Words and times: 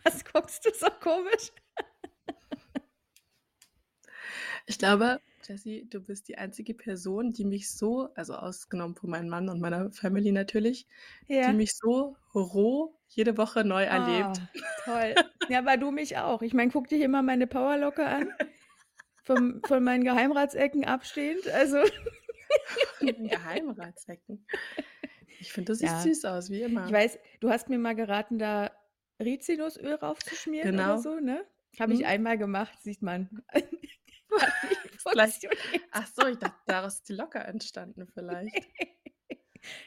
Was 0.04 0.24
guckst 0.24 0.64
du 0.64 0.70
so 0.74 0.88
komisch? 1.00 1.52
Ich 4.66 4.78
glaube, 4.78 5.20
Jessie, 5.42 5.86
du 5.88 6.00
bist 6.00 6.28
die 6.28 6.38
einzige 6.38 6.74
Person, 6.74 7.32
die 7.32 7.44
mich 7.44 7.70
so 7.70 8.08
also 8.14 8.34
ausgenommen 8.34 8.94
von 8.94 9.10
meinem 9.10 9.28
Mann 9.28 9.48
und 9.48 9.60
meiner 9.60 9.90
Family 9.90 10.32
natürlich, 10.32 10.86
die 11.46 11.52
Ja. 11.52 11.54
mich 11.54 11.74
so 11.76 12.16
roh 12.34 12.94
jede 13.08 13.36
Woche 13.38 13.64
neu 13.64 13.84
Oh, 13.88 13.90
erlebt. 13.90 14.42
toll. 14.84 15.16
Ja, 15.48 15.58
aber 15.58 15.76
du 15.76 15.90
mich 15.90 16.16
auch. 16.16 16.42
Ich 16.42 16.54
meine, 16.54 16.70
guck 16.70 16.86
dir 16.88 16.96
hier 16.98 17.08
mal 17.08 17.22
meine 17.22 17.46
Powerlocke 17.48 18.06
an, 18.06 18.28
vom 19.24 19.62
von 19.64 19.82
meinen 19.84 20.04
Geheimratsecken 20.04 20.84
abstehend, 20.84 21.48
also 21.48 21.78
Geheimratsecken. 23.00 24.46
Ich 25.40 25.52
finde, 25.52 25.72
du 25.72 25.76
siehst 25.76 25.96
Ja. 25.96 26.02
süß 26.02 26.24
aus, 26.26 26.50
wie 26.50 26.62
Ich 26.62 26.66
immer. 26.66 26.92
weiß, 26.92 27.18
du 27.40 27.50
hast 27.50 27.68
mir 27.68 27.78
mal 27.78 27.94
geraten, 27.96 28.38
da 28.38 28.70
Rizinusöl 29.20 29.94
raufzuschmieren 29.94 30.74
oder 30.74 30.96
Genau. 30.96 30.96
so, 30.96 31.14
ne? 31.20 31.44
Habe 31.78 31.92
ich 31.94 32.00
Mhm. 32.00 32.06
einmal 32.06 32.38
gemacht, 32.38 32.80
sieht 32.82 33.02
man. 33.02 33.28
Nicht 34.62 35.00
funktioniert. 35.02 35.82
ach 35.92 36.06
so, 36.06 36.26
ich 36.26 36.38
dachte, 36.38 36.56
daraus 36.66 36.94
ist 36.96 37.08
die 37.08 37.14
Locke 37.14 37.38
entstanden 37.38 38.06
vielleicht. 38.06 38.54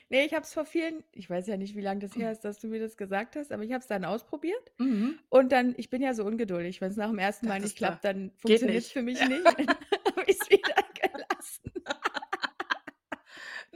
Ne, 0.10 0.24
ich 0.24 0.34
habe 0.36 0.44
es 0.44 0.54
vor 0.54 0.66
vielen 0.66 1.04
ich 1.14 1.28
weiß 1.28 1.48
ja 1.48 1.58
nicht, 1.58 1.76
wie 1.76 1.82
lang 1.82 2.00
das 2.00 2.16
her 2.16 2.32
ist, 2.32 2.42
dass 2.42 2.60
du 2.60 2.68
mir 2.68 2.80
das 2.80 2.96
gesagt 2.96 3.36
hast, 3.36 3.52
aber 3.52 3.64
ich 3.64 3.72
habe 3.72 3.80
es 3.82 3.88
dann 3.88 4.06
ausprobiert 4.06 4.72
Mhm. 4.78 5.18
und 5.30 5.52
dann 5.52 5.74
ich 5.78 5.90
bin 5.90 6.00
ja 6.04 6.14
so 6.14 6.24
ungeduldig. 6.26 6.80
Wenn's 6.80 6.96
nach 6.96 7.10
dem 7.10 7.18
ersten 7.18 7.48
Mal 7.48 7.56
Dachtest 7.56 7.64
nicht 7.64 7.78
klappt, 7.78 8.06
dann 8.06 8.32
geht 8.46 8.62
funktioniert's 8.62 8.86
nicht. 8.86 8.94
für 8.94 9.02
mich 9.02 9.20
Ja. 9.20 9.26
nicht. 9.26 9.46
Dann 9.46 9.68
habe 10.16 10.24
ich's 10.28 10.48
wieder 10.50 10.76
gelassen. 11.02 11.72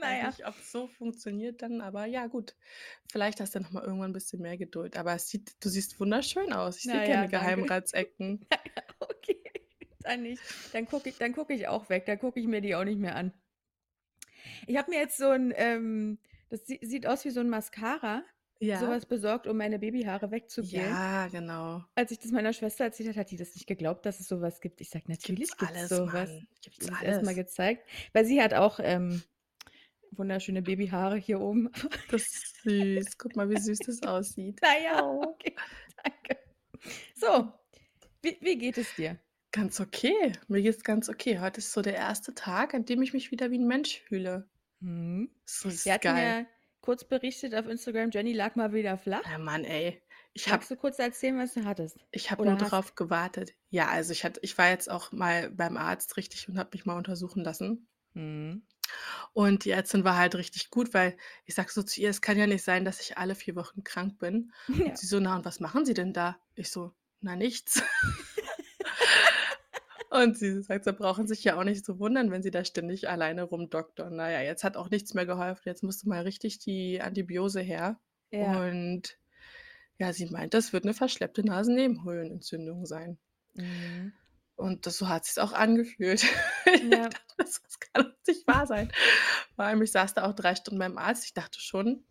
Na 0.00 0.16
ja. 0.18 0.38
nicht, 0.38 0.46
ob's 0.46 0.70
so 0.70 0.86
funktioniert 0.86 1.60
dann, 1.62 1.80
aber 1.80 2.06
ja 2.06 2.26
gut. 2.28 2.54
Vielleicht 3.10 3.40
hast 3.40 3.54
du 3.56 3.60
noch 3.60 3.72
mal 3.72 3.82
irgendwann 3.82 4.10
'n 4.10 4.12
bisschen 4.12 4.40
mehr 4.40 4.56
Geduld, 4.56 4.96
aber 4.96 5.14
es 5.14 5.28
sieht 5.28 5.56
du 5.64 5.68
siehst 5.68 5.98
wunderschön 5.98 6.52
aus. 6.52 6.76
Ich 6.78 6.88
sehe 6.88 7.02
Na 7.02 7.04
ja, 7.04 7.26
keine 7.26 7.28
danke. 7.28 7.68
Geheimratsecken. 7.68 8.46
Ja, 8.52 8.58
ja, 8.76 8.82
okay, 9.00 9.42
dann 10.02 10.22
nicht. 10.22 10.44
Dann 10.72 10.86
gucke 10.86 11.10
ich 11.10 11.18
dann 11.18 11.32
gucke 11.34 11.54
ich 11.54 11.68
auch 11.68 11.88
weg, 11.90 12.06
dann 12.06 12.18
gucke 12.18 12.40
ich 12.40 12.46
mir 12.48 12.60
die 12.62 12.74
auch 12.76 12.84
nicht 12.84 12.98
mehr 13.00 13.16
an. 13.16 13.34
Ich 14.68 14.76
habe 14.76 14.90
mir 14.90 14.98
jetzt 14.98 15.16
so 15.16 15.30
'n, 15.30 15.52
ähm 15.56 16.18
das 16.50 16.66
sie 16.66 16.78
sieht 16.82 17.06
aus 17.06 17.24
wie 17.24 17.30
so 17.30 17.40
'n 17.40 17.48
Mascara, 17.48 18.22
so 18.72 18.86
Ja. 18.86 18.88
was 18.88 19.06
besorgt, 19.06 19.46
um 19.46 19.56
meine 19.56 19.78
Babyhaare 19.78 20.30
wegzugelen. 20.30 21.00
Ja, 21.00 21.28
genau. 21.28 21.88
Als 21.96 22.12
ich 22.12 22.20
das 22.20 22.32
meiner 22.32 22.52
Schwester 22.54 22.84
erzählt 22.84 23.10
habe, 23.10 23.20
hat 23.20 23.30
die 23.32 23.36
das 23.38 23.54
nicht 23.54 23.66
geglaubt, 23.66 24.06
dass 24.06 24.20
es 24.20 24.28
so 24.28 24.40
was 24.42 24.60
gibt. 24.60 24.80
Ich 24.80 24.90
sage: 24.90 25.06
„Natürlich 25.08 25.58
gibt's 25.58 25.88
alles, 25.88 25.88
so 25.88 26.12
was.“ 26.12 26.30
Mann. 26.30 26.46
Gibt's 26.62 26.88
alles. 26.90 27.42
gezeigt, 27.44 27.88
weil 28.14 28.24
sie 28.26 28.42
hat 28.42 28.54
auch, 28.54 28.80
ähm, 28.82 29.24
wunderschöne 30.12 30.62
Babyhaare 30.62 31.16
hier 31.16 31.40
oben. 31.40 31.70
Das 32.10 32.22
ist 32.22 32.62
süß. 32.62 33.18
Guck 33.18 33.36
mal, 33.36 33.48
wie 33.50 33.58
süß 33.58 33.78
das 33.86 34.02
aussieht. 34.02 34.60
Na 34.62 34.78
ja, 34.78 35.02
Oh. 35.02 35.22
okay, 35.22 35.54
danke. 36.02 36.38
So, 37.14 37.52
wie 38.22 38.38
wie 38.42 38.58
geht 38.58 38.78
es 38.78 38.94
dir? 38.94 39.20
Ganz 39.52 39.80
okay. 39.80 40.32
Mir 40.48 40.62
geht's 40.62 40.84
ganz 40.84 41.08
okay. 41.08 41.38
Heute 41.40 41.58
ist 41.58 41.72
so 41.72 41.80
der 41.82 41.94
erste 41.96 42.34
Tag, 42.34 42.74
an 42.74 42.84
dem 42.84 43.02
ich 43.02 43.12
mich 43.14 43.30
wieder 43.30 43.50
wie 43.50 43.56
'n 43.58 43.66
Mensch 43.66 44.00
fühle. 44.00 44.50
Mhm. 44.80 45.30
So, 45.46 45.68
ist 45.68 45.86
hatten 45.90 46.14
geil. 46.14 46.40
ja 46.42 46.46
kurz 46.80 47.04
berichtet 47.04 47.54
auf 47.54 47.66
Instagram, 47.66 48.10
Jenny 48.12 48.32
lag 48.32 48.54
mal 48.56 48.72
wieder 48.72 48.96
flach. 48.98 49.24
Ja, 49.24 49.38
Mann, 49.38 49.64
ey. 49.64 50.02
Ich 50.32 50.46
Magst 50.48 50.70
du 50.70 50.76
kurz 50.76 50.98
erzählen, 50.98 51.38
was 51.38 51.54
du 51.54 51.64
hattest? 51.64 51.98
ich 52.10 52.30
habe 52.30 52.44
nur 52.44 52.60
hast? 52.60 52.70
drauf 52.70 52.94
gewartet. 52.94 53.54
Ja, 53.70 53.88
also 53.88 54.12
ich 54.12 54.24
hatte 54.24 54.40
ich 54.42 54.56
war 54.58 54.68
jetzt 54.70 54.90
auch 54.90 55.10
mal 55.12 55.50
beim 55.50 55.76
Arzt 55.76 56.16
richtig 56.16 56.48
und 56.48 56.58
habe 56.58 56.70
mich 56.74 56.86
mal 56.86 56.96
untersuchen 56.96 57.42
lassen. 57.44 57.87
Mhm. 58.16 58.62
Und 59.34 59.64
die 59.64 59.70
Ärztin 59.70 60.04
war 60.04 60.16
halt 60.18 60.34
richtig 60.36 60.70
gut, 60.70 60.94
weil 60.94 61.16
ich 61.46 61.54
sage 61.54 61.70
so 61.72 61.82
zu 61.82 62.00
ihr: 62.00 62.10
„Es 62.10 62.22
kann 62.22 62.38
ja 62.38 62.46
nicht 62.46 62.64
sein, 62.64 62.84
dass 62.84 63.00
ich 63.00 63.18
alle 63.18 63.34
4 63.34 63.56
Wochen 63.56 63.84
krank 63.84 64.18
bin.“ 64.18 64.52
Ja. 64.86 64.92
Und 64.92 64.98
sie 64.98 65.06
so: 65.06 65.20
„Na, 65.20 65.36
und 65.36 65.44
was 65.44 65.60
machen 65.60 65.84
Sie 65.86 65.94
denn 65.94 66.12
da?“ 66.12 66.38
Ich 66.54 66.70
so: 66.70 66.92
„Na, 67.20 67.36
nichts.“ 67.36 67.82
Und 70.10 70.38
sie 70.38 70.62
sagt: 70.62 70.84
„Sie 70.86 70.92
brauchen 70.94 71.28
sich 71.28 71.44
ja 71.44 71.58
auch 71.58 71.64
nicht 71.64 71.84
so 71.86 71.98
wundern, 72.00 72.30
wenn 72.32 72.42
Sie 72.42 72.50
da 72.52 72.64
ständig 72.64 73.08
alleine 73.10 73.42
rumdoktern.“ 73.44 74.16
Na 74.16 74.30
ja, 74.30 74.40
jetzt 74.42 74.64
hat 74.64 74.76
auch 74.78 74.90
nichts 74.90 75.14
mehr 75.14 75.26
geholfen. 75.26 75.62
Jetzt 75.66 75.84
musste 75.84 76.08
mal 76.08 76.22
richtig 76.22 76.58
die 76.60 77.00
Antibiose 77.02 77.60
her. 77.62 78.00
Ja. 78.32 78.38
Und 78.38 79.18
ja, 79.98 80.14
sie 80.14 80.26
meint, 80.28 80.54
das 80.54 80.72
wird 80.74 80.86
'ne 80.86 80.94
verschleppte 80.94 81.44
Nasennebenhöhlenentzündung 81.46 82.86
sein. 82.86 83.18
Mhm. 83.56 84.17
Und 84.58 84.86
das 84.86 84.98
so 84.98 85.08
hat 85.08 85.24
sich's 85.24 85.38
auch 85.38 85.52
angefühlt. 85.52 86.24
Ich 86.66 86.82
Ja. 86.82 87.12
dachte, 87.12 87.34
das 87.38 87.62
das 87.62 87.78
kann 87.80 88.04
doch 88.04 88.12
nicht 88.26 88.46
wahr 88.46 88.66
sein. 88.66 88.92
Vor 89.56 89.64
allem, 89.64 89.80
ich 89.82 89.92
saß 89.92 90.14
da 90.14 90.24
auch 90.28 90.34
3 90.34 90.54
Stunden 90.56 90.78
beim 90.78 90.98
Arzt. 90.98 91.24
Ich 91.24 91.32
dachte 91.34 91.60
schon 91.60 92.04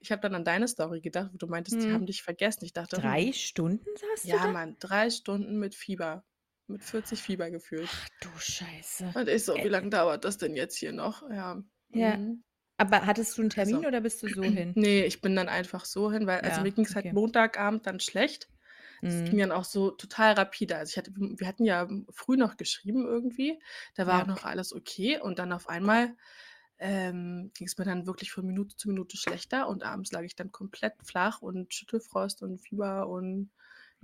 ich 0.00 0.10
habe 0.10 0.20
dann 0.22 0.34
an 0.34 0.44
deine 0.44 0.66
Story 0.66 1.00
gedacht, 1.00 1.30
wo 1.32 1.36
du 1.38 1.46
meintest, 1.46 1.84
die 1.84 1.92
haben 1.92 2.06
Mhm. 2.06 2.06
dich 2.06 2.22
vergessen. 2.24 2.64
Ich 2.64 2.72
dachte: 2.72 2.98
3 2.98 3.32
„Hm“ 3.32 3.32
Stunden 3.32 3.96
saßt 3.96 4.32
du 4.32 4.38
Ja, 4.38 4.48
da? 4.48 4.54
Mann, 4.54 4.76
3 4.80 5.10
Stunden 5.10 5.58
mit 5.58 5.74
Fieber, 5.76 6.24
mit 6.68 6.84
40 6.84 7.22
Fieber 7.24 7.50
gefühlt. 7.50 7.96
Ach 7.96 8.08
du 8.20 8.36
Scheiße. 8.38 9.14
Und 9.14 9.28
ich 9.28 9.44
so: 9.44 9.62
Äh 9.62 9.64
„Wie 9.64 9.68
lang 9.68 9.90
dauert 9.90 10.24
das 10.24 10.38
denn 10.38 10.54
jetzt 10.56 10.76
hier 10.76 10.92
noch?“ 10.92 11.22
Ja. 11.30 11.62
Ja. 11.94 12.18
Mhm. 12.18 12.44
Aber 12.78 13.06
hattest 13.06 13.36
du 13.38 13.42
'n 13.42 13.50
Termin 13.50 13.84
Also 13.84 13.86
oder 13.86 14.00
bist 14.00 14.22
du 14.22 14.28
so 14.28 14.50
hin? 14.52 14.76
ne, 14.76 15.04
ich 15.06 15.20
bin 15.22 15.36
dann 15.36 15.48
einfach 15.48 15.84
so 15.84 16.12
hin, 16.12 16.26
weil 16.26 16.40
also 16.42 16.60
Ja, 16.60 16.62
mir 16.62 16.72
ging's 16.72 16.94
halt 16.96 17.06
okay. 17.06 17.12
Montagabend 17.12 17.86
dann 17.86 18.00
schlecht. 18.00 18.50
Das 19.04 19.24
ging 19.24 19.38
Mhm. 19.38 19.40
dann 19.40 19.52
auch 19.52 19.64
so 19.64 19.90
total 19.90 20.34
rapide. 20.34 20.76
Also 20.76 20.90
ich 20.92 20.96
hatte 20.98 21.12
wir 21.16 21.46
hatten 21.46 21.64
ja 21.64 21.88
früh 22.10 22.36
noch 22.36 22.56
geschrieben 22.56 23.04
irgendwie. 23.06 23.60
Da 23.94 24.06
war 24.06 24.22
auch 24.22 24.26
Ja. 24.26 24.36
noch 24.36 24.44
alles 24.44 24.72
okay 24.74 25.20
und 25.20 25.38
dann 25.38 25.52
auf 25.52 25.68
einmal, 25.68 26.16
ähm, 26.78 27.50
ging's 27.54 27.78
mir 27.78 27.84
dann 27.84 28.06
wirklich 28.06 28.32
von 28.32 28.46
Minute 28.46 28.76
zu 28.76 28.88
Minute 28.88 29.16
schlechter 29.16 29.68
und 29.68 29.82
abends 29.84 30.12
lag 30.12 30.22
ich 30.22 30.36
dann 30.36 30.52
komplett 30.52 30.94
flach 31.04 31.42
und 31.42 31.72
Schüttelfrost 31.74 32.42
und 32.42 32.58
Fieber 32.60 33.08
und 33.08 33.50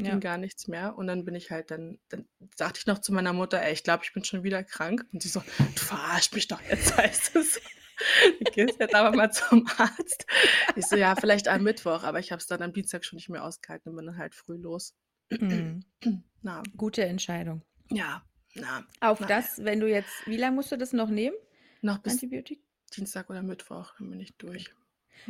ging 0.02 0.20
Ja. 0.20 0.20
gar 0.20 0.38
nichts 0.38 0.68
mehr. 0.68 0.96
Und 0.96 1.06
dann 1.08 1.24
bin 1.24 1.34
ich 1.34 1.50
halt 1.50 1.70
dann 1.72 1.98
dann 2.08 2.28
sagte 2.56 2.78
ich 2.80 2.86
noch 2.86 3.00
zu 3.00 3.12
meiner 3.12 3.32
Mutter: 3.32 3.60
„Ey, 3.62 3.72
ich 3.72 3.84
glaube, 3.84 4.04
ich 4.04 4.12
bin 4.12 4.24
schon 4.24 4.44
wieder 4.44 4.62
krank.“ 4.64 5.06
Und 5.12 5.22
sie 5.22 5.28
so: 5.28 5.40
„Du 5.74 5.82
verarschst 5.82 6.34
mich 6.34 6.48
doch 6.48 6.62
jetzt, 6.62 6.96
heißt 6.98 7.36
es. 7.36 7.60
Du 8.40 8.46
gehst 8.46 8.80
jetzt 8.80 8.94
aber 8.94 9.12
mal 9.12 9.30
zum 9.32 9.66
Arzt.“ 9.78 10.26
Ich 10.74 10.88
so: 10.88 10.96
„Ja, 10.96 11.16
vielleicht 11.16 11.48
am 11.48 11.62
Mittwoch.“ 11.62 12.04
Aber 12.04 12.18
ich 12.20 12.32
habe 12.32 12.40
es 12.40 12.46
dann 12.46 12.62
am 12.62 12.72
Dienstag 12.72 13.04
schon 13.04 13.16
nicht 13.16 13.28
mehr 13.28 13.44
ausgehalten 13.44 13.90
und 13.90 13.96
bin 13.96 14.06
dann 14.06 14.18
halt 14.18 14.34
früh 14.34 14.56
los. 14.56 14.94
Mhm. 15.40 15.80
Na. 16.42 16.70
Gute 16.76 17.04
Entscheidung. 17.06 17.62
Ja, 17.90 18.22
na, 18.54 18.86
Auf 19.00 19.24
na 19.24 19.26
das, 19.26 19.58
wenn 19.64 19.80
du 19.80 19.88
jetzt 19.88 20.26
wie 20.26 20.36
lang 20.36 20.54
musst 20.56 20.72
du 20.72 20.76
das 20.76 20.92
noch 20.92 21.08
nehmen? 21.08 21.36
Noch 21.82 21.98
bis 21.98 22.18
Antibiotik 22.18 22.62
Dienstag 22.96 23.30
oder 23.30 23.42
Mittwoch, 23.42 23.94
dann 23.98 24.10
bin 24.10 24.20
ich 24.20 24.36
durch. 24.38 24.74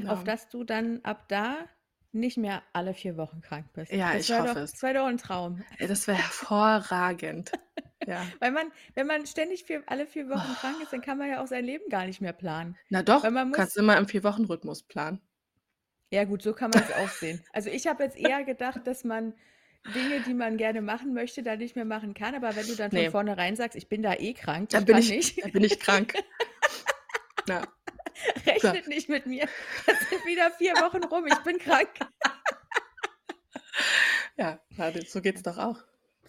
Auf 0.04 0.24
Ja. 0.24 0.24
dass 0.24 0.48
du 0.50 0.64
dann 0.64 1.00
ab 1.04 1.28
da 1.28 1.68
nicht 2.12 2.38
mehr 2.38 2.62
alle 2.74 2.94
4 2.94 3.16
Wochen 3.18 3.40
krank 3.42 3.72
bist. 3.74 3.92
Ja, 3.92 4.16
Das 4.16 4.28
ich 4.28 4.38
hoffe 4.38 4.58
doch 4.58 4.60
es. 4.60 4.72
das 4.72 4.82
wäre 4.82 4.94
doch 4.94 5.08
'n 5.08 5.18
Traum. 5.18 5.64
Das 5.78 6.06
wäre 6.06 6.18
hervorragend. 6.18 7.52
Ja. 8.08 8.32
Weil 8.40 8.52
man 8.52 8.72
wenn 8.94 9.06
man 9.06 9.26
ständig 9.26 9.64
4 9.64 9.82
alle 9.86 10.06
4 10.06 10.28
Wochen 10.30 10.54
krank 10.54 10.80
ist, 10.80 10.92
dann 10.92 11.02
kann 11.02 11.18
man 11.18 11.28
ja 11.30 11.42
auch 11.42 11.46
sein 11.46 11.64
Leben 11.64 11.88
gar 11.90 12.06
nicht 12.06 12.20
mehr 12.22 12.32
planen. 12.32 12.78
Na 12.90 13.02
doch, 13.02 13.24
Weil 13.24 13.30
man 13.32 13.50
muss 13.50 13.68
kannst 13.68 13.76
immer 13.76 13.96
im 13.98 14.06
4-Wochen-Rhythmus 14.06 14.82
planen. 14.84 15.20
Ja 16.12 16.24
gut, 16.24 16.40
so 16.42 16.54
kann 16.54 16.70
man's 16.70 16.90
auch 16.90 17.10
sehen. 17.10 17.44
Also, 17.52 17.68
ich 17.70 17.86
habe 17.86 18.02
jetzt 18.02 18.16
eher 18.16 18.42
gedacht, 18.44 18.86
dass 18.86 19.04
man 19.04 19.34
Dinge, 19.84 20.20
die 20.22 20.32
man 20.34 20.56
gerne 20.56 20.80
machen 20.80 21.12
möchte, 21.12 21.42
dann 21.42 21.58
nicht 21.58 21.76
mehr 21.76 21.84
machen 21.84 22.14
kann. 22.14 22.34
Aber 22.34 22.56
wenn 22.56 22.66
du 22.66 22.76
dann 22.76 22.92
von 22.92 23.04
Ne. 23.04 23.06
vornherein 23.06 23.56
sagst: 23.56 23.76
„Ich 23.76 23.88
bin 23.88 24.02
da 24.02 24.14
eh 24.14 24.32
krank, 24.34 24.72
Da 24.72 24.80
ich 24.80 24.86
bin 24.86 24.98
ich 24.98 25.08
nicht.“ 25.08 25.38
da 25.40 25.48
bin 25.48 25.64
ich 25.64 25.78
krank. 25.80 26.14
Ja. 27.48 27.72
So. 28.56 28.74
Rechnet 28.74 28.86
nicht 28.88 29.08
mit 29.08 29.26
mir. 29.26 29.48
Es 29.86 30.00
sind 30.00 30.24
wieder 30.24 30.50
4 30.50 30.78
Wochen 30.78 31.04
rum, 31.04 31.26
ich 31.26 31.42
bin 31.42 31.58
krank. 31.58 31.88
Ja, 34.36 34.60
so 35.06 35.20
geht's 35.20 35.42
doch 35.42 35.58
auch. 35.58 35.84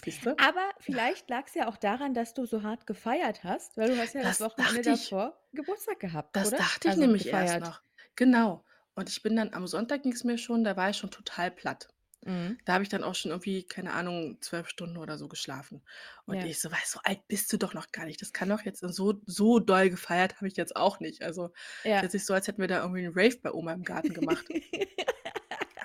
Siehst 0.10 0.26
du? 0.26 0.36
Aber 0.38 0.72
vielleicht 0.80 1.30
lag's 1.30 1.56
ja 1.56 1.68
auch 1.68 1.78
daran, 1.78 2.14
dass 2.14 2.34
du 2.34 2.46
so 2.46 2.64
hart 2.64 2.88
gefeiert 2.88 3.44
hast, 3.44 3.78
weil 3.78 3.90
du 3.90 3.98
hast 3.98 4.14
ja 4.16 4.24
das 4.24 4.40
Das 4.56 4.78
Wochenende 4.80 4.84
ich. 4.86 5.16
davor 5.16 5.42
Geburtstag 5.54 6.00
gehabt, 6.00 6.36
Das 6.36 6.54
oder? 6.54 6.56
dachte 6.56 6.88
ich 6.88 6.96
Also, 6.96 6.98
nämlich 6.98 7.28
erst 7.28 7.58
gefeiert. 7.58 7.60
noch. 7.60 7.82
Genau. 8.16 8.64
Und 8.96 9.10
ich 9.10 9.24
bin 9.24 9.36
dann 9.36 9.54
am 9.54 9.66
Sonntag 9.68 10.04
ging's 10.04 10.24
mir 10.24 10.38
schon 10.38 10.64
da 10.64 10.76
war 10.78 10.90
ich 10.92 10.98
schon 10.98 11.12
total 11.12 11.50
platt. 11.52 11.88
Mhm. 12.26 12.60
Da 12.66 12.74
habe 12.74 12.84
ich 12.84 12.90
dann 12.90 13.04
auch 13.04 13.16
schon 13.16 13.32
irgendwie, 13.32 13.64
keine 13.64 13.94
Ahnung, 13.94 14.40
12 14.42 14.70
Stunden 14.70 14.98
oder 14.98 15.18
so 15.18 15.28
geschlafen. 15.30 15.84
Und 16.26 16.44
Ja. 16.44 16.52
ich 16.52 16.60
so: 16.62 16.72
„Weißt 16.72 16.96
du, 16.96 17.00
so 17.00 17.02
alt 17.06 17.28
bist 17.28 17.54
du 17.54 17.58
doch 17.58 17.74
noch 17.76 17.92
gar 17.92 18.06
nicht. 18.06 18.22
Das 18.22 18.34
kann 18.34 18.50
doch 18.50 18.64
jetzt 18.64 18.82
so 18.82 19.22
so 19.26 19.60
doll 19.60 19.90
gefeiert 19.92 20.38
habe 20.38 20.48
ich 20.50 20.58
jetzt 20.58 20.76
auch 20.76 21.00
nicht.“ 21.02 21.24
Also, 21.24 21.48
ist 21.48 21.54
Ja. 21.86 22.04
jetzt 22.04 22.14
nicht 22.14 22.26
so, 22.28 22.34
als 22.36 22.48
hätten 22.48 22.62
wir 22.62 22.68
da 22.70 22.82
irgendwie 22.84 23.06
'n 23.06 23.14
Rave 23.16 23.38
bei 23.44 23.52
Oma 23.54 23.74
im 23.74 23.84
Garten 23.84 24.14
gemacht. 24.16 24.52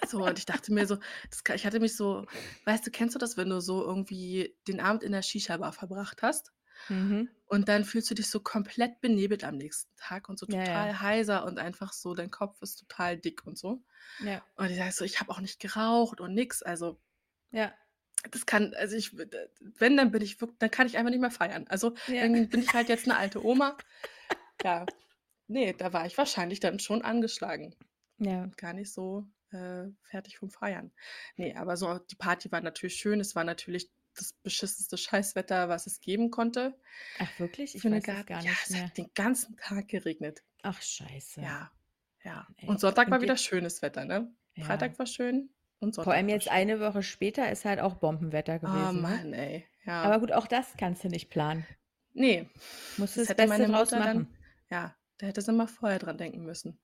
So, 0.05 0.25
und 0.25 0.39
ich 0.39 0.47
dachte 0.47 0.73
mir 0.73 0.87
so, 0.87 0.97
das 1.31 1.43
ich 1.55 1.67
hatte 1.67 1.81
mich 1.81 1.97
so 1.97 2.27
weißt 2.65 2.87
du, 2.87 2.91
kennst 2.91 3.15
du 3.15 3.19
das, 3.19 3.37
wenn 3.37 3.51
du 3.51 3.61
so 3.61 3.83
irgendwie 3.85 4.57
den 4.69 4.81
Abend 4.81 5.03
in 5.03 5.13
der 5.13 5.23
Shisha-Bar 5.23 5.73
verbracht 5.73 6.23
hast 6.23 6.53
Mhm. 6.91 7.35
und 7.47 7.69
dann 7.69 7.85
fühlst 7.85 8.11
du 8.11 8.15
dich 8.17 8.29
so 8.31 8.41
komplett 8.41 9.01
benebelt 9.03 9.45
am 9.45 9.57
nächsten 9.57 9.95
Tag 9.97 10.29
und 10.29 10.39
so 10.39 10.47
Ja, 10.47 10.59
total 10.59 11.01
ja. 11.01 11.01
heiser 11.01 11.45
und 11.47 11.59
einfach 11.59 11.93
so 11.95 12.15
dein 12.15 12.31
Kopf 12.31 12.63
ist 12.63 12.77
total 12.81 13.19
dick 13.19 13.47
und 13.47 13.59
so. 13.59 13.85
Ja. 14.21 14.45
Und 14.57 14.71
ich 14.71 14.77
sage 14.79 14.93
so: 14.93 15.05
„Ich 15.07 15.21
habe 15.21 15.31
auch 15.33 15.41
nicht 15.41 15.61
geraucht 15.61 16.21
und 16.23 16.35
nix.“ 16.35 16.63
Also 16.63 17.01
Ja. 17.53 17.75
das 18.31 18.47
kann 18.47 18.75
also 18.75 18.97
ich 18.97 19.17
wenn, 19.19 19.97
dann 19.97 20.11
bin 20.11 20.23
ich 20.23 20.41
wirk 20.41 20.59
dann 20.59 20.71
kann 20.71 20.87
ich 20.87 20.97
einfach 20.97 21.11
nicht 21.11 21.21
mehr 21.21 21.31
feiern. 21.31 21.67
Also, 21.69 21.95
Ja. 22.07 22.29
dann 22.33 22.49
bin 22.49 22.63
ich 22.63 22.75
halt 22.75 22.89
jetzt 22.89 23.07
'ne 23.07 23.17
alte 23.17 23.45
Oma. 23.45 23.85
Ja. 24.65 24.89
Ne, 25.49 25.75
da 25.75 25.93
war 25.93 26.07
ich 26.07 26.17
wahrscheinlich 26.17 26.61
dann 26.61 26.79
schon 26.79 27.03
angeschlagen. 27.03 27.75
Ja. 28.19 28.51
Und 28.51 28.57
gar 28.59 28.73
nicht 28.75 28.93
so, 28.93 29.27
äh, 29.55 29.91
fertig 30.03 30.39
vom 30.39 30.51
Feiern. 30.51 30.93
Ne, 31.37 31.57
aber 31.57 31.77
so 31.77 31.99
die 31.99 32.17
Party 32.17 32.51
war 32.53 32.61
natürlich 32.61 32.97
schön. 32.97 33.21
Es 33.21 33.35
war 33.35 33.45
natürlich 33.45 33.91
das 34.17 34.33
beschissenste 34.33 34.97
Scheißwetter, 34.97 35.69
was 35.69 35.87
es 35.87 36.01
geben 36.01 36.31
konnte. 36.31 36.79
Ach 37.19 37.39
wirklich? 37.39 37.75
Ich 37.75 37.83
Für 37.83 37.89
'ne 37.91 37.97
weiß 37.97 38.05
gar 38.27 38.43
ja, 38.43 38.43
nicht 38.43 38.63
es 38.65 38.71
mehr. 38.71 38.85
hat 38.87 38.99
den 38.99 39.11
ganzen 39.15 39.57
Tag 39.57 39.89
geregnet. 39.89 40.43
Ach 40.63 40.81
scheiße. 40.81 41.41
Ja, 41.41 41.71
ja. 42.23 42.47
Ey, 42.57 42.69
Und 42.69 42.81
Sonntag 42.81 43.11
war 43.11 43.21
wieder 43.23 43.37
schönes 43.37 43.83
Wetter, 43.83 44.05
ne? 44.05 44.33
Ja. 44.55 44.65
Freitag 44.65 44.99
war 44.99 45.07
schön 45.07 45.51
und 45.81 45.95
Vor 45.97 46.13
allem 46.13 46.29
jetzt 46.29 46.49
eine 46.49 46.81
Woche 46.81 47.03
später 47.03 47.51
ist 47.51 47.65
halt 47.65 47.81
auch 47.81 47.97
Bombenwetter 47.97 48.61
Oh 48.63 48.67
gewesen, 48.67 49.03
ne? 49.09 49.19
Mann, 49.19 49.33
ey, 49.33 49.67
ja. 49.85 50.03
Aber 50.03 50.21
gut, 50.21 50.33
auch 50.33 50.47
das 50.47 50.77
kannst 50.77 51.05
du 51.05 51.09
nicht 51.09 51.31
planen. 51.31 51.67
Ne, 52.15 52.49
Musst 52.97 53.17
das 53.17 53.29
das 53.29 53.29
hätte 53.29 53.43
Beste 53.43 53.49
meine 53.49 53.69
Mutter 53.69 54.01
dann 54.01 54.23
machen. 54.23 54.39
ja, 54.71 54.97
da 55.19 55.27
hätte 55.27 55.43
sie 55.43 55.53
mal 55.53 55.67
vorher 55.69 55.99
dran 55.99 56.19
denken 56.19 56.45
müssen. 56.45 56.81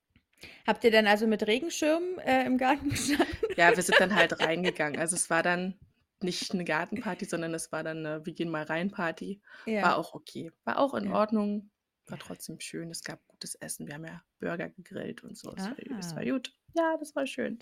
Habt 0.67 0.85
ihr 0.85 0.91
dann 0.91 1.07
also 1.07 1.27
mit 1.27 1.47
Regenschirmen, 1.47 2.19
äh, 2.19 2.45
im 2.45 2.59
Garten 2.59 2.91
gestanden? 2.91 3.37
Ja, 3.57 3.75
wir 3.77 3.83
sind 3.83 4.01
dann 4.01 4.15
halt 4.15 4.39
reingegangen. 4.41 4.99
Also, 5.01 5.17
es 5.17 5.29
war 5.31 5.43
dann 5.43 5.81
nicht 6.23 6.55
'ne 6.55 6.65
Gartenparty, 6.65 7.25
sondern 7.25 7.55
es 7.55 7.73
war 7.73 7.83
dann 7.83 8.03
'ne 8.03 8.25
Wir-gehen-mal-rein-Party. 8.25 9.41
War 9.81 9.97
Ja. 9.97 9.97
auch 9.97 10.15
okay. 10.15 10.53
War 10.65 10.79
auch 10.79 10.95
in 10.95 11.09
Ja. 11.09 11.09
Ordnung, 11.09 11.71
Ja. 12.09 12.13
war 12.13 12.19
trotzdem 12.19 12.61
schön. 12.61 12.91
Es 12.91 13.03
gab 13.03 13.27
gutes 13.27 13.55
Essen. 13.57 13.87
Wir 13.87 13.95
haben 13.95 14.05
ja 14.05 14.23
Burger 14.39 14.69
gegrillt 14.69 15.25
und 15.25 15.37
so. 15.37 15.53
Es 15.55 15.71
war 15.71 15.79
es 15.99 16.15
war 16.15 16.25
Ah. 16.25 16.25
gut. 16.25 16.53
Ja, 16.75 16.97
das 16.99 17.17
war 17.17 17.27
schön. 17.27 17.59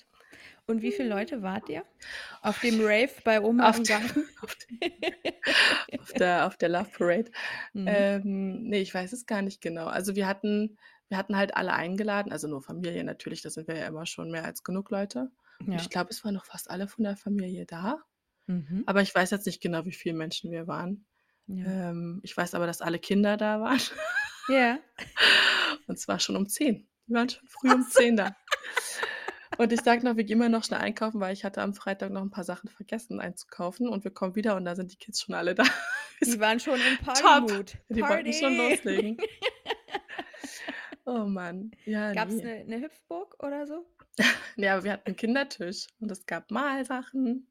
Und 0.67 0.83
wie 0.83 0.93
viele 0.93 1.09
Leute 1.11 1.43
wart 1.43 1.69
ihr 1.71 1.85
auf 2.43 2.61
dem 2.61 2.81
Rave 2.81 3.11
bei 3.25 3.41
Oma 3.43 3.71
Auf 3.71 3.77
im 3.77 3.87
der 3.87 3.87
Garten? 3.87 4.29
auf 5.99 6.15
der 6.15 6.47
auf 6.47 6.57
der 6.57 6.69
Love 6.71 6.91
Parade. 6.97 7.31
Mhm. 7.75 8.09
Ähm, 8.25 8.65
ne, 8.65 8.79
ich 8.81 8.95
weiß 8.95 9.13
es 9.13 9.27
gar 9.27 9.43
nicht 9.43 9.61
genau. 9.63 9.87
Also, 9.87 10.17
wir 10.17 10.27
hatten 10.29 10.79
wir 11.09 11.17
hatten 11.19 11.37
halt 11.37 11.57
alle 11.57 11.73
eingeladen, 11.73 12.33
also 12.33 12.49
nur 12.49 12.63
Familie 12.63 13.03
natürlich, 13.05 13.43
da 13.43 13.51
sind 13.51 13.69
wir 13.69 13.77
ja 13.77 13.87
immer 13.87 14.07
schon 14.07 14.31
mehr 14.31 14.45
als 14.45 14.63
genug 14.65 14.91
Leute. 14.91 15.31
Und 15.61 15.73
Ja. 15.73 15.79
ich 15.81 15.91
glaube, 15.91 16.11
es 16.11 16.25
waren 16.25 16.35
noch 16.35 16.45
fast 16.47 16.71
alle 16.71 16.87
von 16.89 17.05
der 17.05 17.17
Familie 17.17 17.67
da. 17.67 17.99
Mhm. 18.47 18.85
Aber 18.87 19.03
ich 19.03 19.15
weiß 19.15 19.31
jetzt 19.31 19.47
nicht 19.47 19.61
genau, 19.61 19.85
wie 19.85 19.93
viele 19.93 20.15
Menschen 20.15 20.51
wir 20.53 20.67
waren. 20.67 21.07
Ja. 21.47 21.65
Ähm, 21.91 22.21
ich 22.23 22.37
weiß 22.37 22.55
aber, 22.55 22.67
dass 22.67 22.81
alle 22.83 22.99
Kinder 22.99 23.37
da 23.37 23.61
waren. 23.61 23.81
Ja. 24.49 24.79
Und 25.87 25.99
zwar 25.99 26.21
schon 26.21 26.37
um 26.37 26.49
10. 26.49 26.87
Die 27.07 27.13
waren 27.15 27.29
schon 27.29 27.47
früh 27.49 27.73
um 27.73 27.83
so. 27.83 27.89
10 28.01 28.17
da. 28.17 28.37
Und 29.57 29.73
ich 29.73 29.81
sage 29.81 30.05
noch, 30.05 30.17
wir 30.17 30.25
gehen 30.25 30.39
mal 30.39 30.49
noch 30.49 30.63
schnell 30.65 30.81
einkaufen, 30.81 31.21
weil 31.21 31.33
ich 31.33 31.45
hatte 31.45 31.63
am 31.63 31.75
Freitag 31.75 32.11
noch 32.13 32.23
'n 32.23 32.31
paar 32.31 32.45
Sachen 32.45 32.69
vergessen 32.69 33.19
einzukaufen 33.21 33.89
und 33.89 34.05
wir 34.05 34.11
kommen 34.13 34.37
wieder 34.37 34.55
und 34.57 34.65
da 34.65 34.77
sind 34.77 34.93
die 34.93 34.97
Kids 34.97 35.21
schon 35.23 35.35
alle 35.35 35.55
da. 35.55 35.65
Die 36.23 36.39
waren 36.41 36.59
schon 36.61 36.75
im 36.81 37.05
Party-Mood. 37.05 37.77
Die 37.89 38.03
wollten 38.03 38.33
schon 38.33 38.57
Party! 38.57 38.71
loslegen. 38.75 39.17
Oh 41.09 41.25
Mann. 41.27 41.71
Ja, 41.87 42.13
Gab's 42.13 42.43
ne. 42.43 42.43
'ne 42.43 42.65
'ne 42.67 42.81
Hüpfburg 42.83 43.43
oder 43.43 43.67
so? 43.67 43.87
Ne, 44.57 44.69
aber 44.73 44.85
wir 44.85 44.93
hatten 44.93 45.11
'n 45.11 45.17
Kindertisch 45.17 45.87
und 46.01 46.11
es 46.11 46.27
gab 46.27 46.51
Malsachen 46.51 47.49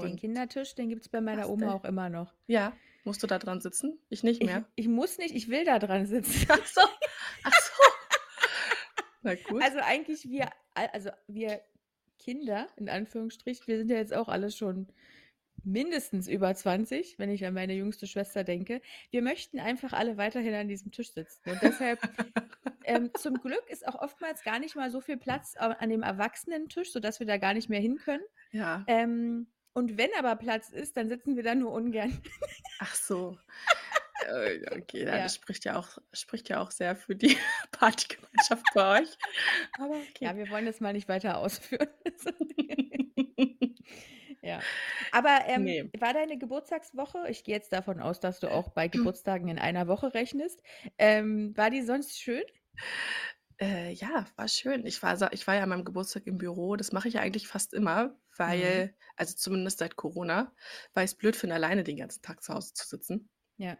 Den 0.00 0.16
Kindertisch, 0.16 0.74
den 0.74 0.88
gibt's 0.88 1.08
bei 1.08 1.20
meiner 1.20 1.48
Oma 1.48 1.60
Bastel 1.60 1.74
auch 1.74 1.84
immer 1.84 2.08
noch. 2.08 2.34
Ja, 2.46 2.80
musst 3.04 3.22
du 3.22 3.26
da 3.26 3.38
dran 3.38 3.60
sitzen? 3.60 3.98
Ich 4.10 4.22
nicht 4.22 4.42
Ich 4.42 4.44
mehr. 4.44 4.66
ich 4.74 4.88
muss 4.88 5.18
nicht, 5.18 5.34
ich 5.34 5.48
will 5.48 5.64
da 5.64 5.78
dran 5.78 6.06
sitzen. 6.06 6.46
Ach 6.48 6.66
so. 6.66 6.80
Ach 7.42 7.52
so. 7.54 7.82
Na 9.22 9.34
gut. 9.36 9.64
Also, 9.64 9.78
eigentlich 9.80 10.28
wir 10.28 10.50
al 10.74 10.88
also, 10.92 11.10
wir 11.28 11.60
Kinder 12.18 12.68
in 12.76 12.88
Anführungsstrichen, 12.88 13.66
wir 13.66 13.78
sind 13.78 13.90
ja 13.90 13.96
jetzt 13.96 14.14
auch 14.14 14.28
alle 14.28 14.50
schon 14.50 14.88
mindestens 15.64 16.28
über 16.28 16.54
20, 16.54 17.18
wenn 17.18 17.30
ich 17.30 17.44
an 17.44 17.54
meine 17.54 17.74
jüngste 17.74 18.06
Schwester 18.06 18.44
denke. 18.44 18.80
Wir 19.10 19.22
möchten 19.22 19.60
einfach 19.60 19.92
alle 19.92 20.16
weiterhin 20.16 20.54
an 20.54 20.68
diesem 20.68 20.90
Tisch 20.92 21.12
sitzen 21.12 21.50
und 21.50 21.62
deshalb 21.62 22.00
ähm, 22.84 23.10
zum 23.14 23.34
Glück 23.40 23.62
ist 23.68 23.86
auch 23.86 23.94
oftmals 23.96 24.42
gar 24.42 24.58
nicht 24.58 24.76
mal 24.76 24.90
so 24.90 25.00
viel 25.00 25.16
Platz 25.16 25.54
an 25.56 25.90
dem 25.90 26.02
Erwachsenentisch, 26.02 26.92
sodass 26.92 27.20
wir 27.20 27.26
da 27.26 27.36
gar 27.38 27.54
nicht 27.54 27.68
mehr 27.68 27.80
hin 27.80 27.98
können. 27.98 28.22
Ja. 28.50 28.84
Ähm, 28.86 29.46
und 29.74 29.96
wenn 29.96 30.10
aber 30.18 30.36
Platz 30.36 30.68
ist, 30.68 30.96
dann 30.96 31.08
sitzen 31.08 31.34
wir 31.36 31.42
da 31.42 31.54
nur 31.54 31.72
ungern. 31.72 32.20
Ach 32.78 32.94
so. 32.94 33.38
Äh, 34.28 34.60
okay, 34.80 35.02
ja, 35.04 35.16
Ja. 35.16 35.22
das 35.24 35.34
spricht 35.34 35.64
ja 35.64 35.76
auch 35.76 35.98
spricht 36.12 36.48
ja 36.48 36.60
auch 36.60 36.70
sehr 36.70 36.94
für 36.94 37.16
die 37.16 37.36
Partygemeinschaft 37.72 38.64
bei 38.72 39.00
euch. 39.00 39.08
Aber 39.80 39.96
Ja, 40.20 40.30
okay. 40.30 40.36
wir 40.36 40.48
wollen 40.50 40.64
das 40.64 40.78
mal 40.78 40.92
nicht 40.92 41.08
weiter 41.08 41.38
ausführen. 41.38 41.88
Ja. 44.44 44.64
Aber, 45.12 45.40
ähm, 45.46 45.74
Ne. 45.74 45.92
war 45.98 46.14
deine 46.14 46.38
Geburtstagswoche 46.38 47.28
ich 47.28 47.44
gehe 47.44 47.54
jetzt 47.54 47.72
davon 47.72 48.00
aus, 48.00 48.18
dass 48.20 48.40
du 48.40 48.50
auch 48.50 48.70
bei. 48.70 48.88
Geburtstagen 49.02 49.48
in 49.48 49.58
einer 49.58 49.86
Woche 49.88 50.14
rechnest. 50.14 50.62
Ähm, 50.98 51.56
war 51.56 51.70
die 51.70 51.82
sonst 51.82 52.18
schön? 52.18 52.44
Äh, 53.60 53.92
ja, 53.92 54.26
war 54.36 54.48
schön. 54.48 54.86
Ich 54.86 55.02
war 55.02 55.32
ich 55.32 55.46
war 55.46 55.54
ja 55.54 55.62
an 55.62 55.68
meinem 55.68 55.84
Geburtstag 55.84 56.26
im 56.26 56.38
Büro. 56.38 56.76
Das 56.76 56.92
mache 56.92 57.08
ich 57.08 57.14
ja 57.14 57.20
eigentlich 57.20 57.48
fast 57.48 57.74
immer, 57.74 58.16
Mhm. 58.46 58.82
weil 58.84 58.96
also 59.16 59.34
zumindest 59.36 59.78
seit 59.78 59.96
Corona, 59.96 60.54
weil 60.94 61.04
ich's 61.04 61.14
blöd 61.16 61.36
finde, 61.36 61.54
alleine 61.56 61.84
den 61.84 61.96
ganzen 61.98 62.22
Tag 62.22 62.42
zu 62.42 62.54
Hause 62.54 62.72
zu 62.74 62.86
sitzen. 62.86 63.28
Ja. 63.58 63.76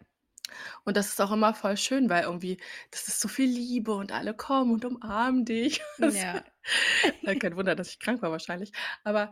Und 0.85 0.97
das 0.97 1.09
ist 1.09 1.21
auch 1.21 1.33
immer 1.33 1.55
voll 1.55 1.77
schön, 1.77 2.11
weil 2.11 2.25
irgendwie 2.25 2.59
das 2.91 3.09
ist 3.09 3.21
so 3.21 3.29
viel 3.29 3.49
Liebe 3.51 3.95
und 3.95 4.13
alle 4.13 4.35
kommen 4.35 4.73
und 4.73 4.85
umarmen 4.85 5.45
dich. 5.45 5.81
Ja. 5.99 6.45
kein 7.41 7.57
Wunder, 7.57 7.75
dass 7.77 7.89
ich 7.91 8.01
krank 8.01 8.23
war 8.23 8.31
wahrscheinlich. 8.31 8.73
Aber 9.05 9.31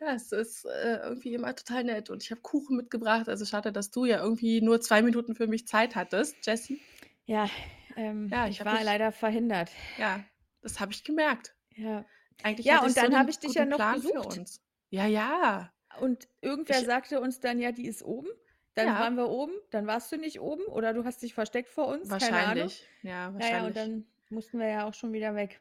ja, 0.00 0.14
es 0.14 0.32
ist, 0.32 0.64
äh, 0.66 0.98
irgendwie 1.02 1.34
immer 1.34 1.54
total 1.56 1.84
nett 1.84 2.10
und 2.10 2.22
ich 2.22 2.30
habe 2.30 2.40
Kuchen 2.42 2.76
mitgebracht. 2.76 3.28
Also, 3.28 3.44
schade, 3.44 3.72
dass 3.72 3.90
du 3.90 4.04
ja 4.06 4.22
irgendwie 4.22 4.60
nur 4.62 4.80
2 4.80 5.02
Minuten 5.02 5.34
für 5.36 5.46
mich 5.48 5.66
Zeit 5.66 5.96
hattest, 5.96 6.46
Jessie. 6.46 6.82
Ja, 7.26 7.50
ähm, 7.96 8.32
Ja, 8.32 8.48
ich 8.48 8.64
ich 8.64 8.64
war 8.64 8.82
mich 8.82 8.84
leider 8.84 9.12
verhindert. 9.12 9.70
ja, 9.96 10.24
das 10.62 10.80
habe 10.80 10.92
ich 10.92 11.04
gemerkt. 11.04 11.56
Ja. 11.74 12.04
Eigentlich 12.42 12.66
Ja, 12.66 12.84
und 12.84 12.96
so 12.96 13.08
dann 13.08 13.10
den 13.10 13.18
habe 13.18 13.30
ich 13.30 13.38
dich 13.40 13.54
ja 13.54 13.64
noch 13.66 13.84
Plan 13.86 14.02
für 14.02 14.22
besucht. 14.22 14.24
uns. 14.24 14.62
Ja, 14.90 15.06
ja. 15.06 15.72
Und 16.00 16.28
irgendwer 16.40 16.82
Ich 16.82 16.84
sagte 16.84 17.20
uns 17.20 17.40
dann: 17.40 17.58
„Ja, 17.58 17.72
die 17.72 17.86
ist 17.86 18.02
oben.“ 18.02 18.30
Dann 18.78 18.96
Ja. 18.96 18.96
waren 18.96 19.16
wir 19.16 19.28
oben, 19.28 19.54
dann 19.70 19.88
warst 19.88 20.12
du 20.12 20.16
nicht 20.18 20.40
oben 20.40 20.64
oder 20.66 20.92
du 20.94 21.04
hast 21.04 21.20
dich 21.22 21.34
versteckt 21.34 21.68
vor 21.68 21.88
uns, 21.88 22.16
keine 22.16 22.42
Ahnung. 22.42 22.70
Wahrscheinlich. 22.70 22.88
Ja, 23.02 23.32
Ja, 23.38 23.48
ja, 23.48 23.66
und 23.66 23.74
wahrscheinlich. 23.74 23.76
dann 23.76 24.06
mussten 24.28 24.60
wir 24.60 24.68
ja 24.68 24.88
auch 24.88 24.94
schon 24.94 25.12
wieder 25.12 25.34
weg. 25.34 25.60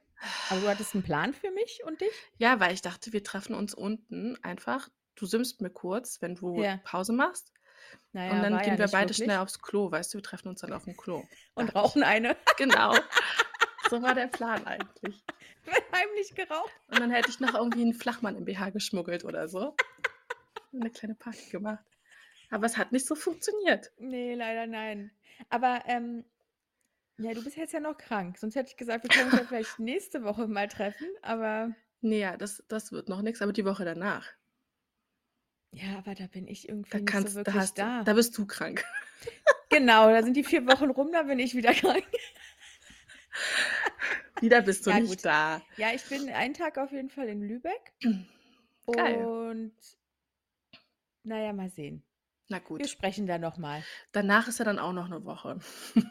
Aber 0.50 0.62
du 0.62 0.70
hattest 0.70 0.96
'n 0.96 1.04
Plan 1.04 1.34
für 1.34 1.52
mich 1.52 1.84
und 1.86 2.02
dich? 2.02 2.30
Ja, 2.40 2.60
weil 2.60 2.74
ich 2.74 2.82
dachte, 2.82 3.14
wir 3.14 3.24
treffen 3.24 3.56
uns 3.56 3.74
unten 3.74 4.38
einfach. 4.44 4.90
Du 5.16 5.26
simmst 5.26 5.60
mir 5.62 5.72
kurz, 5.72 6.22
wenn 6.22 6.36
du 6.36 6.66
Ja. 6.66 6.82
Pause 6.84 7.12
machst. 7.14 7.52
Na 8.14 8.26
Und 8.26 8.42
dann 8.42 8.60
gehen 8.60 8.78
ja 8.78 8.80
wir 8.80 8.90
beide 8.90 9.14
wirklich. 9.14 9.16
schnell 9.16 9.40
aufs 9.40 9.60
Klo, 9.60 9.92
weißt 9.92 10.14
du? 10.14 10.18
Wir 10.20 10.24
treffen 10.24 10.50
uns 10.50 10.62
dann 10.62 10.74
aufm 10.74 10.96
Klo, 10.98 11.30
Und 11.56 11.74
rauchen 11.76 12.04
eine. 12.04 12.38
Genau. 12.58 13.10
So 13.84 14.02
war 14.02 14.16
der 14.16 14.28
Plan 14.28 14.66
eigentlich. 14.66 15.26
Wird 15.66 15.84
heimlich 15.94 16.36
geraucht. 16.36 16.82
Und 16.90 17.00
dann 17.00 17.12
hätte 17.12 17.30
ich 17.32 17.40
noch 17.40 17.54
irgendwie 17.54 17.82
'n 17.84 17.94
Flachmann 17.94 18.36
im 18.38 18.46
BH 18.46 18.70
geschmuggelt 18.72 19.26
oder 19.26 19.48
so. 19.50 19.78
Und 20.74 20.82
'ne 20.84 20.92
kleine 20.92 21.16
Party 21.16 21.50
gemacht. 21.50 21.97
Aber 22.50 22.66
es 22.66 22.78
hat 22.78 22.92
nicht 22.92 23.06
so 23.06 23.16
funktioniert. 23.16 23.92
Ne, 23.98 24.36
leider 24.36 24.68
nein. 24.68 25.12
Aber, 25.50 25.84
ähm, 25.88 26.26
ja, 27.18 27.34
du 27.34 27.44
bist 27.44 27.58
jetzt 27.58 27.74
ja 27.74 27.80
noch 27.80 27.98
krank. 27.98 28.38
Sonst 28.38 28.56
hätte 28.56 28.70
ich 28.72 28.78
gesagt, 28.78 29.04
wir 29.04 29.10
können 29.10 29.30
uns 29.32 29.40
ja 29.40 29.46
vielleicht 29.46 29.80
nächste 29.80 30.24
Woche 30.24 30.48
mal 30.48 30.68
treffen, 30.68 31.08
aber 31.22 31.74
Ne, 32.02 32.20
ja, 32.20 32.38
das 32.38 32.64
das 32.68 32.92
wird 32.92 33.10
noch 33.10 33.22
nix, 33.22 33.42
aber 33.42 33.54
die 33.54 33.66
Woche 33.66 33.86
danach. 33.86 34.28
Ja, 35.72 35.98
aber 36.00 36.16
da 36.16 36.28
bin 36.28 36.48
ich 36.48 36.70
Da 36.90 36.98
irgendwie 36.98 37.02
nicht 37.02 37.10
so 37.10 37.14
kannst 37.14 37.36
da 37.46 37.46
wirklich 37.46 37.54
hast 37.54 37.78
du 37.78 37.82
da. 37.84 38.04
da 38.04 38.14
bist 38.14 38.38
du 38.38 38.46
krank. 38.46 38.84
Genau, 39.70 40.10
da 40.10 40.24
sind 40.24 40.38
die 40.38 40.46
4 40.46 40.66
Wochen 40.66 40.90
rum, 40.92 41.12
dann 41.12 41.28
bin 41.28 41.40
ich 41.40 41.54
wieder 41.54 41.74
krank. 41.74 42.06
Wieder 44.40 44.62
bist 44.62 44.86
du 44.86 44.92
Ja, 44.92 45.00
nicht 45.00 45.10
gut. 45.10 45.26
da. 45.26 45.62
Ja, 45.78 45.92
ich 45.94 46.04
bin 46.06 46.30
einen 46.30 46.54
Tag 46.54 46.78
auf 46.78 46.92
jeden 46.92 47.10
Fall 47.10 47.28
in 47.28 47.42
Lübeck. 47.42 47.94
Geil. 48.92 49.26
Und 49.26 49.74
na 51.24 51.42
ja, 51.42 51.54
mal 51.54 51.70
sehen. 51.70 52.04
Na 52.50 52.60
Wir 52.60 52.64
gut. 52.66 52.88
sprechen 52.88 53.28
da 53.28 53.38
noch 53.38 53.58
mal. 53.58 53.86
Danach 54.14 54.48
ist 54.48 54.60
ja 54.60 54.66
dann 54.66 54.80
auch 54.80 54.94
noch 54.94 55.10
'ne 55.10 55.26
Woche. 55.26 55.60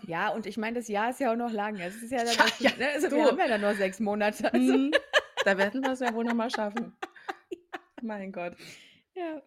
Ja, 0.07 0.29
und 0.31 0.47
ich 0.47 0.57
meine, 0.57 0.79
das 0.79 0.89
Jahr 0.89 1.11
ist 1.11 1.21
ja 1.21 1.33
auch 1.33 1.37
noch 1.37 1.51
lang. 1.53 1.81
Es 1.81 2.03
ist 2.03 2.11
ja 2.13 2.25
dann 2.25 2.37
Ja, 2.61 2.71
ja, 2.71 2.77
ne, 2.77 2.89
also 2.95 3.11
wir 3.15 3.25
du. 3.25 3.27
haben 3.27 3.39
ja 3.39 3.49
dann 3.49 3.61
noch 3.63 3.75
6 3.75 4.01
Monate. 4.01 4.53
Also 4.53 4.73
Mhm. 4.73 4.93
Da 5.45 5.57
werden 5.59 5.85
wir's 5.85 6.01
ja 6.01 6.13
wohl 6.13 6.25
noch 6.25 6.35
mal 6.35 6.51
schaffen. 6.51 6.97
Mein 8.03 8.33
Gott. 8.33 8.57
Ja. 9.15 9.43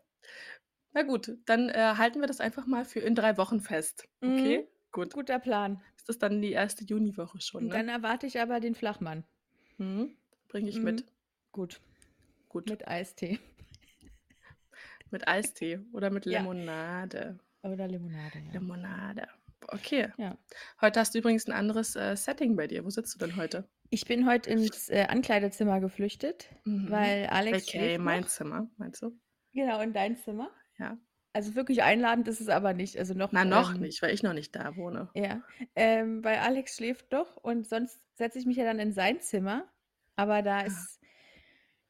Na 0.94 1.04
gut, 1.04 1.38
dann, 1.46 1.70
äh, 1.70 1.96
halten 1.98 2.20
wir 2.20 2.28
das 2.28 2.40
einfach 2.42 2.66
mal 2.66 2.86
für 2.86 3.00
in 3.00 3.16
3 3.16 3.38
Wochen 3.38 3.62
fest. 3.62 4.08
Mhm. 4.22 4.40
Okay, 4.40 4.68
gut. 4.92 5.14
Guter 5.14 5.40
Plan. 5.40 5.82
Ist 5.98 6.10
das 6.10 6.18
dann 6.20 6.42
die 6.42 6.54
1. 6.54 6.86
Juniwoche 6.86 7.40
schon, 7.42 7.64
Und 7.64 7.70
ne? 7.70 7.76
dann 7.76 7.90
erwarte 7.90 8.26
ich 8.28 8.40
aber 8.42 8.60
den 8.60 8.76
Flachmann. 8.76 9.24
Mhm. 9.78 10.18
Bringe 10.50 10.70
ich 10.70 10.78
Mhm. 10.80 10.84
mit. 10.86 11.06
Gut. 11.52 11.80
Gut. 12.50 12.68
Mit 12.70 12.88
Eistee. 12.88 13.40
Mit 15.12 15.28
Eistee 15.28 15.80
oder 15.92 16.10
mit 16.12 16.26
Ja. 16.26 16.40
Limonade. 16.40 17.40
Oder 17.64 17.88
Limonade, 17.88 18.40
ja. 18.40 18.54
Limonade. 18.54 19.28
Okay. 19.68 20.12
Ja. 20.18 20.38
Heute 20.82 21.00
hast 21.00 21.14
du 21.14 21.20
übrigens 21.20 21.46
'n 21.48 21.52
anderes, 21.52 21.96
äh, 21.96 22.16
Setting 22.16 22.56
bei 22.56 22.68
dir. 22.68 22.86
Wo 22.86 22.90
sitzt 22.90 23.16
du 23.16 23.20
denn 23.20 23.36
heute? 23.36 23.70
Ich 23.90 24.06
bin 24.06 24.28
heute 24.28 24.50
ins, 24.52 24.90
äh, 24.90 25.06
Ankleidezimmer 25.10 25.80
geflüchtet, 25.80 26.50
Mhm. 26.66 26.90
weil 26.92 27.26
Alex 27.28 27.70
schläft 27.70 28.00
mein 28.00 28.22
noch. 28.22 28.30
Zimmer, 28.30 28.70
meinst 28.78 29.02
du? 29.02 29.20
Genau, 29.54 29.82
in 29.82 29.94
dein 29.94 30.16
Zimmer. 30.16 30.52
Ja. 30.78 30.98
Also 31.34 31.56
wirklich 31.56 31.84
einladend 31.84 32.28
ist 32.28 32.42
es 32.42 32.50
aber 32.50 32.74
nicht. 32.74 32.98
Also 32.98 33.14
noch, 33.14 33.32
Na, 33.34 33.46
noch 33.46 33.74
ähm 33.74 33.82
nicht, 33.82 34.02
weil 34.02 34.14
ich 34.14 34.24
noch 34.24 34.34
nicht 34.34 34.56
da 34.56 34.76
wohne. 34.76 35.10
Ja, 35.16 35.42
ähm, 35.76 36.24
weil 36.24 36.38
Alex 36.38 36.76
schläft 36.76 37.12
noch 37.12 37.36
und 37.38 37.68
sonst 37.68 38.00
setze 38.16 38.40
ich 38.40 38.46
mich 38.46 38.58
ja 38.58 38.64
dann 38.66 38.80
in 38.80 38.92
sein 38.94 39.20
Zimmer. 39.22 39.66
Aber 40.16 40.42
da 40.42 40.62
Ah. 40.62 40.66
ist 40.66 41.00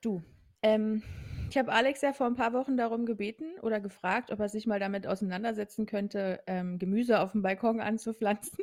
Du, 0.01 0.23
ähm, 0.61 1.03
ich 1.49 1.57
habe 1.57 1.71
Alex 1.71 2.01
ja 2.01 2.13
vor 2.13 2.27
ein 2.27 2.35
paar 2.35 2.53
Wochen 2.53 2.77
darum 2.77 3.05
gebeten 3.05 3.59
oder 3.61 3.79
gefragt, 3.79 4.31
ob 4.31 4.39
er 4.39 4.49
sich 4.49 4.65
mal 4.67 4.79
damit 4.79 5.07
auseinandersetzen 5.07 5.85
könnte, 5.85 6.41
ähm, 6.47 6.79
Gemüse 6.79 7.19
auf 7.19 7.31
dem 7.33 7.41
Balkon 7.41 7.79
anzupflanzen. 7.81 8.59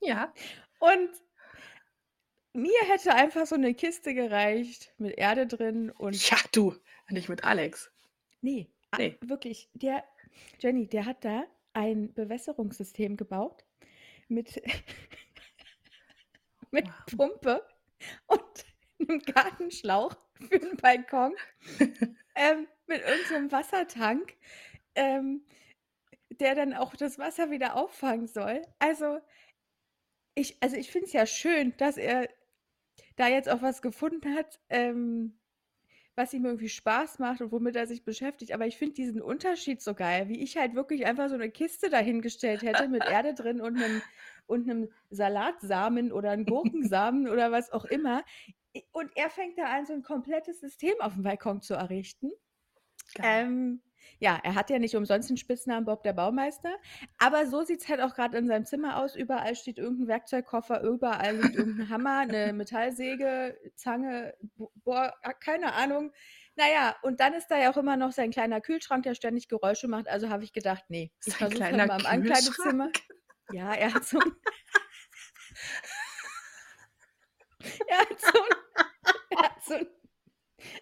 Ja. 0.00 0.32
Und 0.78 1.10
mir 2.52 2.80
hätte 2.88 3.14
einfach 3.14 3.46
so 3.46 3.54
eine 3.54 3.74
Kiste 3.74 4.14
gereicht 4.14 4.92
mit 4.98 5.16
Erde 5.16 5.46
drin 5.46 5.90
und 5.90 6.30
Ja, 6.30 6.36
du, 6.52 6.74
nicht 7.08 7.28
mit 7.28 7.44
Alex. 7.44 7.90
Ne, 8.42 8.68
a 8.90 8.98
Ne. 8.98 9.16
wirklich, 9.20 9.68
der 9.74 10.04
Jenny, 10.58 10.88
der 10.88 11.06
hat 11.06 11.24
da 11.24 11.44
ein 11.72 12.12
Bewässerungssystem 12.14 13.16
gebaut 13.16 13.64
mit 14.28 14.60
mit 16.70 16.86
Wow. 16.86 17.16
Pumpe 17.16 17.66
und 18.26 18.64
'nem 19.08 19.20
Gartenschlauch 19.20 20.16
für 20.40 20.56
'n 20.56 20.76
Balkon, 20.76 21.34
ähm, 22.36 22.68
mit 22.86 23.02
'nem 23.30 23.52
Wassertank, 23.52 24.34
ähm, 24.96 25.44
der 26.30 26.54
dann 26.56 26.74
auch 26.74 26.96
das 26.96 27.18
Wasser 27.18 27.50
wieder 27.50 27.76
auffangen 27.76 28.28
soll. 28.28 28.62
Also, 28.80 29.20
ich 30.34 30.58
also, 30.62 30.76
ich 30.76 30.90
finde 30.92 31.06
es 31.08 31.14
ja 31.14 31.26
schön, 31.26 31.74
dass 31.78 31.96
er 31.98 32.28
da 33.16 33.28
jetzt 33.28 33.48
auch 33.50 33.62
was 33.62 33.82
gefunden 33.82 34.34
hat, 34.36 34.60
ähm, 34.70 35.40
was 36.16 36.34
ihm 36.34 36.46
irgendwie 36.46 36.68
Spaß 36.70 37.18
macht 37.20 37.40
und 37.42 37.52
womit 37.52 37.76
er 37.76 37.86
sich 37.88 38.04
beschäftigt, 38.04 38.52
aber 38.52 38.66
ich 38.66 38.76
finde 38.78 38.94
diesen 38.94 39.22
Unterschied 39.22 39.82
so 39.82 39.94
geil, 39.94 40.28
wie 40.28 40.42
ich 40.42 40.56
halt 40.58 40.74
wirklich 40.74 41.06
einfach 41.06 41.28
so 41.30 41.36
'ne 41.38 41.50
Kiste 41.50 41.90
dahingestellt 41.90 42.62
hätte 42.62 42.88
mit 42.88 43.04
Erde 43.06 43.34
drin 43.34 43.60
und 43.62 43.78
'nem 43.78 44.02
und 44.46 44.66
'nem 44.66 44.90
Salatsamen 45.10 46.12
oder 46.12 46.32
'n 46.32 46.46
Gurkensamen 46.46 47.28
oder 47.28 47.52
was 47.52 47.72
auch 47.72 47.84
immer. 47.86 48.24
Und 48.92 49.10
er 49.16 49.30
fängt 49.30 49.58
da 49.58 49.64
an, 49.64 49.86
so 49.86 49.92
'n 49.92 50.02
komplettes 50.02 50.60
System 50.60 50.94
aufm 51.00 51.22
Balkon 51.22 51.60
zu 51.60 51.74
errichten. 51.74 52.30
Ähm, 53.22 53.82
ja, 54.20 54.40
er 54.44 54.54
hat 54.56 54.70
ja 54.70 54.78
nicht 54.80 54.96
umsonst 54.96 55.30
den 55.30 55.36
Spitznamen 55.38 55.86
Bob 55.86 56.02
der 56.04 56.14
Baumeister, 56.14 56.76
aber 57.18 57.46
so 57.46 57.62
sieht's 57.64 57.88
halt 57.88 58.00
auch 58.00 58.14
grad 58.14 58.34
in 58.34 58.46
seinem 58.48 58.66
Zimmer 58.66 58.98
aus. 58.98 59.16
Überall 59.16 59.56
steht 59.56 59.78
irgend 59.78 60.00
'n 60.02 60.08
Werkzeugkoffer, 60.08 60.82
überall 60.82 61.36
liegt 61.36 61.54
irgend 61.56 61.80
'n 61.80 61.88
Hammer, 61.90 62.26
'ne 62.26 62.52
Metallsäge, 62.54 63.58
Zange, 63.76 64.34
Bo 64.56 64.72
Bohr 64.84 65.14
ah, 65.22 65.34
keine 65.34 65.74
Ahnung. 65.74 66.12
Na 66.56 66.68
ja, 66.70 66.96
und 67.02 67.20
dann 67.20 67.34
ist 67.34 67.48
da 67.48 67.58
ja 67.58 67.72
auch 67.72 67.78
immer 67.78 67.96
noch 67.98 68.12
sein 68.12 68.30
kleiner 68.32 68.60
Kühlschrank, 68.62 69.04
der 69.04 69.14
ständig 69.16 69.48
Geräusche 69.48 69.88
macht, 69.88 70.08
also 70.08 70.30
habe 70.30 70.44
ich 70.44 70.52
gedacht: 70.54 70.90
„Ne, 70.90 71.10
ich 71.24 71.36
Sein 71.38 71.38
versuch's 71.38 71.70
halt 71.72 71.84
kleiner 71.84 71.86
mal 71.86 71.98
im 72.00 72.06
Ankleidezimmer.“ 72.06 72.92
Kühlschrank? 72.92 73.00
Ja, 73.48 73.74
er 73.74 73.94
hat 73.94 74.04
so 74.06 74.20
er 77.86 77.98
hat 78.00 78.20
so 78.20 78.38
'n 78.38 78.54
er 79.30 79.42
hat 79.42 79.64
so 79.64 79.74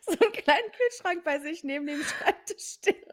so 0.03 0.27
'n 0.27 0.33
kleinen 0.33 0.73
Kühlschrank 0.73 1.25
bei 1.25 1.39
sich 1.41 1.65
neben 1.65 1.87
dem 1.87 2.03
Schreibtisch 2.05 2.65
stehen. 2.79 3.05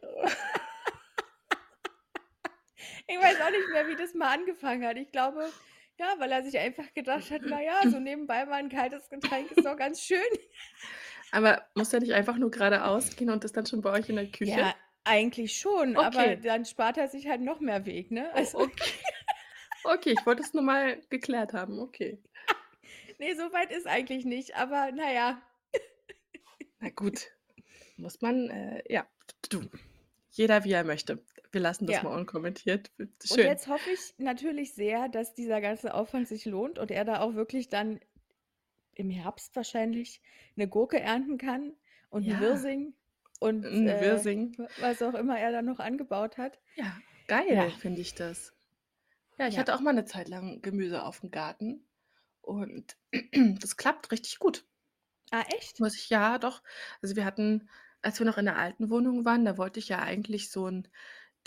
Ich 3.07 3.17
weiß 3.17 3.39
auch 3.41 3.51
nicht 3.51 3.69
mehr, 3.69 3.87
wie 3.87 3.95
das 3.95 4.13
mal 4.13 4.33
angefangen 4.33 4.85
hat. 4.85 4.97
Ich 4.97 5.11
glaube, 5.11 5.55
ja, 5.99 6.15
weil 6.19 6.31
er 6.31 6.43
sich 6.43 6.57
einfach 6.57 6.93
gedacht 6.93 7.31
hat: 7.31 7.41
„Na 7.45 7.61
ja, 7.61 7.87
so 7.87 7.99
nebenbei 7.99 8.45
mal 8.45 8.59
'n 8.61 8.69
kaltes 8.69 9.09
Getränk 9.09 9.51
ist 9.51 9.65
doch 9.65 9.77
ganz 9.77 10.01
schön.“ 10.01 10.21
Aber 11.31 11.67
muss 11.75 11.89
der 11.89 11.99
nicht 11.99 12.13
einfach 12.13 12.37
nur 12.37 12.49
geradeaus 12.51 13.15
gehen 13.15 13.29
und 13.29 13.43
ist 13.43 13.55
dann 13.57 13.65
schon 13.65 13.81
bei 13.81 13.91
euch 13.91 14.09
in 14.09 14.15
der 14.15 14.31
Küche? 14.31 14.63
Ja, 14.63 14.75
eigentlich 15.03 15.57
schon, 15.57 15.95
aber 15.97 16.35
Okay. 16.35 16.37
dann 16.37 16.65
spart 16.65 16.97
er 16.97 17.07
sich 17.09 17.27
halt 17.27 17.41
noch 17.41 17.59
mehr 17.59 17.85
Weg, 17.85 18.11
ne? 18.11 18.31
Oh, 18.33 18.51
Also 18.53 18.57
okay. 18.65 18.91
Okay, 19.83 20.11
ich 20.11 20.25
wollte 20.25 20.41
es 20.43 20.53
nur 20.53 20.63
mal 20.63 21.01
geklärt 21.09 21.53
haben, 21.53 21.79
okay. 21.79 22.21
Ne, 23.19 23.33
so 23.35 23.53
weit 23.53 23.71
ist 23.71 23.87
eigentlich 23.87 24.25
nicht, 24.25 24.55
aber 24.57 24.91
na 24.93 25.09
ja. 25.11 25.41
Na 26.81 26.89
gut, 26.89 27.31
muss 27.97 28.21
man, 28.21 28.49
äh 28.49 28.83
ja, 28.93 29.07
du, 29.49 29.69
jeder 30.31 30.63
wie 30.65 30.73
er 30.73 30.83
möchte. 30.85 31.25
Wir 31.51 31.61
lassen 31.61 31.87
das 31.87 32.01
Ja. 32.01 32.03
mal 32.03 32.17
unkommentiert. 32.17 32.91
Und 33.29 33.43
Schön. 33.43 33.43
jetzt 33.43 33.67
hoffe 33.67 33.89
ich 33.89 34.13
natürlich 34.19 34.75
sehr, 34.75 35.09
dass 35.09 35.33
dieser 35.33 35.59
ganze 35.59 35.93
Aufwand 35.95 36.27
sich 36.27 36.45
lohnt 36.45 36.77
und 36.77 36.91
er 36.91 37.05
da 37.05 37.21
auch 37.21 37.33
wirklich 37.33 37.69
dann 37.69 37.99
im 38.95 39.09
Herbst 39.11 39.55
wahrscheinlich 39.55 40.21
'ne 40.55 40.67
Gurke 40.69 40.99
ernten 40.99 41.37
kann 41.37 41.75
und 42.09 42.27
Ja. 42.27 42.39
Wirsing 42.39 42.95
und, 43.39 43.69
'N 43.69 43.85
äh, 43.85 43.99
Wirsing. 43.99 44.57
was 44.77 45.01
auch 45.03 45.15
immer 45.15 45.39
er 45.39 45.51
da 45.53 45.61
noch 45.63 45.79
angebaut 45.79 46.37
hat. 46.37 46.61
Ja, 46.77 47.01
geil, 47.27 47.71
Ja. 47.71 47.77
finde 47.77 48.01
ich 48.01 48.15
das. 48.15 48.51
Ja, 49.39 49.47
ich 49.47 49.57
hatte 49.59 49.75
auch 49.75 49.81
mal 49.81 49.93
'ne 49.93 50.05
Zeit 50.05 50.29
lang 50.29 50.61
Gemüse 50.61 51.03
aufm 51.03 51.31
Garten 51.31 51.85
und 52.45 52.97
das 53.61 53.77
klappt 53.77 54.11
richtig 54.11 54.39
gut. 54.39 54.65
Ah, 55.31 55.43
echt? 55.55 55.79
Muss 55.79 55.95
ich 55.95 56.09
ja, 56.09 56.37
doch. 56.37 56.61
Also, 57.01 57.15
wir 57.15 57.25
hatten 57.25 57.69
als 58.01 58.19
wir 58.19 58.25
noch 58.27 58.37
in 58.37 58.45
der 58.45 58.57
alten 58.57 58.89
Wohnung 58.91 59.25
waren, 59.25 59.45
da 59.45 59.57
wollte 59.57 59.79
ich 59.79 59.87
ja 59.89 59.99
eigentlich 59.99 60.51
so 60.51 60.67
'n 60.67 60.87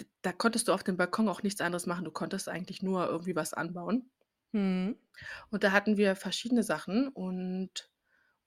d 0.01 0.07
da 0.23 0.33
konntest 0.33 0.69
du 0.69 0.73
auf 0.75 0.85
dem 0.85 0.97
Balkon 0.99 1.29
auch 1.29 1.43
nichts 1.45 1.61
anderes 1.63 1.87
machen. 1.87 2.05
Du 2.07 2.13
konntest 2.13 2.49
eigentlich 2.49 2.83
nur 2.83 3.07
irgendwie 3.09 3.37
was 3.37 3.55
anbauen. 3.55 4.11
Mhm. 4.53 4.97
Und 5.51 5.65
da 5.65 5.73
hatten 5.73 5.97
wir 5.97 6.17
verschiedene 6.17 6.63
Sachen 6.63 7.09
und 7.09 7.91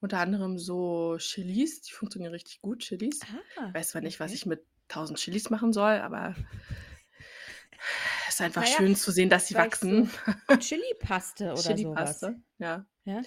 unter 0.00 0.18
anderem 0.20 0.58
so 0.58 1.16
Chilis, 1.18 1.82
die 1.82 1.92
funktionieren 1.92 2.32
richtig 2.32 2.60
gut, 2.62 2.80
Chilis. 2.80 3.26
Ah, 3.26 3.74
Weiß 3.74 3.90
zwar 3.90 4.02
nicht, 4.02 4.20
was 4.20 4.32
okay. 4.32 4.34
ich 4.34 4.46
mit 4.46 4.66
1.000 4.88 5.18
Chilis 5.18 5.50
machen 5.50 5.72
soll, 5.72 5.94
aber 6.00 6.34
einfach 8.42 8.62
Na 8.62 8.68
ja, 8.70 8.76
schön 8.76 8.96
zu 8.96 9.10
sehen, 9.12 9.30
dass 9.30 9.46
sie 9.48 9.54
vielleicht 9.54 9.76
so 9.76 9.88
wachsen. 9.88 10.10
Chilipaste 10.60 11.52
oder. 11.52 11.62
Chilipaste, 11.62 12.36
ja. 12.58 12.84
Ja? 13.04 13.22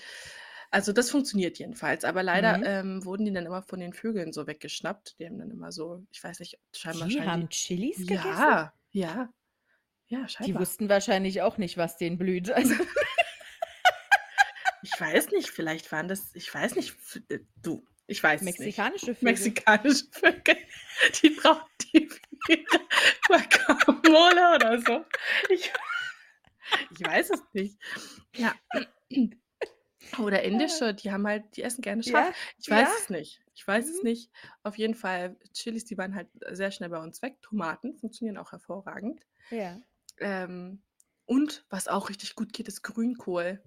Also, 0.71 0.91
das 0.93 1.09
funktioniert 1.11 1.57
jedenfalls, 1.57 2.03
aber 2.03 2.21
leider, 2.23 2.57
Mhm. 2.57 2.63
ähm, 2.65 3.05
wurden 3.05 3.25
die 3.25 3.31
dann 3.33 3.45
immer 3.45 3.61
von 3.63 3.79
den 3.79 3.93
Vögeln 3.93 4.33
so 4.33 4.45
weggeschnappt. 4.47 5.15
Die 5.19 5.25
haben 5.25 5.37
dann 5.37 5.51
immer 5.51 5.71
so 5.71 6.05
ich 6.11 6.23
weiß 6.23 6.39
nicht, 6.39 6.59
scheinbar 6.75 7.07
Die 7.07 7.21
haben 7.21 7.41
die 7.49 7.55
Chilis 7.55 7.97
gegessen? 7.97 8.23
ja, 8.23 8.73
ja. 8.91 9.29
Ja, 10.07 10.23
Die 10.25 10.29
scheinbar. 10.33 10.61
wussten 10.61 10.87
wahrscheinlich 10.89 11.41
auch 11.41 11.57
nicht, 11.57 11.77
was 11.77 11.97
denen 11.97 12.17
blüht. 12.17 12.51
Also 12.51 12.73
Ich 14.83 14.99
weiß 15.01 15.31
nicht, 15.31 15.49
vielleicht 15.49 15.91
waren 15.91 16.07
das 16.07 16.29
ich 16.35 16.53
weiß 16.53 16.75
nicht, 16.75 16.95
äh, 17.29 17.39
du, 17.63 17.83
ich 18.07 18.21
weiß 18.21 18.41
nicht. 18.41 18.59
Mexikanische 18.59 19.07
Vögel. 19.15 19.23
Mexikanische 19.23 20.05
Vögel, 20.11 20.57
die 21.23 21.29
brauchen 21.31 21.65
die 21.93 22.04
Guacamole 23.27 24.55
oder 24.55 24.79
so. 24.81 25.05
Ich 25.49 25.71
ich 26.91 27.05
weiß 27.05 27.29
es 27.31 27.43
nicht. 27.53 27.77
Ja. 28.35 28.53
Oder 30.19 30.43
indische, 30.43 30.93
die 30.93 31.11
haben 31.11 31.25
halt 31.27 31.57
die 31.57 31.63
essen 31.63 31.81
gerne 31.81 32.03
scharf. 32.03 32.29
Ja, 32.29 32.53
Ich 32.57 32.69
weiß 32.69 32.87
ja. 32.89 32.95
es 32.99 33.09
nicht. 33.09 33.41
Ich 33.55 33.67
weiß 33.67 33.87
es 33.89 33.97
Mhm. 33.97 34.09
nicht. 34.09 34.31
Auf 34.63 34.77
jeden 34.77 34.93
Fall, 34.93 35.35
Chilis, 35.53 35.85
die 35.85 35.97
waren 35.97 36.13
halt 36.13 36.29
sehr 36.51 36.69
schnell 36.71 36.89
bei 36.89 37.01
uns 37.01 37.21
weg. 37.21 37.41
Tomaten 37.41 37.95
funktionieren 37.97 38.37
auch 38.37 38.51
hervorragend. 38.51 39.25
Ja. 39.49 39.79
Ähm, 40.19 40.83
und 41.25 41.65
was 41.69 41.87
auch 41.87 42.09
richtig 42.09 42.35
gut 42.35 42.53
geht, 42.53 42.67
ist 42.67 42.83
Grünkohl. 42.83 43.63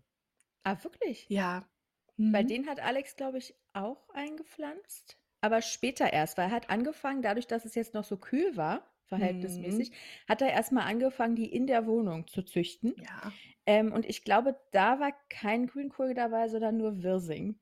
Ah, 0.62 0.76
wirklich? 0.82 1.26
Ja. 1.28 1.68
Mhm. 2.16 2.46
den 2.46 2.66
hat 2.68 2.80
Alex, 2.80 3.16
glaube 3.16 3.38
ich, 3.38 3.54
auch 3.72 4.08
eingepflanzt, 4.10 5.18
aber 5.40 5.62
später 5.62 6.12
erst, 6.12 6.36
weil 6.38 6.46
er 6.48 6.52
hat 6.52 6.70
angefangen 6.70 7.22
dadurch, 7.22 7.46
dass 7.46 7.64
es 7.64 7.74
jetzt 7.74 7.94
noch 7.94 8.04
so 8.04 8.16
kühl 8.16 8.56
war, 8.56 8.82
verhältnismäßig, 9.06 9.90
Mhm. 9.90 9.94
hat 10.28 10.42
er 10.42 10.50
erst 10.52 10.72
mal 10.72 10.84
angefangen, 10.84 11.34
die 11.36 11.46
in 11.50 11.66
der 11.66 11.86
Wohnung 11.86 12.26
zu 12.28 12.42
züchten. 12.42 12.94
Ja. 12.98 13.32
Ähm, 13.66 13.92
und 13.92 14.04
ich 14.06 14.22
glaube, 14.24 14.58
da 14.72 15.00
war 15.00 15.12
kein 15.30 15.66
Grünkohl 15.66 16.14
dabei, 16.14 16.48
sondern 16.48 16.76
nur 16.76 17.02
Wirsing. 17.02 17.58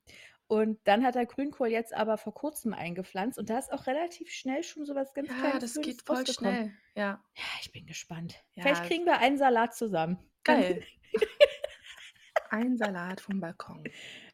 Und 0.48 0.78
dann 0.84 1.04
hat 1.04 1.16
er 1.16 1.26
Grünkohl 1.26 1.68
jetzt 1.68 1.92
aber 1.92 2.18
vor 2.18 2.32
Kurzem 2.32 2.72
eingepflanzt 2.72 3.36
und 3.38 3.50
da 3.50 3.58
ist 3.58 3.72
auch 3.72 3.86
relativ 3.88 4.30
schnell 4.30 4.62
schon 4.62 4.84
so 4.84 4.94
was 4.94 5.12
ganz 5.12 5.28
Ja, 5.28 5.34
Kleines 5.34 5.60
das 5.60 5.74
Grünes 5.74 5.86
geht 5.88 6.02
voll 6.06 6.16
rausgekommen. 6.18 6.54
schnell. 6.54 6.72
Ja. 6.94 7.24
Ja, 7.36 7.44
ich 7.60 7.72
bin 7.72 7.86
gespannt. 7.86 8.44
Vielleicht 8.54 8.82
Ja. 8.82 8.86
kriegen 8.88 9.04
wir 9.06 9.18
einen 9.18 9.38
Salat 9.38 9.74
zusammen. 9.74 10.18
Dann 10.44 10.60
Geil. 10.60 10.82
Ein 12.50 12.76
Salat 12.76 13.20
vom 13.20 13.40
Balkon. 13.40 13.82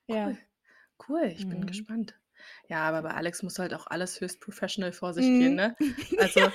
Ja. 0.06 0.26
Cool. 0.28 0.38
Cool, 1.08 1.24
ich 1.34 1.48
bin 1.48 1.60
Mhm. 1.60 1.66
gespannt. 1.66 2.14
Ja, 2.68 2.82
aber 2.88 3.02
bei 3.02 3.10
Alex 3.14 3.42
muss 3.42 3.58
halt 3.58 3.74
auch 3.74 3.86
alles 3.86 4.20
höchst 4.20 4.40
professional 4.40 4.92
vor 4.92 5.14
sich 5.14 5.32
gehen, 5.34 5.54
Mhm. 5.54 5.56
ne? 5.56 5.76
Also, 6.16 6.52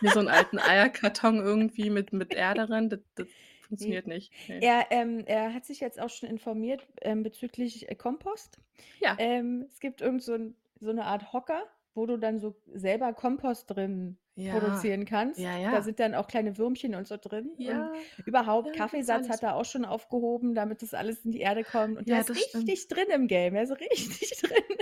hier 0.00 0.10
so 0.12 0.20
'n 0.20 0.28
alten 0.28 0.58
Eierkarton 0.58 1.36
irgendwie 1.40 1.90
mit 1.90 2.12
mit 2.12 2.32
Erde 2.34 2.66
drin, 2.66 2.88
das 2.90 3.00
das 3.14 3.28
funktioniert 3.60 4.06
nicht. 4.06 4.32
Ne. 4.48 4.62
Er, 4.62 4.86
ähm 4.90 5.24
er 5.26 5.54
hat 5.54 5.64
sich 5.64 5.80
jetzt 5.80 6.00
auch 6.00 6.10
schon 6.10 6.28
informiert, 6.28 6.86
ähm, 7.02 7.22
bezüglich, 7.22 7.88
äh, 7.90 7.94
Kompost. 7.94 8.58
Ja. 9.00 9.18
Ähm, 9.18 9.66
es 9.68 9.80
gibt 9.80 10.00
irgend 10.00 10.22
so 10.22 10.34
'n 10.34 10.56
so 10.80 10.92
'ne 10.92 11.04
Art 11.04 11.32
Hocker, 11.32 11.64
wo 11.94 12.06
du 12.06 12.18
dann 12.18 12.38
so 12.40 12.56
selber 12.72 13.12
Kompost 13.14 13.70
drin 13.70 14.18
Ja. 14.36 14.90
produzieren 14.90 15.04
kannst. 15.06 15.50
Ja, 15.50 15.56
Da 15.70 15.82
ja. 15.82 15.82
sind 15.82 16.00
dann 16.00 16.14
auch 16.14 16.28
kleine 16.28 16.58
Würmchen 16.58 16.94
und 16.94 17.08
so 17.08 17.16
drin. 17.18 17.58
Ja. 17.58 17.66
Und 17.66 17.92
überhaupt 18.24 18.74
Ja, 18.74 18.82
gibt's 18.88 19.10
Kaffeesatz 19.12 19.28
alles. 19.28 19.30
hat 19.30 19.42
er 19.44 19.56
auch 19.56 19.64
schon 19.64 19.84
aufgehoben, 19.84 20.54
damit 20.54 20.82
das 20.82 20.94
alles 20.94 21.24
in 21.24 21.32
die 21.32 21.40
Erde 21.40 21.64
kommt. 21.64 21.98
Und 21.98 22.08
Ja, 22.08 22.14
der 22.14 22.20
ist 22.20 22.28
das 22.28 22.42
stimmt. 22.42 22.74
richtig 22.74 22.88
drin 22.88 23.08
im 23.12 23.28
Game. 23.28 23.54
Er 23.56 23.64
ist 23.64 23.80
richtig 23.80 24.36
drin. 24.42 24.78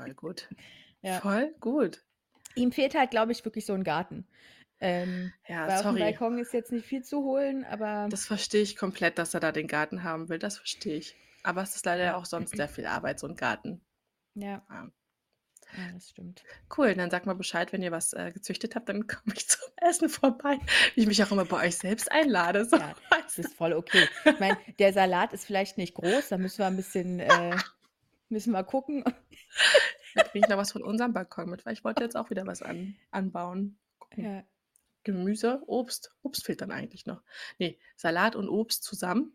Voll 0.00 0.14
gut. 0.14 0.48
Ja. 1.02 1.22
Voll 1.22 1.54
gut. 1.60 2.04
Ihm 2.56 2.72
fehlt 2.72 2.94
halt, 2.94 3.10
glaube 3.10 3.32
ich, 3.32 3.44
wirklich 3.44 3.64
so 3.66 3.74
'n 3.74 3.84
Garten. 3.84 4.26
Ähm, 4.80 5.34
Ja, 5.48 5.66
weil 5.66 5.78
aufm 5.80 5.98
sorry. 5.98 5.98
Balkon 5.98 6.38
ist 6.38 6.52
jetzt 6.52 6.72
nicht 6.72 6.86
viel 6.88 7.02
zu 7.04 7.22
holen, 7.24 7.64
aber 7.64 8.12
Das 8.12 8.26
verstehe 8.26 8.62
ich 8.62 8.74
komplett, 8.76 9.18
dass 9.18 9.34
er 9.34 9.40
da 9.40 9.52
den 9.52 9.68
Garten 9.68 10.02
haben 10.02 10.28
will. 10.28 10.40
Das 10.40 10.58
verstehe 10.58 10.96
ich. 10.96 11.16
Aber 11.44 11.62
es 11.62 11.76
ist 11.76 11.86
leider 11.86 12.04
ja 12.04 12.16
auch 12.16 12.24
sonst 12.24 12.56
sehr 12.56 12.68
viel 12.68 12.86
Arbeit, 12.86 13.20
so 13.20 13.26
'n 13.28 13.36
Garten. 13.36 13.82
Ja. 14.36 14.66
Ja. 14.70 14.90
Ja, 15.76 15.90
das 15.92 16.10
stimmt. 16.10 16.46
Cool, 16.76 16.94
dann 16.94 17.10
sag 17.10 17.26
mal 17.26 17.34
Bescheid, 17.34 17.72
wenn 17.72 17.82
ihr 17.82 17.90
was, 17.90 18.12
äh, 18.12 18.30
gezüchtet 18.32 18.76
habt, 18.76 18.88
dann 18.88 19.06
komme 19.08 19.34
ich 19.36 19.48
zum 19.48 19.68
Essen 19.76 20.08
vorbei. 20.08 20.58
Wie 20.94 21.00
ich 21.02 21.06
mich 21.08 21.22
auch 21.24 21.32
immer 21.32 21.44
bei 21.44 21.66
euch 21.66 21.76
selbst 21.78 22.10
einlade, 22.12 22.64
so, 22.64 22.76
Ja, 22.76 22.94
das 23.24 23.38
ist 23.38 23.54
voll 23.54 23.72
okay. 23.72 24.10
Ich 24.32 24.38
meine, 24.38 24.58
der 24.78 24.92
Salat 24.92 25.32
ist 25.32 25.44
vielleicht 25.44 25.76
nicht 25.76 25.94
groß, 25.94 26.28
da 26.28 26.38
müssen 26.38 26.58
wir 26.58 26.66
'n 26.68 26.76
bisschen, 26.76 27.18
äh 27.20 27.62
müssen 28.30 28.52
wir 28.52 28.64
gucken. 28.64 29.04
Da 30.14 30.22
bringe 30.22 30.42
ich 30.44 30.48
noch 30.48 30.56
was 30.58 30.72
von 30.72 30.82
unserem 30.82 31.12
Balkon 31.12 31.48
mit, 31.50 31.64
weil 31.66 31.72
ich 31.72 31.84
wollte 31.84 32.02
jetzt 32.02 32.16
auch 32.16 32.30
wieder 32.30 32.46
was 32.46 32.62
an 32.62 32.96
anbauen. 33.10 33.78
Gucken. 33.98 34.24
Ja. 34.24 34.42
Gemüse, 35.04 35.62
Obst. 35.66 36.14
Obst 36.22 36.44
fehlt 36.44 36.60
dann 36.60 36.70
eigentlich 36.72 37.06
noch. 37.06 37.22
Ne, 37.58 37.78
Salat 37.96 38.36
und 38.36 38.48
Obst 38.48 38.82
zusammen, 38.84 39.34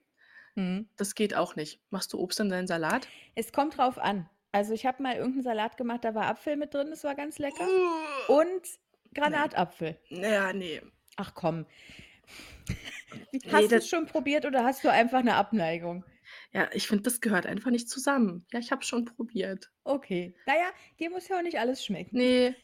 Mhm. 0.56 0.88
das 0.96 1.16
geht 1.16 1.36
auch 1.36 1.56
nicht. 1.56 1.82
Machst 1.90 2.14
du 2.14 2.20
Obst 2.20 2.40
in 2.40 2.50
deinen 2.50 2.68
Salat? 2.68 3.08
Es 3.36 3.52
kommt 3.52 3.78
drauf 3.78 3.98
an. 3.98 4.30
Also, 4.52 4.74
ich 4.74 4.86
habe 4.86 5.04
mal 5.04 5.16
irgend 5.16 5.38
'n 5.38 5.42
Salat 5.44 5.76
gemacht, 5.76 6.06
da 6.06 6.16
war 6.16 6.28
Apfel 6.28 6.56
mit 6.56 6.74
drin, 6.74 6.90
das 6.92 7.04
war 7.04 7.16
ganz 7.16 7.40
lecker. 7.40 7.68
Und 8.30 8.62
Granatapfel. 9.14 9.98
Ne. 10.10 10.32
Ja, 10.32 10.54
ne. 10.54 10.82
Ach 11.18 11.34
komm. 11.34 11.66
Hast 13.52 13.72
das 13.72 13.84
du's 13.84 13.90
schon 13.90 14.06
probiert 14.06 14.46
oder 14.46 14.64
hast 14.64 14.84
du 14.84 14.90
einfach 14.92 15.22
'ne 15.24 15.36
Abneigung? 15.36 16.06
Ja, 16.56 16.70
ich 16.72 16.88
finde, 16.88 17.04
das 17.04 17.20
gehört 17.20 17.46
einfach 17.46 17.70
nicht 17.70 17.90
zusammen. 17.90 18.46
Ja, 18.54 18.60
ich 18.60 18.72
habe 18.72 18.82
schon 18.84 19.04
probiert. 19.04 19.72
Okay. 19.86 20.36
Na 20.48 20.56
ja, 20.58 20.72
dir 21.00 21.10
muss 21.12 21.28
ja 21.28 21.38
auch 21.38 21.42
nicht 21.44 21.60
alles 21.60 21.86
schmecken. 21.86 22.14
Ne, 22.14 22.56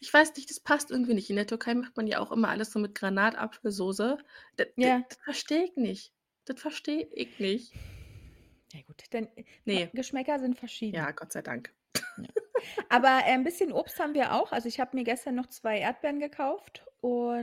ich 0.00 0.12
weiß 0.12 0.34
nicht, 0.36 0.50
das 0.50 0.60
passt 0.60 0.90
irgendwie 0.90 1.14
nicht. 1.14 1.30
In 1.30 1.36
der 1.36 1.46
Türkei 1.46 1.74
macht 1.74 1.96
man 1.96 2.06
ja 2.06 2.18
auch 2.20 2.32
immer 2.32 2.48
alles 2.48 2.72
so 2.72 2.78
mit 2.78 2.94
Granatapfelsoße. 2.94 4.18
D 4.58 4.64
d 4.64 4.72
Ja. 4.76 5.04
das 5.08 5.18
verstehe 5.24 5.64
ich 5.64 5.76
nicht. 5.76 6.14
Das 6.46 6.60
verstehe 6.60 7.08
ich 7.14 7.38
nicht. 7.38 7.76
Ja 8.72 8.82
gut, 8.86 9.02
dann 9.10 9.28
äh, 9.36 9.44
Ne. 9.66 9.92
Geschmäcker 9.92 10.38
sind 10.38 10.56
verschieden. 10.58 11.06
Ja, 11.06 11.10
Gott 11.12 11.32
sei 11.32 11.42
Dank. 11.42 11.74
Ja. 12.16 12.30
Aber, 12.90 13.20
äh, 13.24 13.32
'n 13.34 13.44
bisschen 13.44 13.72
Obst 13.72 14.00
haben 14.00 14.14
wir 14.14 14.34
auch. 14.34 14.50
Also, 14.52 14.68
ich 14.68 14.80
habe 14.80 14.96
mir 14.96 15.04
gestern 15.04 15.36
noch 15.36 15.46
2 15.46 15.78
Erdbeeren 15.78 16.18
gekauft 16.20 16.84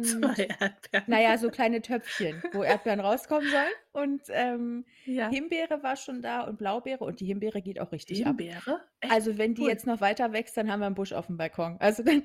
2 0.02 0.38
und 0.38 0.38
Erdbeeren. 0.62 1.08
na 1.08 1.22
ja, 1.22 1.38
so 1.38 1.50
kleine 1.52 1.82
Töpfchen, 1.82 2.46
wo 2.52 2.64
Erdbeeren 2.64 3.00
rauskommen 3.00 3.50
sollen. 3.50 3.74
Und, 3.94 4.24
ähm, 4.30 4.86
Ja. 5.06 5.30
Himbeere 5.30 5.84
war 5.84 5.96
schon 5.98 6.22
da 6.22 6.42
und 6.44 6.58
Blaubeere 6.58 7.04
und 7.06 7.20
die 7.20 7.26
Himbeere 7.26 7.62
geht 7.62 7.80
auch 7.80 7.92
richtig 7.92 8.26
ab. 8.28 8.38
Himbeere? 8.38 8.82
Echt? 9.02 9.24
Also, 9.24 9.38
wenn 9.38 9.56
die 9.56 9.64
Cool. 9.64 9.68
jetzt 9.68 9.88
noch 9.88 10.02
weiter 10.02 10.34
wächst, 10.34 10.58
dann 10.58 10.72
haben 10.72 10.80
wir 10.82 10.88
'n 10.88 10.96
Busch 10.96 11.14
aufm 11.14 11.38
Balkon. 11.38 11.78
Also, 11.80 12.04
dann 12.04 12.24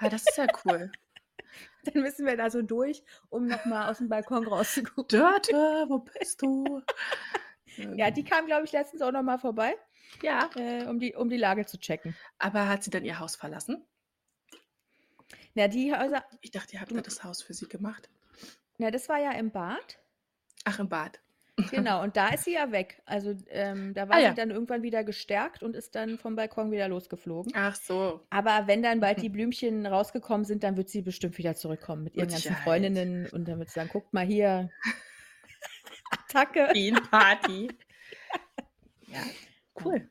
Ja, 0.00 0.08
das 0.08 0.26
ist 0.28 0.36
ja 0.38 0.48
cool. 0.64 0.96
dann 1.84 2.02
müssen 2.02 2.26
wir 2.26 2.36
da 2.36 2.50
so 2.50 2.62
durch, 2.62 3.04
um 3.30 3.48
noch 3.48 3.64
mal 3.64 3.90
aus'm 3.90 4.08
Balkon 4.08 4.46
rauszugucken. 4.46 5.08
Dörte, 5.10 5.86
wo 5.88 5.98
bist 5.98 6.42
du? 6.42 6.82
Ja, 7.96 8.10
die 8.10 8.24
kam, 8.24 8.46
glaube 8.46 8.64
ich, 8.64 8.72
letztens 8.72 9.02
auch 9.02 9.12
noch 9.12 9.22
mal 9.22 9.38
vorbei, 9.38 9.76
Ja. 10.22 10.50
äh, 10.54 10.86
um 10.86 10.98
die 11.00 11.14
um 11.16 11.28
die 11.30 11.36
Lage 11.38 11.66
zu 11.66 11.78
checken. 11.78 12.18
Aber 12.38 12.68
hat 12.68 12.84
sie 12.84 12.90
dann 12.90 13.04
ihr 13.04 13.18
Haus 13.20 13.36
verlassen? 13.36 13.86
Na, 15.54 15.68
die 15.68 15.94
Häuser 15.94 16.24
Ich 16.42 16.50
dachte, 16.50 16.74
ihr 16.74 16.82
habt 16.82 16.94
ja 16.94 17.00
das 17.00 17.24
Haus 17.24 17.42
für 17.42 17.54
sie 17.54 17.68
gemacht. 17.68 18.10
na, 18.78 18.90
das 18.90 19.08
war 19.08 19.18
ja 19.18 19.32
im 19.32 19.50
Bad. 19.50 19.98
Ach, 20.64 20.78
im 20.80 20.88
Bad. 20.88 21.20
Genau, 21.70 22.02
und 22.02 22.16
da 22.16 22.28
ist 22.30 22.44
sie 22.44 22.52
ja 22.54 22.70
weg. 22.70 23.02
Also, 23.06 23.34
ähm, 23.48 23.94
da 23.94 24.08
war 24.08 24.16
Ah 24.16 24.20
sie 24.20 24.34
ja. 24.34 24.34
dann 24.34 24.50
irgendwann 24.50 24.82
wieder 24.82 25.04
gestärkt 25.04 25.62
und 25.62 25.74
ist 25.74 25.94
dann 25.94 26.18
vom 26.18 26.36
Balkon 26.36 26.70
wieder 26.70 26.88
losgeflogen. 26.88 27.54
Ach 27.54 27.76
so. 27.76 28.28
Aber 28.30 28.66
wenn 28.68 28.82
dann 28.82 29.00
bald 29.00 29.20
Mhm. 29.20 29.22
die 29.22 29.30
Blümchen 29.30 29.86
rausgekommen 29.86 30.44
sind, 30.46 30.64
dann 30.64 30.76
wird 30.78 30.90
sie 30.90 31.02
bestimmt 31.02 31.38
wieder 31.38 31.54
zurückkommen 31.56 32.04
mit 32.04 32.16
ihren 32.16 32.30
Mit 32.30 32.32
ganzen. 32.32 32.56
Freundinnen 32.56 33.28
und 33.28 33.46
dann 33.48 33.58
wird 33.60 33.70
sie 33.70 33.74
sagen: 33.74 33.88
„Guckt 33.90 34.12
mal 34.14 34.26
hier, 34.26 34.72
Attacke.“ 36.12 36.72
Bienenparty. 36.72 37.78
Ja, 39.06 39.30
Ja. 39.78 39.84
cool. 39.84 40.10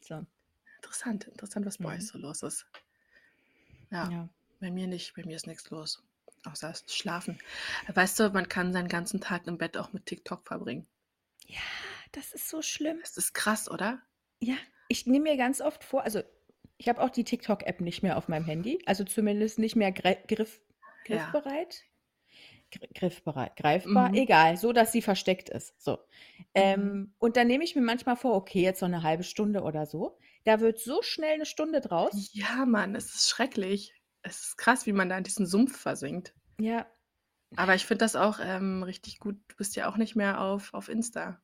So. 0.00 0.26
Interessant, 0.82 1.24
interessant, 1.28 1.64
was 1.64 1.78
bei 1.78 1.94
euch 1.96 2.04
Mhm. 2.04 2.06
so 2.06 2.18
los 2.18 2.42
ist. 2.42 2.66
Ja, 3.90 4.10
Ja. 4.10 4.28
Bei 4.62 4.70
mir 4.70 4.86
nicht. 4.86 5.14
Bei 5.16 5.24
mir 5.24 5.36
ist 5.36 5.46
nix 5.48 5.68
los, 5.70 6.02
außer 6.44 6.72
Schlafen. 6.88 7.38
Weißt 7.92 8.18
du, 8.20 8.30
man 8.30 8.48
kann 8.48 8.72
seinen 8.72 8.88
ganzen 8.88 9.20
Tag 9.20 9.46
im 9.48 9.58
Bett 9.58 9.76
auch 9.76 9.92
mit 9.92 10.06
TikTok 10.06 10.46
verbringen. 10.46 10.86
Ja, 11.48 11.60
das 12.12 12.32
ist 12.32 12.48
so 12.48 12.62
schlimm. 12.62 13.02
Das 13.02 13.16
ist 13.16 13.34
krass, 13.34 13.68
oder? 13.70 14.02
Ja, 14.42 14.56
ich 14.88 15.06
nehme 15.06 15.30
mir 15.30 15.36
ganz 15.36 15.60
oft 15.60 15.84
vor 15.84 16.02
also, 16.02 16.20
ich 16.76 16.88
habe 16.88 17.00
auch 17.00 17.10
die 17.10 17.22
TikTok-App 17.22 17.80
nicht 17.80 18.02
mehr 18.02 18.16
auf 18.18 18.26
meinem 18.26 18.44
Handy, 18.44 18.80
also, 18.86 19.04
zumindest 19.04 19.58
nicht 19.60 19.76
mehr 19.76 19.92
grei 19.92 20.14
griff 20.26 20.60
Ja. 21.08 21.42
griffbereit? 21.44 21.84
Gr 22.72 22.88
griffbereit, 22.94 23.56
greifbar, 23.56 24.10
Mhm. 24.10 24.16
egal, 24.16 24.56
so, 24.58 24.72
dass 24.72 24.92
sie 24.92 25.02
versteckt 25.02 25.50
ist, 25.50 25.80
so. 25.82 25.98
Mhm. 26.56 26.92
Ähm, 26.92 27.14
und 27.18 27.36
dann 27.36 27.48
nehme 27.48 27.64
ich 27.64 27.76
mir 27.76 27.82
manchmal 27.82 28.16
vor: 28.16 28.34
„Okay, 28.36 28.62
jetzt 28.62 28.82
noch 28.82 28.88
'ne 28.90 29.02
halbe 29.04 29.24
Stunde 29.24 29.62
oder 29.62 29.86
so.“ 29.86 30.18
Da 30.44 30.60
wird 30.60 30.78
so 30.80 31.02
schnell 31.02 31.38
'ne 31.38 31.46
Stunde 31.46 31.80
draus. 31.82 32.30
Ja, 32.32 32.66
Mann, 32.66 32.94
es 32.94 33.14
ist 33.14 33.28
schrecklich. 33.30 33.94
Es 34.22 34.40
ist 34.42 34.58
krass, 34.58 34.86
wie 34.86 34.92
man 34.92 35.08
da 35.08 35.18
in 35.18 35.24
diesen 35.24 35.46
Sumpf 35.46 35.78
versinkt. 35.78 36.34
Ja. 36.58 36.86
Aber 37.56 37.74
ich 37.74 37.84
finde 37.84 38.04
das 38.04 38.16
auch, 38.16 38.38
ähm, 38.42 38.82
richtig 38.82 39.18
gut. 39.18 39.36
Du 39.48 39.56
bist 39.56 39.76
ja 39.76 39.88
auch 39.88 39.96
nicht 39.96 40.16
mehr 40.16 40.40
auf 40.40 40.72
auf 40.72 40.88
Insta. 40.88 41.40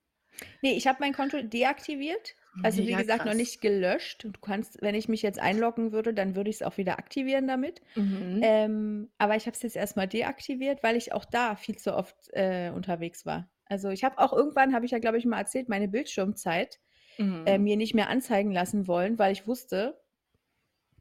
Ne, 0.62 0.74
ich 0.74 0.86
habe 0.86 0.98
mein 1.00 1.12
Konto 1.12 1.42
deaktiviert. 1.42 2.34
Also, 2.62 2.82
wie 2.82 2.94
gesagt, 2.94 3.20
noch 3.24 3.26
krass. 3.26 3.36
nicht 3.36 3.60
gelöscht. 3.60 4.24
Und 4.24 4.36
du 4.36 4.40
kannst 4.40 4.80
wenn 4.82 4.94
ich 4.94 5.08
mich 5.08 5.22
jetzt 5.22 5.38
einloggen 5.38 5.92
würde, 5.92 6.12
dann 6.14 6.34
würde 6.34 6.50
ich's 6.50 6.62
auch 6.62 6.76
wieder 6.76 6.98
aktivieren 6.98 7.46
damit. 7.46 7.82
Mhm. 7.94 8.40
Ähm, 8.42 9.10
aber 9.18 9.36
ich 9.36 9.46
habe 9.46 9.54
es 9.56 9.62
jetzt 9.62 9.76
erst 9.76 9.96
mal 9.96 10.08
deaktiviert, 10.08 10.82
weil 10.82 10.96
ich 10.96 11.12
auch 11.12 11.24
da 11.24 11.56
viel 11.56 11.76
zu 11.76 11.94
oft, 11.94 12.16
äh, 12.32 12.70
unterwegs 12.74 13.26
war. 13.26 13.48
Also, 13.66 13.90
ich 13.90 14.02
habe 14.02 14.18
auch 14.18 14.32
irgendwann, 14.32 14.74
habe 14.74 14.86
ich 14.86 14.92
ja, 14.92 14.98
glaube 14.98 15.18
ich, 15.18 15.24
mal 15.26 15.38
erzählt, 15.38 15.68
meine 15.68 15.88
Bildschirmzeit, 15.88 16.80
äh, 17.18 17.58
Mhm. 17.58 17.64
mir 17.64 17.76
nicht 17.76 17.94
mehr 17.94 18.08
anzeigen 18.08 18.50
lassen 18.52 18.86
wollen, 18.88 19.18
weil 19.18 19.32
ich 19.32 19.46
wusste, 19.46 20.00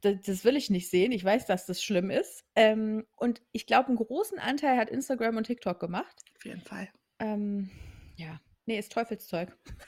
d 0.04 0.20
das 0.26 0.46
will 0.46 0.56
ich 0.58 0.70
nicht 0.70 0.90
sehen. 0.90 1.12
Ich 1.12 1.24
weiß, 1.24 1.46
dass 1.48 1.66
das 1.66 1.84
schlimm 1.84 2.10
ist. 2.12 2.46
Ähm, 2.56 3.06
und 3.16 3.42
ich 3.52 3.66
glaube, 3.68 3.92
'n 3.92 3.96
großen 3.96 4.40
Anteil 4.40 4.78
hat 4.78 4.90
Instagram 4.90 5.38
und 5.38 5.46
TikTok 5.46 5.80
gemacht. 5.80 6.24
Auf 6.36 6.46
jeden 6.46 6.62
Fall. 6.62 6.90
Ähm, 7.20 7.72
ja, 8.16 8.40
ne, 8.66 8.78
ist 8.78 8.92
Teufelszeug. 8.92 9.58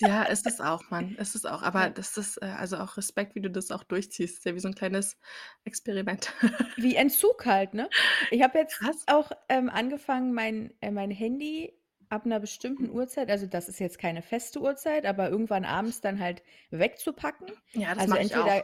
Ja, 0.00 0.22
ist 0.24 0.46
es 0.46 0.60
auch, 0.60 0.90
Mann. 0.90 1.16
Ist 1.16 1.34
es 1.34 1.44
auch. 1.44 1.62
Aber 1.62 1.90
das 1.90 2.16
ist, 2.16 2.38
äh 2.42 2.46
also, 2.46 2.78
auch 2.78 2.96
Respekt, 2.96 3.34
wie 3.34 3.40
du 3.42 3.50
das 3.50 3.70
auch 3.70 3.84
durchziehst. 3.84 4.38
Ist 4.38 4.44
ja 4.46 4.54
wie 4.54 4.60
so 4.60 4.68
'n 4.68 4.74
kleines 4.74 5.18
Experiment. 5.64 6.32
Wie 6.76 6.96
Entzug 6.96 7.44
halt, 7.44 7.74
ne? 7.74 7.90
Ich 8.30 8.42
habe 8.42 8.58
jetzt 8.58 8.80
Krass. 8.80 9.06
auch, 9.06 9.30
ähm, 9.48 9.68
angefangen, 9.68 10.32
mein 10.32 10.72
äh, 10.80 10.90
mein 10.90 11.10
Handy 11.10 11.78
ab 12.08 12.24
'ner 12.26 12.40
bestimmten 12.40 12.88
Uhrzeit 12.90 13.30
also, 13.30 13.46
das 13.46 13.68
ist 13.68 13.78
jetzt 13.78 13.98
keine 13.98 14.22
feste 14.22 14.60
Uhrzeit, 14.60 15.04
aber 15.06 15.28
irgendwann 15.28 15.64
abends 15.64 16.00
dann 16.00 16.18
halt 16.20 16.42
wegzupacken. 16.70 17.48
Ja, 17.74 17.94
das 17.94 18.06
Also, 18.06 18.06
mache 18.06 18.22
ich 18.22 18.36
auch. 18.36 18.54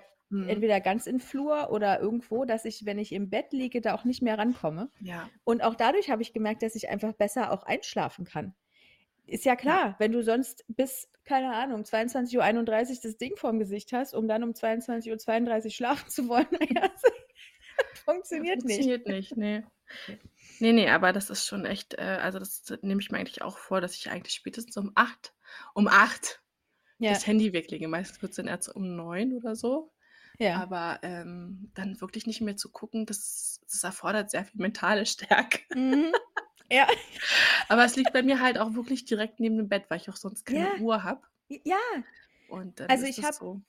Entweder 0.46 0.52
Mhm. 0.54 0.68
entweder 0.68 0.80
ganz 0.80 1.06
in 1.06 1.20
Flur 1.20 1.70
oder 1.70 2.00
irgendwo, 2.00 2.44
dass 2.44 2.64
ich, 2.64 2.84
wenn 2.86 2.98
ich 2.98 3.12
im 3.12 3.30
Bett 3.30 3.52
liege, 3.52 3.80
da 3.80 3.94
auch 3.94 4.04
nicht 4.04 4.22
mehr 4.22 4.38
rankomme. 4.38 4.90
Ja. 5.00 5.30
Und 5.44 5.62
auch 5.62 5.74
dadurch 5.76 6.10
habe 6.10 6.22
ich 6.22 6.32
gemerkt, 6.34 6.62
dass 6.62 6.74
ich 6.76 6.88
einfach 6.90 7.12
besser 7.14 7.52
auch 7.52 7.62
einschlafen 7.64 8.24
kann. 8.26 8.54
Ist 9.26 9.44
ja 9.46 9.56
Ja. 9.64 9.78
klar, 9.78 9.96
wenn 10.00 10.12
du 10.12 10.22
sonst 10.24 10.64
bis, 10.68 11.10
keine 11.24 11.54
Ahnung, 11.54 11.84
22:31 11.84 13.00
das 13.02 13.18
Ding 13.18 13.36
vorm 13.36 13.58
Gesicht 13.60 13.92
hast, 13.94 14.14
um 14.14 14.28
dann 14.28 14.44
um 14.44 14.54
22:32 14.54 15.76
schlafen 15.76 16.10
zu 16.10 16.28
wollen, 16.28 16.48
na 16.52 16.60
ja, 16.70 16.88
das 16.88 17.02
Ja, 17.90 18.00
funktioniert 18.04 18.64
nicht. 18.64 18.90
funktioniert 18.90 19.06
nicht, 19.06 19.36
ne. 19.36 19.70
Ne. 20.08 20.20
Ne, 20.60 20.72
ne, 20.72 20.88
aber 20.92 21.12
das 21.12 21.30
ist 21.30 21.46
schon 21.46 21.64
echt, 21.66 21.94
äh 21.94 22.02
also, 22.22 22.38
das 22.40 22.64
nehme 22.82 23.00
ich 23.00 23.10
mir 23.12 23.18
eigentlich 23.18 23.42
auch 23.42 23.58
vor, 23.58 23.80
dass 23.80 23.94
ich 23.96 24.10
eigentlich 24.10 24.34
spätestens 24.34 24.76
um 24.76 24.92
8 24.96 25.34
um 25.74 25.88
8 25.88 26.42
Ja. 27.00 27.20
das 27.20 27.26
Handy 27.26 27.52
weglege. 27.52 27.88
Meistens 27.88 28.22
wird's 28.22 28.36
dann 28.36 28.48
erst 28.48 28.74
um 28.74 28.96
9 28.96 29.34
oder 29.34 29.56
so. 29.56 29.92
Ja. 30.40 30.62
Aber, 30.62 31.00
ähm, 31.02 31.70
dann 31.74 32.00
wirklich 32.00 32.26
nicht 32.26 32.40
mehr 32.40 32.56
zu 32.56 32.70
gucken, 32.72 33.06
das 33.06 33.60
das 33.70 33.84
erfordert 33.84 34.30
sehr 34.30 34.44
viel 34.46 34.60
mentale 34.60 35.06
Stärke. 35.06 35.60
Mhm. 35.74 36.14
Ja. 36.70 36.86
Aber 37.68 37.84
es 37.84 37.96
liegt 37.96 38.12
bei 38.12 38.22
mir 38.22 38.40
halt 38.40 38.58
auch 38.58 38.74
wirklich 38.74 39.04
direkt 39.04 39.40
neben 39.40 39.56
dem 39.58 39.68
Bett, 39.68 39.86
weil 39.90 39.98
ich 40.00 40.10
auch 40.10 40.16
sonst 40.16 40.44
keine 40.46 40.70
Ja. 40.70 40.74
Uhr 40.74 41.04
habe. 41.04 41.22
Ja. 41.64 41.76
Und 42.48 42.80
Also, 42.88 43.06
ich 43.06 43.22
habe 43.22 43.38
so. 43.38 43.60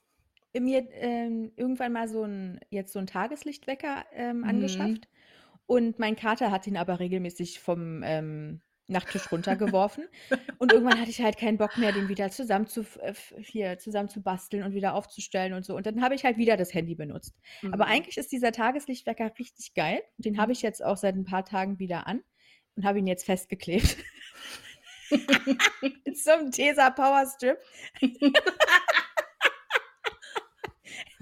mir, 0.58 0.88
ähm, 0.92 1.52
irgendwann 1.56 1.92
mal 1.92 2.08
so 2.08 2.24
'n 2.24 2.60
jetzt 2.70 2.92
so 2.92 3.00
'n 3.00 3.06
Tageslichtwecker, 3.08 4.06
ähm, 4.12 4.44
Mhm. 4.44 5.00
angeschafft. 5.00 5.08
Und 5.66 5.98
mein 6.00 6.16
Kater 6.16 6.50
hat 6.52 6.66
ihn 6.66 6.76
aber 6.78 7.00
regelmäßig 7.00 7.60
vom, 7.60 8.02
ähm, 8.04 8.62
Nachttisch 8.90 9.30
runtergeworfen. 9.30 10.06
Und 10.58 10.72
irgendwann 10.72 11.00
hatte 11.00 11.10
ich 11.10 11.22
halt 11.22 11.38
keinen 11.38 11.58
Bock 11.58 11.78
mehr, 11.78 11.92
den 11.92 12.08
wieder 12.08 12.30
zusammen 12.30 12.66
zu 12.66 12.82
äh, 13.00 13.14
hier 13.38 13.78
zusammen 13.78 14.08
zu 14.08 14.22
basteln 14.22 14.64
und 14.64 14.74
wieder 14.74 14.94
aufzustellen 14.94 15.54
und 15.54 15.64
so. 15.64 15.76
Und 15.76 15.86
dann 15.86 16.02
habe 16.02 16.14
ich 16.14 16.24
halt 16.24 16.36
wieder 16.38 16.56
das 16.56 16.74
Handy 16.74 16.94
benutzt. 16.94 17.38
Aber 17.70 17.86
Mhm. 17.86 17.88
eigentlich 17.88 18.18
ist 18.18 18.32
dieser 18.32 18.52
Tageslichtwecker 18.52 19.32
richtig 19.38 19.74
geil. 19.74 20.02
Den 20.18 20.38
habe 20.38 20.50
Mhm. 20.50 20.52
ich 20.52 20.62
jetzt 20.62 20.84
auch 20.84 20.96
seit 20.96 21.14
'n 21.16 21.24
paar 21.24 21.44
Tagen 21.44 21.78
wieder 21.78 22.06
an 22.06 22.22
und 22.76 22.84
habe 22.84 22.98
ihn 22.98 23.06
jetzt 23.06 23.24
festgeklebt. 23.26 23.96
Mit 26.04 26.16
so 26.18 26.30
Tesa 26.50 26.90
Powerstrip. 26.90 27.58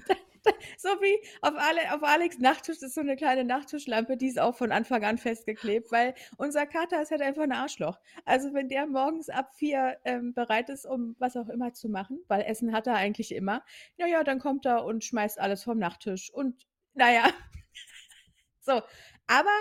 Da 0.07 0.15
da 0.43 0.51
So 0.81 0.87
wie 1.01 1.19
auf, 1.41 1.55
Ale, 1.57 1.93
auf 1.93 2.03
Alex 2.03 2.39
Nachttisch 2.39 2.77
ist 2.81 2.95
so 2.95 3.01
eine 3.01 3.17
kleine 3.17 3.43
Nachttischlampe, 3.43 4.15
die 4.15 4.27
ist 4.27 4.39
auch 4.39 4.55
von 4.55 4.71
Anfang 4.71 5.03
an 5.03 5.17
festgeklebt, 5.17 5.91
weil 5.91 6.15
unser 6.37 6.65
Kater 6.65 7.01
ist 7.01 7.11
halt 7.11 7.21
einfach 7.21 7.43
ein 7.43 7.51
Arschloch. 7.51 7.99
Also 8.23 8.53
wenn 8.53 8.69
der 8.69 8.87
morgens 8.87 9.27
ab 9.27 9.53
vier 9.55 9.97
ähm, 10.05 10.33
bereit 10.33 10.69
ist, 10.69 10.85
um 10.85 11.17
was 11.19 11.35
auch 11.35 11.49
immer 11.49 11.73
zu 11.73 11.89
machen, 11.89 12.23
weil 12.29 12.43
Essen 12.43 12.71
hat 12.71 12.87
er 12.87 12.95
eigentlich 12.95 13.35
immer, 13.35 13.61
naja, 13.97 14.23
dann 14.23 14.39
kommt 14.39 14.65
er 14.65 14.85
und 14.85 15.03
schmeißt 15.03 15.37
alles 15.37 15.65
vom 15.65 15.79
Nachttisch. 15.79 16.31
Und 16.33 16.65
naja, 16.93 17.25
so. 18.61 18.81
Aber 19.27 19.51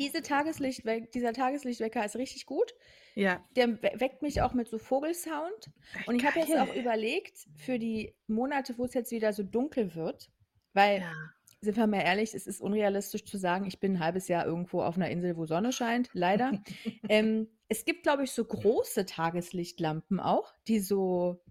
diese 0.00 0.22
Tageslichtwe 0.22 1.02
dieser 1.14 1.32
Tageslichtwecker 1.32 2.04
ist 2.04 2.16
richtig 2.16 2.46
gut. 2.46 2.74
Ja. 3.14 3.44
Der 3.54 3.80
weckt 3.82 4.22
mich 4.22 4.42
auch 4.42 4.54
mit 4.54 4.68
so 4.68 4.78
Vogelsound. 4.78 5.70
Und 6.06 6.16
ich 6.16 6.24
habe 6.24 6.40
jetzt 6.40 6.56
auch 6.56 6.74
überlegt, 6.74 7.46
für 7.56 7.78
die 7.78 8.14
Monate, 8.26 8.76
wo 8.78 8.84
es 8.84 8.94
jetzt 8.94 9.12
wieder 9.12 9.32
so 9.32 9.42
dunkel 9.44 9.94
wird, 9.94 10.30
weil, 10.72 11.00
Ja. 11.00 11.12
sind 11.60 11.76
wir 11.76 11.86
mal 11.86 12.00
ehrlich, 12.00 12.34
es 12.34 12.46
ist 12.46 12.60
unrealistisch 12.62 13.24
zu 13.26 13.36
sagen, 13.36 13.66
ich 13.66 13.78
bin 13.80 13.92
ein 13.96 14.00
halbes 14.00 14.28
Jahr 14.28 14.46
irgendwo 14.46 14.82
auf 14.82 14.96
einer 14.96 15.10
Insel, 15.10 15.36
wo 15.36 15.44
Sonne 15.46 15.72
scheint, 15.72 16.08
leider. 16.14 16.52
ähm, 17.10 17.48
es 17.68 17.84
gibt, 17.84 18.02
glaube 18.02 18.24
ich, 18.24 18.30
so 18.32 18.44
große 18.44 19.04
Tageslichtlampen 19.04 20.18
auch, 20.20 20.54
die 20.66 20.80
so, 20.80 21.42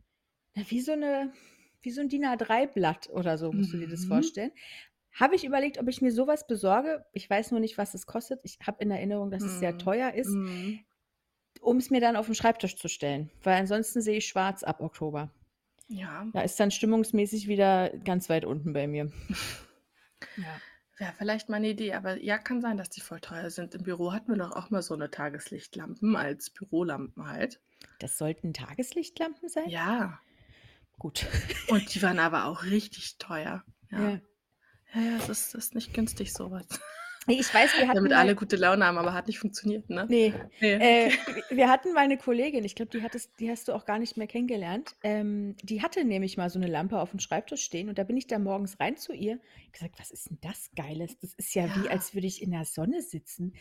na, 0.56 0.64
wie 0.70 0.82
so 0.82 0.94
eine, 0.94 1.32
wie 1.82 1.92
so 1.92 2.02
ein 2.02 2.10
DIN 2.10 2.26
A3-Blatt 2.26 3.10
oder 3.10 3.38
so, 3.38 3.54
musst 3.54 3.72
du 3.74 3.78
dir 3.78 3.88
das 3.88 4.02
Mhm. 4.06 4.08
vorstellen. 4.08 4.52
Habe 5.20 5.36
ich 5.36 5.44
überlegt, 5.44 5.78
ob 5.80 5.88
ich 5.88 6.02
mir 6.02 6.12
sowas 6.12 6.48
besorge. 6.48 7.06
Ich 7.12 7.30
weiß 7.30 7.52
nur 7.52 7.60
nicht, 7.60 7.78
was 7.78 7.94
es 7.94 8.06
kostet. 8.06 8.40
Ich 8.44 8.58
habe 8.66 8.82
in 8.82 8.90
Erinnerung, 8.92 9.32
dass 9.32 9.44
es 9.44 9.60
sehr 9.60 9.74
Mhm. 9.74 9.80
teuer 9.80 10.14
ist, 10.14 10.30
Mhm. 10.30 10.80
um 11.62 11.78
es 11.78 11.90
mir 11.90 12.00
dann 12.02 12.16
auf 12.16 12.28
den 12.28 12.36
Schreibtisch 12.36 12.78
zu 12.78 12.88
stellen, 12.88 13.30
weil 13.44 13.60
ansonsten 13.60 14.02
sehe 14.02 14.18
ich 14.18 14.28
schwarz 14.28 14.64
ab 14.64 14.80
Oktober. 14.82 15.30
Ja. 15.88 16.26
Da 16.34 16.42
ist 16.42 16.60
dann 16.60 16.72
stimmungsmäßig 16.72 17.48
wieder 17.48 17.90
ganz 18.06 18.30
weit 18.30 18.46
unten 18.46 18.74
bei 18.74 18.88
mir. 18.88 19.12
Ja. 20.36 20.60
Wäre 20.98 21.14
vielleicht 21.18 21.48
mal 21.48 21.56
eine 21.58 21.70
Idee, 21.70 21.94
aber 21.94 22.18
ja, 22.22 22.38
kann 22.38 22.60
sein, 22.60 22.76
dass 22.76 22.90
die 22.90 23.00
voll 23.00 23.22
teuer 23.22 23.50
sind. 23.50 23.74
Im 23.74 23.84
Büro 23.84 24.12
hatten 24.12 24.34
wir 24.34 24.38
doch 24.38 24.52
auch 24.52 24.70
mal 24.70 24.82
so 24.82 24.94
eine 24.94 25.10
Tageslichtlampen 25.10 26.18
als 26.18 26.50
Bürolampen 26.50 27.26
halt. 27.26 27.62
Das 28.00 28.18
sollten 28.18 28.52
Tageslichtlampen 28.54 29.48
sein? 29.48 29.70
Ja. 29.70 30.20
Gut. 30.98 31.26
Und 31.70 31.96
die 31.96 32.02
waren 32.02 32.20
aber 32.20 32.46
auch 32.46 32.64
richtig 32.66 33.18
teuer. 33.18 33.64
Ja. 33.92 34.10
Ja. 34.10 34.20
Ja, 34.94 35.02
ja, 35.02 35.18
es 35.18 35.30
ist, 35.30 35.56
ist 35.56 35.76
nicht 35.76 35.94
günstig, 35.94 36.34
sowas. 36.34 36.66
Ich 37.28 37.54
weiß, 37.54 37.78
wir 37.78 37.88
hatten 37.88 37.96
Damit 37.98 38.12
mal, 38.12 38.18
alle 38.18 38.36
gute 38.36 38.56
Laune 38.56 38.86
haben, 38.86 38.98
aber 38.98 39.14
hat 39.14 39.28
nicht 39.28 39.40
funktioniert, 39.40 39.90
ne? 39.90 40.06
nee, 40.10 40.34
Nee. 40.62 41.08
äh, 41.08 41.12
wir 41.50 41.70
hatten 41.70 41.94
mal 41.94 42.02
eine 42.02 42.18
Kollegin, 42.18 42.64
ich 42.66 42.76
glaube, 42.76 42.90
die, 42.92 43.04
hattest, 43.04 43.40
die 43.40 43.52
hast 43.52 43.68
du 43.68 43.74
auch 43.74 43.86
gar 43.86 44.00
nicht 44.00 44.18
mehr 44.18 44.26
kennengelernt. 44.28 44.96
Ähm, 45.04 45.56
die 45.62 45.82
hatte 45.84 46.04
nämlich 46.06 46.38
mal 46.38 46.50
so 46.50 46.58
eine 46.60 46.68
Lampe 46.68 47.00
auf 47.00 47.12
dem 47.12 47.20
Schreibtisch 47.20 47.62
stehen 47.64 47.88
und 47.90 47.98
da 48.00 48.04
bin 48.04 48.18
ich 48.18 48.26
da 48.28 48.40
morgens 48.40 48.80
rein 48.80 48.98
zu 48.98 49.14
ihr. 49.14 49.40
Ich 49.66 49.72
gesagt, 49.74 50.00
was 50.00 50.10
ist 50.12 50.30
denn 50.30 50.40
das 50.42 50.72
Geiles? 50.76 51.20
Das 51.20 51.34
ist 51.36 51.54
ja, 51.54 51.66
wie, 51.76 51.86
Ja. 51.86 51.92
als 51.92 52.16
würde 52.16 52.26
ich 52.28 52.42
in 52.42 52.52
der 52.52 52.66
Sonne 52.66 53.02
sitzen. 53.04 53.54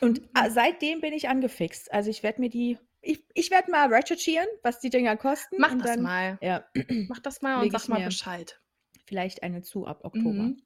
Und 0.00 0.20
äh, 0.34 0.50
seitdem 0.50 1.00
bin 1.00 1.12
ich 1.12 1.28
angefixt. 1.28 1.92
Also 1.92 2.10
ich 2.10 2.22
werde 2.22 2.40
mir 2.40 2.50
die, 2.50 2.78
ich, 3.00 3.22
ich 3.34 3.50
werde 3.50 3.70
mal 3.70 3.92
recherchieren, 3.94 4.46
was 4.62 4.80
die 4.80 4.90
Dinger 4.90 5.16
kosten. 5.16 5.56
Mach 5.58 5.72
und 5.72 5.78
das 5.80 5.92
dann, 5.92 6.02
mal. 6.02 6.38
Ja, 6.42 6.64
Mach 7.08 7.20
das 7.20 7.42
mal 7.42 7.62
und 7.62 7.70
sag 7.70 7.88
mal 7.88 8.00
mir. 8.00 8.06
Bescheid. 8.06 8.60
Vielleicht 9.08 9.42
eine 9.42 9.62
zu 9.62 9.86
ab 9.86 10.04
Oktober. 10.04 10.44
Mhm. 10.44 10.62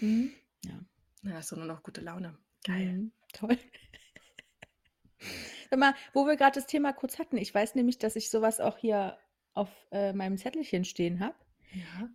Mhm. 0.00 0.32
Ja. 0.64 0.78
Na, 1.22 1.34
hast 1.34 1.50
du 1.50 1.56
nur 1.56 1.64
noch 1.64 1.82
gute 1.82 2.00
Laune. 2.00 2.38
Geil. 2.64 2.92
Mhm, 2.92 3.12
toll. 3.32 3.58
Sag 5.70 5.78
mal, 5.78 5.94
wo 6.12 6.26
wir 6.26 6.36
gerade 6.36 6.54
das 6.54 6.66
Thema 6.66 6.92
kurz 6.92 7.18
hatten, 7.18 7.36
ich 7.36 7.52
weiß 7.52 7.74
nämlich, 7.74 7.98
dass 7.98 8.16
ich 8.16 8.30
sowas 8.30 8.60
auch 8.60 8.78
hier 8.78 9.18
auf 9.54 9.68
äh, 9.90 10.12
meinem 10.12 10.38
Zettelchen 10.38 10.84
stehen 10.84 11.20
habe. 11.20 11.34
Ja. 11.72 12.08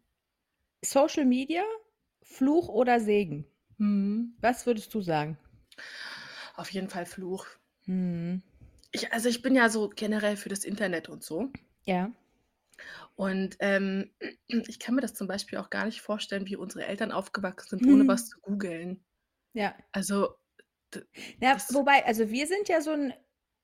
Social 0.83 1.25
Media, 1.25 1.63
Fluch 2.21 2.69
oder 2.69 2.99
Segen? 2.99 3.45
Mhm. 3.77 4.35
Was 4.39 4.65
würdest 4.65 4.93
du 4.93 5.01
sagen? 5.01 5.37
Auf 6.55 6.69
jeden 6.69 6.89
Fall 6.89 7.05
Fluch. 7.05 7.45
Hm. 7.85 8.41
Ich, 8.91 9.11
also 9.11 9.27
ich 9.27 9.41
bin 9.41 9.55
ja 9.55 9.69
so 9.69 9.89
generell 9.89 10.37
für 10.37 10.49
das 10.49 10.63
Internet 10.63 11.09
und 11.09 11.23
so. 11.23 11.49
Ja. 11.83 12.11
Und 13.15 13.57
ähm, 13.59 14.11
ich 14.47 14.79
kann 14.79 14.95
mir 14.95 15.01
das 15.01 15.13
zum 15.15 15.27
Beispiel 15.27 15.57
auch 15.59 15.69
gar 15.69 15.85
nicht 15.85 16.01
vorstellen, 16.01 16.47
wie 16.47 16.55
unsere 16.57 16.85
Eltern 16.85 17.11
aufgewachsen 17.11 17.69
sind, 17.69 17.87
ohne 17.87 18.07
Hm. 18.07 18.09
was 18.09 18.29
zu 18.29 18.39
googeln. 18.41 19.05
Ja. 19.53 19.75
Also, 19.91 20.37
Ja, 21.41 21.57
wobei, 21.69 22.05
also 22.05 22.29
wir 22.29 22.47
sind 22.47 22.69
ja 22.69 22.81
so, 22.81 22.91
ein, 22.91 23.13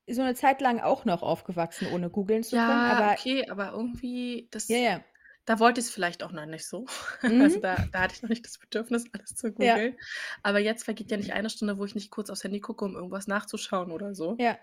so 0.08 0.22
eine 0.22 0.34
Zeit 0.34 0.60
lang 0.60 0.80
auch 0.80 1.04
noch 1.04 1.22
aufgewachsen, 1.22 1.86
ohne 1.86 2.10
googeln 2.10 2.44
zu 2.44 2.58
können, 2.58 2.84
ja, 2.86 2.86
aber 2.86 3.16
okay, 3.16 3.48
aber 3.48 3.72
irgendwie, 3.72 4.48
das, 4.50 4.68
ja, 4.68 4.78
ja. 4.78 5.04
da 5.44 5.58
wollte 5.60 5.80
ich 5.80 5.86
es 5.86 5.92
vielleicht 5.92 6.22
auch 6.22 6.32
noch 6.32 6.46
nicht 6.46 6.66
so. 6.66 6.86
Also 7.38 7.60
Mhm. 7.60 7.60
da, 7.60 7.86
da 7.92 8.00
hatte 8.02 8.14
ich 8.16 8.22
noch 8.22 8.30
nicht 8.30 8.46
das 8.46 8.58
Bedürfnis, 8.58 9.06
alles 9.12 9.34
zu 9.36 9.52
Ja, 9.60 9.78
googeln. 9.78 9.96
Aber 10.42 10.58
jetzt 10.60 10.84
vergeht 10.84 11.10
ja 11.10 11.16
nicht 11.16 11.32
eine 11.32 11.50
Stunde, 11.50 11.78
wo 11.78 11.84
ich 11.84 11.94
nicht 11.94 12.10
kurz 12.10 12.30
aufs 12.30 12.44
Handy 12.44 12.60
gucke, 12.60 12.84
um 12.84 12.94
irgendwas 12.96 13.26
nachzuschauen 13.28 13.92
oder 13.92 14.14
so. 14.14 14.38
ja, 14.38 14.58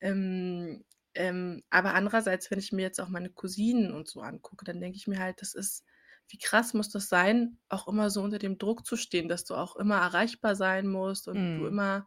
Ähm, 0.00 0.84
ähm, 1.14 1.62
aber 1.70 1.94
andererseits, 1.94 2.50
wenn 2.50 2.58
ich 2.58 2.72
mir 2.72 2.82
jetzt 2.82 3.00
auch 3.00 3.08
meine 3.08 3.30
Cousinen 3.30 3.92
und 3.92 4.08
so 4.08 4.20
angucke, 4.20 4.64
dann 4.64 4.80
denke 4.80 4.96
ich 4.96 5.06
mir 5.06 5.18
halt, 5.18 5.40
das 5.40 5.54
ist, 5.54 5.84
wie 6.28 6.38
krass 6.38 6.74
muss 6.74 6.90
das 6.90 7.08
sein, 7.08 7.58
auch 7.68 7.88
immer 7.88 8.10
so 8.10 8.22
unter 8.22 8.38
dem 8.38 8.58
Druck 8.58 8.86
zu 8.86 8.96
stehen, 8.96 9.28
dass 9.28 9.44
du 9.44 9.54
auch 9.54 9.76
immer 9.76 9.96
erreichbar 9.96 10.56
sein 10.56 10.88
musst 10.88 11.28
und 11.28 11.36
du 11.36 11.64
hm. 11.64 11.66
immer, 11.66 12.06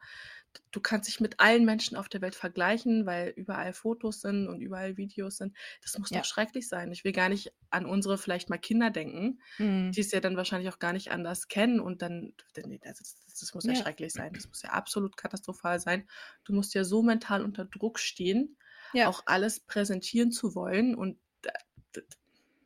du 0.71 0.81
kannst 0.81 1.07
dich 1.07 1.19
mit 1.19 1.39
allen 1.39 1.65
Menschen 1.65 1.95
auf 1.97 2.09
der 2.09 2.21
Welt 2.21 2.35
vergleichen, 2.35 3.05
weil 3.05 3.29
überall 3.29 3.73
Fotos 3.73 4.21
sind 4.21 4.47
und 4.47 4.59
überall 4.59 4.97
Videos 4.97 5.37
sind. 5.37 5.55
Das 5.81 5.97
muss 5.97 6.09
doch 6.09 6.17
ja, 6.17 6.23
schrecklich 6.23 6.67
sein. 6.67 6.91
Ich 6.91 7.03
will 7.03 7.11
gar 7.11 7.29
nicht 7.29 7.53
an 7.69 7.85
unsere 7.85 8.17
vielleicht 8.17 8.49
mal 8.49 8.57
Kinder 8.57 8.89
denken, 8.89 9.39
hm. 9.57 9.91
die 9.91 10.01
es 10.01 10.11
ja 10.11 10.19
dann 10.19 10.37
wahrscheinlich 10.37 10.73
auch 10.73 10.79
gar 10.79 10.93
nicht 10.93 11.11
anders 11.11 11.47
kennen 11.47 11.79
und 11.79 12.01
dann, 12.01 12.33
nee, 12.65 12.79
das, 12.83 12.97
das, 12.97 13.39
das 13.39 13.53
muss 13.53 13.65
ja 13.65 13.73
ja, 13.73 13.81
schrecklich 13.81 14.13
sein. 14.13 14.33
Das 14.33 14.47
muss 14.47 14.63
ja 14.63 14.71
absolut 14.71 15.15
katastrophal 15.15 15.79
sein. 15.79 16.07
Du 16.43 16.53
musst 16.53 16.73
ja 16.73 16.83
so 16.83 17.03
mental 17.03 17.43
unter 17.43 17.65
Druck 17.65 17.99
stehen, 17.99 18.57
ja, 18.97 19.09
auch 19.09 19.23
alles 19.25 19.59
präsentieren 19.61 20.31
zu 20.31 20.55
wollen 20.55 20.95
und 20.95 21.17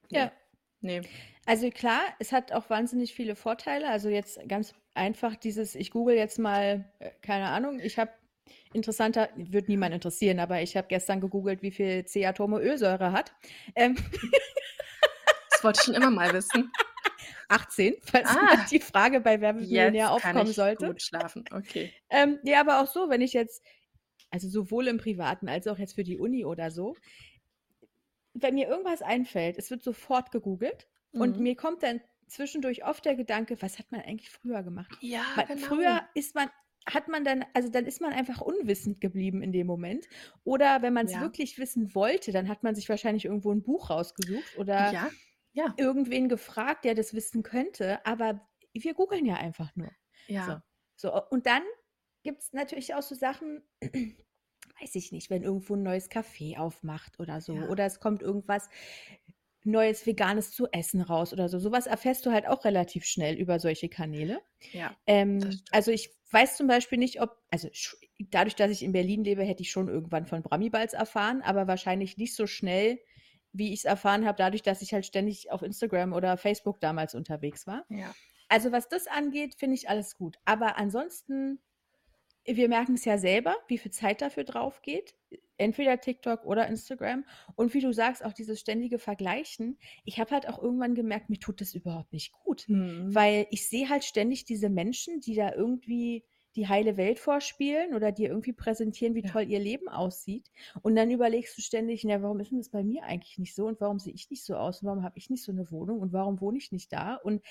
nee, 0.10 0.20
ja. 0.20 0.32
nee. 0.82 1.02
Also 1.46 1.70
klar, 1.70 2.02
es 2.20 2.32
hat 2.32 2.52
auch 2.52 2.70
wahnsinnig 2.70 3.14
viele 3.14 3.36
Vorteile. 3.36 3.90
Also 3.90 4.10
jetzt 4.10 4.40
ganz 4.48 4.74
einfach 4.94 5.36
dieses, 5.36 5.76
ich 5.76 5.92
google 5.92 6.16
jetzt 6.16 6.38
mal, 6.40 6.86
äh, 7.00 7.12
keine 7.22 7.48
Ahnung, 7.50 7.80
ich 7.80 7.98
habe 7.98 8.12
interessanter, 8.74 9.30
wird 9.36 9.70
niemand 9.70 9.94
interessieren, 9.94 10.40
aber 10.40 10.62
ich 10.62 10.78
habe 10.78 10.88
gestern 10.88 11.20
gegoogelt, 11.22 11.62
wie 11.62 11.72
viel 11.72 12.06
C-Atome 12.06 12.60
Ölsäure 12.60 13.12
hat. 13.12 13.34
Ähm, 13.76 13.96
Das 15.50 15.64
wollte 15.64 15.80
ich 15.80 15.86
schon 15.86 15.94
immer 15.96 16.10
mal 16.12 16.34
wissen. 16.34 16.72
18, 17.50 17.96
falls 18.02 18.30
Ah, 18.30 18.66
die 18.72 18.80
Frage 18.80 19.20
bei 19.20 19.42
Wer 19.42 19.56
wird 19.56 19.68
Millionär 19.68 20.10
jetzt 20.14 20.22
kann 20.22 20.38
aufkommen 20.38 20.54
sollte. 20.54 20.88
gut 20.88 21.02
schlafen. 21.02 21.44
Okay. 21.52 21.94
Ähm, 22.10 22.40
ja, 22.44 22.62
aber 22.62 22.82
auch 22.82 22.88
so, 22.88 23.10
wenn 23.10 23.22
ich 23.22 23.34
jetzt, 23.34 23.62
also 24.32 24.50
sowohl 24.50 24.88
im 24.88 24.98
Privaten 24.98 25.50
als 25.50 25.68
auch 25.68 25.78
jetzt 25.80 25.96
für 25.96 26.04
die 26.04 26.18
Uni 26.18 26.46
oder 26.46 26.72
so, 26.72 26.96
wenn 28.34 28.56
mir 28.56 28.68
irgendwas 28.68 29.02
einfällt, 29.02 29.58
es 29.58 29.72
wird 29.72 29.84
sofort 29.84 30.32
gegoogelt 30.32 30.88
und 31.18 31.38
Mhm. 31.38 31.44
mir 31.44 31.56
kommt 31.56 31.84
dann 31.84 32.02
zwischendurch 32.28 32.86
oft 32.86 33.04
der 33.06 33.16
Gedanke, 33.16 33.62
was 33.62 33.78
hat 33.78 33.92
man 33.92 34.02
eigentlich 34.02 34.30
früher 34.30 34.64
gemacht? 34.64 34.98
Ja, 35.02 35.24
Man, 35.36 35.48
genau. 35.48 35.68
früher 35.68 36.02
ist 36.16 36.34
man, 36.34 36.50
hat 36.88 37.10
man 37.10 37.26
dann, 37.26 37.46
also 37.54 37.70
dann 37.70 37.86
ist 37.86 38.00
man 38.02 38.14
einfach 38.14 38.40
unwissend 38.42 39.02
geblieben 39.02 39.44
in 39.44 39.52
dem 39.52 39.68
Moment. 39.68 40.08
Oder 40.46 40.82
wenn 40.82 40.94
man 40.94 41.06
es 41.06 41.12
Ja. 41.12 41.20
wirklich 41.20 41.58
wissen 41.60 41.94
wollte, 41.94 42.32
dann 42.32 42.48
hat 42.48 42.64
man 42.64 42.74
sich 42.76 42.88
wahrscheinlich 42.88 43.26
irgendwo 43.26 43.52
ein 43.52 43.64
Buch 43.64 43.90
rausgesucht 43.90 44.56
oder 44.56 44.96
Ja, 44.96 45.10
ja, 45.54 45.78
irgendwen 45.78 46.30
gefragt, 46.30 46.86
der 46.86 46.96
das 46.96 47.14
wissen 47.14 47.44
könnte. 47.44 48.06
Aber 48.06 48.48
wir 48.74 48.94
googeln 48.94 49.26
ja 49.26 49.36
einfach 49.36 49.76
nur. 49.76 49.92
So, 50.38 50.58
ja. 50.58 50.64
so. 50.96 51.14
Und 51.30 51.46
dann 51.46 51.64
gibt 52.24 52.42
es 52.42 52.54
natürlich 52.54 52.96
auch 52.96 53.02
so 53.02 53.16
Sachen, 53.16 53.62
weiß 53.82 54.96
ich 54.96 55.12
nicht, 55.12 55.30
wenn 55.30 55.44
irgendwo 55.44 55.76
ein 55.76 55.84
neues 55.84 56.10
Café 56.10 56.58
aufmacht 56.58 57.20
oder 57.20 57.42
so. 57.42 57.56
Ja. 57.56 57.68
Oder 57.70 57.86
es 57.86 58.00
kommt 58.00 58.22
irgendwas 58.22 58.70
Neues 59.64 60.08
Veganes 60.08 60.52
zu 60.52 60.68
essen 60.72 61.02
raus 61.02 61.34
oder 61.34 61.48
so. 61.48 61.60
Sowas 61.60 61.86
erfährst 61.86 62.26
du 62.26 62.32
halt 62.32 62.48
auch 62.48 62.66
relativ 62.66 63.06
schnell 63.06 63.36
über 63.36 63.60
solche 63.60 63.90
Kanäle. 63.90 64.42
Ja, 64.72 64.96
Ähm, 65.06 65.62
also 65.72 65.92
ich 65.92 66.10
weiß 66.32 66.58
zum 66.58 66.66
Beispiel 66.66 66.98
nicht, 66.98 67.22
ob, 67.22 67.38
also 67.52 67.70
dadurch, 68.32 68.56
dass 68.56 68.72
ich 68.72 68.82
in 68.82 68.92
Berlin 68.92 69.24
lebe, 69.24 69.44
hätte 69.44 69.62
ich 69.62 69.70
schon 69.70 69.88
irgendwann 69.88 70.26
von 70.26 70.42
Bramibals 70.42 70.94
erfahren, 70.94 71.44
aber 71.44 71.68
wahrscheinlich 71.68 72.18
nicht 72.18 72.36
so 72.36 72.48
schnell, 72.48 73.00
wie 73.54 73.74
ich 73.74 73.80
es 73.80 73.86
erfahren 73.86 74.26
habe, 74.26 74.38
dadurch, 74.38 74.64
dass 74.64 74.82
ich 74.82 74.94
halt 74.94 75.06
ständig 75.06 75.52
auf 75.52 75.62
Instagram 75.62 76.14
oder 76.14 76.38
Facebook 76.38 76.80
damals 76.80 77.14
unterwegs 77.14 77.68
war. 77.68 77.86
Ja. 77.90 78.14
Also 78.50 78.72
was 78.72 78.90
das 78.90 79.08
angeht, 79.08 79.56
finde 79.56 79.76
ich 79.76 79.90
alles 79.90 80.16
gut. 80.16 80.38
Aber 80.46 80.78
ansonsten, 80.78 81.60
wir 82.46 82.70
merken 82.70 82.96
es 82.96 83.06
ja 83.06 83.18
selber, 83.18 83.56
wie 83.68 83.78
viel 83.78 83.92
Zeit 83.92 84.22
dafür 84.22 84.44
drauf 84.44 84.82
geht. 84.82 85.16
Entweder 85.58 86.00
TikTok 86.00 86.44
oder 86.46 86.68
Instagram. 86.68 87.24
Und 87.56 87.74
wie 87.74 87.82
du 87.82 87.94
sagst, 87.94 88.26
auch 88.26 88.34
dieses 88.34 88.60
ständige 88.60 88.98
Vergleichen. 88.98 89.78
Ich 90.06 90.20
habe 90.20 90.32
halt 90.32 90.50
auch 90.50 90.62
irgendwann 90.62 90.96
gemerkt, 90.96 91.30
mir 91.30 91.40
tut 91.40 91.62
das 91.62 91.76
überhaupt 91.76 92.14
nicht 92.14 92.32
gut. 92.32 92.66
Mhm. 92.68 93.14
Weil 93.14 93.48
ich 93.52 93.70
sehe 93.70 93.90
halt 93.90 94.04
ständig 94.04 94.46
diese 94.46 94.70
Menschen, 94.70 95.20
die 95.20 95.36
da 95.36 95.54
irgendwie 95.54 96.26
die 96.56 96.68
heile 96.68 96.98
Welt 96.98 97.20
vorspielen 97.20 97.94
oder 97.94 98.12
dir 98.12 98.30
irgendwie 98.30 98.54
präsentieren, 98.54 99.16
wie 99.16 99.22
toll 99.22 99.44
ihr 99.44 99.60
Leben 99.60 99.88
aussieht. 99.88 100.52
Und 100.82 100.96
dann 100.96 101.10
überlegst 101.10 101.58
du 101.58 101.62
ständig, 101.62 102.04
ja, 102.04 102.22
warum 102.22 102.40
ist 102.40 102.52
denn 102.52 102.58
das 102.58 102.70
bei 102.70 102.84
mir 102.84 103.04
eigentlich 103.04 103.38
nicht 103.38 103.56
so 103.56 103.68
und 103.68 103.80
warum 103.80 104.00
sehe 104.00 104.14
ich 104.14 104.30
nicht 104.30 104.44
so 104.44 104.56
aus 104.56 104.82
und 104.82 104.88
warum 104.88 105.04
habe 105.04 105.18
ich 105.18 105.30
nicht 105.30 105.44
so 105.44 105.52
eine 105.52 105.72
Wohnung 105.72 106.00
und 106.00 106.12
warum 106.12 106.42
wohne 106.42 106.58
ich 106.58 106.72
nicht 106.72 106.92
da? 106.92 107.16
Und 107.16 107.42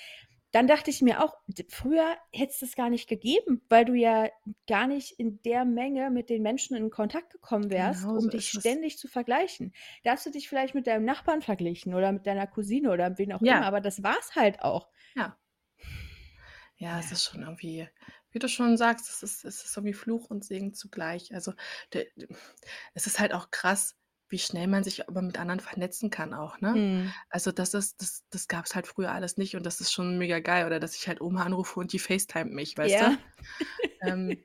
dann 0.51 0.67
dachte 0.67 0.89
ich 0.89 1.01
mir 1.01 1.23
auch, 1.23 1.37
früher 1.69 2.17
hätte 2.33 2.51
es 2.51 2.59
das 2.59 2.75
gar 2.75 2.89
nicht 2.89 3.07
gegeben, 3.07 3.61
weil 3.69 3.85
du 3.85 3.93
ja 3.93 4.29
gar 4.67 4.87
nicht 4.87 5.17
in 5.19 5.41
der 5.43 5.65
Menge 5.65 6.09
mit 6.11 6.29
den 6.29 6.41
Menschen 6.41 6.75
in 6.75 6.89
Kontakt 6.89 7.31
gekommen 7.31 7.69
wärst, 7.69 8.03
Genau 8.03 8.15
um 8.15 8.23
so 8.23 8.29
dich 8.29 8.49
es. 8.53 8.59
ständig 8.59 8.97
zu 8.97 9.07
vergleichen. 9.07 9.73
Da 10.03 10.11
hast 10.11 10.25
du 10.25 10.31
dich 10.31 10.49
vielleicht 10.49 10.75
mit 10.75 10.87
deinem 10.87 11.05
Nachbarn 11.05 11.41
verglichen 11.41 11.93
oder 11.93 12.11
mit 12.11 12.27
deiner 12.27 12.47
Cousine 12.47 12.91
oder 12.91 13.17
wen 13.17 13.31
auch 13.33 13.41
Ja. 13.41 13.61
immer, 13.61 13.65
aber 13.65 13.81
das 13.81 14.03
war's 14.03 14.35
halt 14.35 14.61
auch. 14.61 14.89
Ja. 15.15 15.37
Ja, 16.77 16.99
es 16.99 17.11
ist 17.11 17.23
schon 17.25 17.43
irgendwie, 17.43 17.87
wie 18.31 18.39
du 18.39 18.47
schon 18.47 18.75
sagst, 18.75 19.07
es 19.09 19.21
ist, 19.23 19.45
es 19.45 19.63
ist 19.63 19.77
irgendwie 19.77 19.93
Fluch 19.93 20.29
und 20.29 20.43
Segen 20.43 20.73
zugleich. 20.73 21.33
Also 21.33 21.53
der, 21.93 22.07
es 22.93 23.05
ist 23.07 23.19
halt 23.19 23.33
auch 23.33 23.51
krass, 23.51 23.97
wie 24.31 24.39
schnell 24.39 24.67
man 24.67 24.83
sich 24.83 25.07
aber 25.09 25.21
mit 25.21 25.37
anderen 25.39 25.59
vernetzen 25.59 26.09
kann 26.09 26.33
auch, 26.33 26.59
ne? 26.61 26.73
Mhm. 26.73 27.13
Also 27.29 27.51
das 27.51 27.73
ist, 27.73 28.01
das, 28.01 28.23
das 28.29 28.47
gab 28.47 28.65
es 28.65 28.75
halt 28.75 28.87
früher 28.87 29.11
alles 29.11 29.37
nicht 29.37 29.55
und 29.55 29.65
das 29.65 29.81
ist 29.81 29.91
schon 29.91 30.17
mega 30.17 30.39
geil. 30.39 30.65
Oder 30.65 30.79
dass 30.79 30.95
ich 30.95 31.07
halt 31.07 31.21
Oma 31.21 31.43
anrufe 31.43 31.79
und 31.79 31.93
die 31.93 31.99
FaceTime 31.99 32.45
mich, 32.51 32.77
weißt 32.77 32.99
Ja. 32.99 33.09
du? 33.09 33.17
Ähm, 34.01 34.43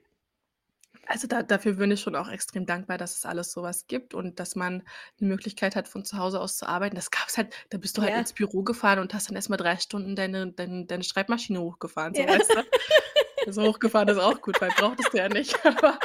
also 1.06 1.26
da, 1.28 1.42
dafür 1.42 1.74
bin 1.74 1.90
ich 1.92 2.00
schon 2.00 2.16
auch 2.16 2.28
extrem 2.28 2.66
dankbar, 2.66 2.98
dass 2.98 3.16
es 3.16 3.24
alles 3.26 3.52
sowas 3.52 3.86
gibt 3.86 4.14
und 4.14 4.40
dass 4.40 4.56
man 4.56 4.82
die 5.20 5.24
Möglichkeit 5.26 5.76
hat, 5.76 5.88
von 5.88 6.04
zu 6.04 6.18
Hause 6.18 6.40
aus 6.40 6.56
zu 6.56 6.66
arbeiten. 6.66 6.96
Das 6.96 7.10
gab 7.10 7.28
es 7.28 7.38
halt, 7.38 7.54
da 7.70 7.78
bist 7.78 7.96
du 7.98 8.02
halt 8.02 8.14
Ja. 8.14 8.20
ins 8.20 8.32
Büro 8.32 8.62
gefahren 8.64 8.98
und 8.98 9.14
hast 9.14 9.28
dann 9.28 9.36
erstmal 9.36 9.58
drei 9.58 9.76
Stunden 9.78 10.16
deine, 10.16 10.52
deine, 10.52 10.86
deine 10.86 11.04
Schreibmaschine 11.04 11.60
hochgefahren, 11.60 12.14
so 12.14 12.22
Ja. 12.22 12.28
weißt 12.28 12.56
du? 12.56 12.62
So 13.48 13.62
hochgefahren 13.62 14.08
ist 14.08 14.18
auch 14.18 14.40
gut, 14.40 14.60
weil 14.60 14.72
brauchtest 14.72 15.12
du 15.14 15.18
ja 15.18 15.28
nicht. 15.28 15.54
Aber 15.64 16.00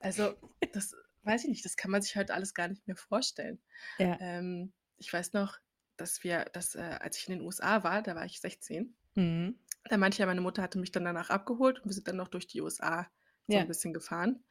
also, 0.00 0.34
das 0.72 0.94
weiß 1.26 1.44
ich 1.44 1.50
nicht, 1.50 1.64
das 1.64 1.76
kann 1.76 1.90
man 1.90 2.02
sich 2.02 2.16
halt 2.16 2.30
alles 2.30 2.54
gar 2.54 2.68
nicht 2.68 2.86
mehr 2.86 2.96
vorstellen. 2.96 3.60
Ja. 3.98 4.20
Ähm, 4.20 4.72
ich 4.98 5.12
weiß 5.12 5.32
noch, 5.34 5.58
dass 5.96 6.24
wir, 6.24 6.46
dass, 6.46 6.74
äh, 6.74 6.80
als 7.00 7.18
ich 7.18 7.28
in 7.28 7.38
den 7.38 7.46
USA 7.46 7.84
war, 7.84 8.02
da 8.02 8.14
war 8.14 8.24
ich 8.26 8.40
16, 8.40 8.96
Mhm. 9.16 9.58
da 9.88 9.96
meinte 9.98 10.18
ja, 10.18 10.26
meine 10.26 10.40
Mutter 10.40 10.62
hatte 10.62 10.78
mich 10.78 10.92
dann 10.92 11.04
danach 11.04 11.30
abgeholt 11.30 11.78
und 11.80 11.86
wir 11.86 11.92
sind 11.94 12.08
dann 12.08 12.16
noch 12.16 12.28
durch 12.28 12.46
die 12.46 12.60
USA 12.60 13.08
so 13.48 13.54
Ja. 13.54 13.60
ein 13.60 13.68
bisschen 13.68 13.94
gefahren. 13.94 14.44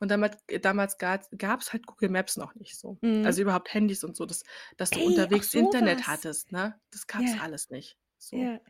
Und 0.00 0.10
damals, 0.10 0.38
damals 0.62 0.96
gab 0.98 1.60
es 1.60 1.72
halt 1.72 1.86
Google 1.86 2.08
Maps 2.08 2.36
noch 2.38 2.54
nicht 2.54 2.78
so. 2.78 2.98
Mhm. 3.02 3.24
Also 3.24 3.42
überhaupt 3.42 3.72
Handys 3.74 4.04
und 4.04 4.16
so, 4.16 4.24
dass, 4.26 4.44
dass 4.78 4.90
du 4.90 5.00
Ey, 5.00 5.06
unterwegs 5.08 5.52
Internet 5.54 6.06
hattest, 6.06 6.52
ne? 6.52 6.80
Das 6.90 7.06
gab 7.06 7.26
es 7.26 7.34
Ja. 7.34 7.42
alles 7.42 7.68
nicht. 7.70 7.98
So. 8.18 8.36
Ja. 8.38 8.60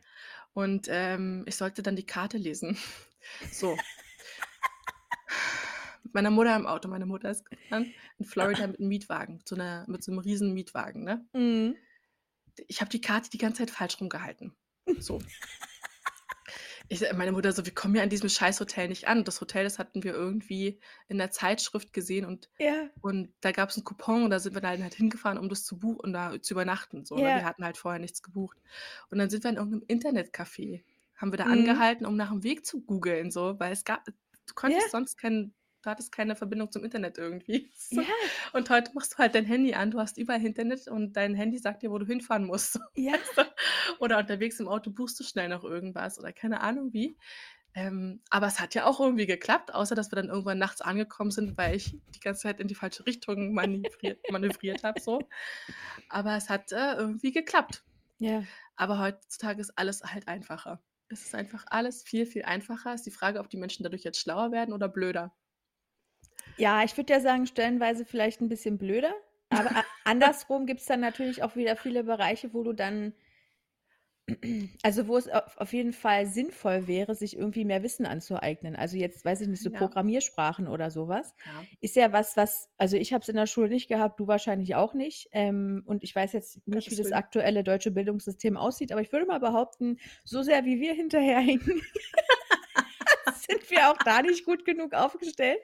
Und 0.53 0.87
ähm, 0.89 1.45
ich 1.47 1.55
sollte 1.55 1.83
dann 1.83 1.95
die 1.95 2.05
Karte 2.05 2.37
lesen. 2.37 2.77
So. 3.51 3.75
Mit 6.09 6.15
meiner 6.15 6.31
Mutter 6.31 6.55
im 6.55 6.65
Auto. 6.65 6.87
Meine 6.89 7.05
Mutter 7.05 7.29
ist 7.29 7.45
gefahren 7.45 7.93
in 8.17 8.25
Florida 8.25 8.65
mit 8.65 8.79
einem 8.79 8.89
Mietwagen, 8.89 9.35
mit 9.37 9.47
so, 9.47 9.53
einer, 9.55 9.85
mit 9.87 10.03
so 10.03 10.11
einem 10.11 10.19
riesen 10.19 10.53
Mietwagen, 10.53 11.03
ne? 11.03 11.23
Mhm. 11.33 11.75
Ich 12.67 12.81
habe 12.81 12.89
die 12.89 12.99
Karte 12.99 13.29
die 13.29 13.37
ganze 13.37 13.59
Zeit 13.59 13.69
falsch 13.71 14.01
rumgehalten. 14.01 14.53
So. 14.97 15.19
Ich, 16.91 17.01
meine 17.13 17.31
Mutter 17.31 17.51
so, 17.51 17.63
wir 17.63 17.73
kommen 17.75 17.93
ja 17.95 18.01
an 18.01 18.09
diesem 18.09 18.27
scheiß 18.29 18.59
Hotel 18.59 18.87
nicht 18.87 19.07
an. 19.07 19.23
Das 19.23 19.39
Hotel, 19.39 19.63
das 19.63 19.77
hatten 19.77 20.03
wir 20.03 20.13
irgendwie 20.13 20.79
in 21.07 21.19
der 21.19 21.29
Zeitschrift 21.29 21.93
gesehen 21.93 22.25
und, 22.25 22.49
Ja. 22.57 22.89
und 23.01 23.31
da 23.41 23.51
gab 23.51 23.69
es 23.69 23.77
einen 23.77 23.83
Coupon 23.83 24.23
und 24.23 24.31
da 24.31 24.39
sind 24.39 24.55
wir 24.55 24.61
dann 24.61 24.81
halt 24.81 24.95
hingefahren, 24.95 25.37
um 25.37 25.47
das 25.49 25.63
zu 25.63 25.77
buchen 25.77 25.99
und 25.99 26.13
da 26.13 26.41
zu 26.41 26.55
übernachten. 26.55 27.05
So, 27.05 27.15
ne? 27.17 27.21
Ja. 27.21 27.35
Wir 27.35 27.45
hatten 27.45 27.63
halt 27.63 27.77
vorher 27.77 27.99
nichts 27.99 28.23
gebucht. 28.23 28.57
Und 29.11 29.19
dann 29.19 29.29
sind 29.29 29.43
wir 29.43 29.51
in 29.51 29.57
irgendeinem 29.57 29.83
Internetcafé, 29.99 30.81
haben 31.15 31.31
wir 31.31 31.37
da 31.37 31.45
Mhm. 31.45 31.51
angehalten, 31.51 32.07
um 32.07 32.15
nach 32.15 32.31
dem 32.31 32.41
Weg 32.41 32.65
zu 32.65 32.81
googeln, 32.81 33.29
so, 33.29 33.59
weil 33.59 33.71
es 33.71 33.83
gab, 33.85 34.03
du 34.05 34.53
konntest 34.55 34.85
Ja. 34.87 34.89
sonst 34.89 35.17
keinen, 35.17 35.53
du 35.81 35.89
hattest 35.89 36.11
keine 36.11 36.35
Verbindung 36.35 36.71
zum 36.71 36.83
Internet 36.83 37.17
irgendwie. 37.17 37.71
Ja. 37.91 38.03
Und 38.53 38.69
heute 38.69 38.91
machst 38.93 39.13
du 39.13 39.17
halt 39.17 39.35
dein 39.35 39.45
Handy 39.45 39.73
an, 39.73 39.91
du 39.91 39.99
hast 39.99 40.17
überall 40.17 40.45
Internet 40.45 40.87
und 40.87 41.13
dein 41.13 41.33
Handy 41.33 41.57
sagt 41.57 41.81
dir, 41.81 41.91
wo 41.91 41.97
du 41.97 42.05
hinfahren 42.05 42.45
musst. 42.45 42.79
Ja. 42.95 43.13
Du? 43.35 43.43
Oder 43.99 44.17
unterwegs 44.17 44.59
im 44.59 44.67
Auto 44.67 44.91
buchst 44.91 45.19
du 45.19 45.23
schnell 45.23 45.49
noch 45.49 45.63
irgendwas 45.63 46.19
oder 46.19 46.31
keine 46.31 46.61
Ahnung 46.61 46.93
wie. 46.93 47.17
Ähm, 47.75 48.21
aber 48.29 48.47
es 48.47 48.59
hat 48.59 48.73
ja 48.75 48.85
auch 48.85 48.99
irgendwie 48.99 49.25
geklappt, 49.25 49.73
außer 49.73 49.95
dass 49.95 50.11
wir 50.11 50.15
dann 50.15 50.29
irgendwann 50.29 50.57
nachts 50.57 50.81
angekommen 50.81 51.31
sind, 51.31 51.57
weil 51.57 51.75
ich 51.75 51.97
die 52.15 52.19
ganze 52.19 52.41
Zeit 52.41 52.59
in 52.59 52.67
die 52.67 52.75
falsche 52.75 53.05
Richtung 53.05 53.53
manövriert, 53.53 54.19
manövriert 54.31 54.83
habe. 54.83 54.99
So. 54.99 55.21
Aber 56.09 56.35
es 56.35 56.49
hat 56.49 56.71
äh, 56.71 56.93
irgendwie 56.93 57.31
geklappt. 57.31 57.83
Ja. 58.17 58.43
Aber 58.75 58.99
heutzutage 58.99 59.61
ist 59.61 59.77
alles 59.77 60.03
halt 60.03 60.27
einfacher. 60.27 60.81
Es 61.09 61.25
ist 61.25 61.35
einfach 61.35 61.65
alles 61.69 62.03
viel, 62.03 62.25
viel 62.25 62.43
einfacher. 62.43 62.93
Ist 62.93 63.05
die 63.05 63.11
Frage, 63.11 63.39
ob 63.39 63.49
die 63.49 63.57
Menschen 63.57 63.83
dadurch 63.83 64.03
jetzt 64.03 64.19
schlauer 64.19 64.51
werden 64.51 64.73
oder 64.73 64.87
blöder. 64.87 65.33
Ja, 66.59 66.83
ich 66.83 66.95
würde 66.97 67.13
ja 67.13 67.19
sagen, 67.21 67.47
stellenweise 67.47 68.05
vielleicht 68.05 68.41
ein 68.41 68.49
bisschen 68.49 68.77
blöder. 68.77 69.13
Aber 69.49 69.69
andersrum 70.03 70.65
gibt 70.65 70.81
es 70.81 70.85
dann 70.85 70.99
natürlich 70.99 71.41
auch 71.41 71.55
wieder 71.55 71.75
viele 71.75 72.03
Bereiche, 72.03 72.53
wo 72.53 72.63
du 72.63 72.73
dann, 72.73 73.13
also 74.83 75.07
wo 75.07 75.17
es 75.17 75.29
auf, 75.29 75.73
jeden 75.73 75.93
Fall 75.93 76.25
sinnvoll 76.27 76.87
wäre, 76.87 77.15
sich 77.15 77.37
irgendwie 77.37 77.65
mehr 77.65 77.81
Wissen 77.81 78.05
anzueignen. 78.05 78.75
Also 78.75 78.97
jetzt, 78.97 79.23
weiß 79.23 79.41
ich 79.41 79.47
nicht, 79.47 79.63
so 79.63 79.71
Ja. 79.71 79.77
Programmiersprachen 79.77 80.67
oder 80.67 80.91
sowas. 80.91 81.33
Ja. 81.45 81.63
Ist 81.79 81.95
ja 81.95 82.11
was, 82.11 82.35
was, 82.35 82.69
also 82.77 82.97
ich 82.97 83.13
habe 83.13 83.21
es 83.21 83.29
in 83.29 83.37
der 83.37 83.47
Schule 83.47 83.69
nicht 83.69 83.87
gehabt, 83.87 84.19
du 84.19 84.27
wahrscheinlich 84.27 84.75
auch 84.75 84.93
nicht. 84.93 85.29
Ähm, 85.31 85.81
und 85.85 86.03
ich 86.03 86.13
weiß 86.13 86.33
jetzt 86.33 86.55
nicht, 86.67 86.67
wie 86.67 86.71
Gottes 86.71 86.97
das 86.97 87.11
aktuelle 87.13 87.63
deutsche 87.63 87.91
Bildungssystem 87.91 88.57
aussieht, 88.57 88.91
aber 88.91 89.01
ich 89.01 89.11
würde 89.11 89.25
mal 89.25 89.39
behaupten, 89.39 89.97
so 90.25 90.43
sehr 90.43 90.65
wie 90.65 90.79
wir 90.79 90.93
hinterherhängen, 90.93 91.81
sind 93.35 93.69
wir 93.71 93.91
auch 93.91 93.97
da 94.03 94.21
nicht 94.21 94.45
gut 94.45 94.65
genug 94.65 94.93
aufgestellt. 94.93 95.59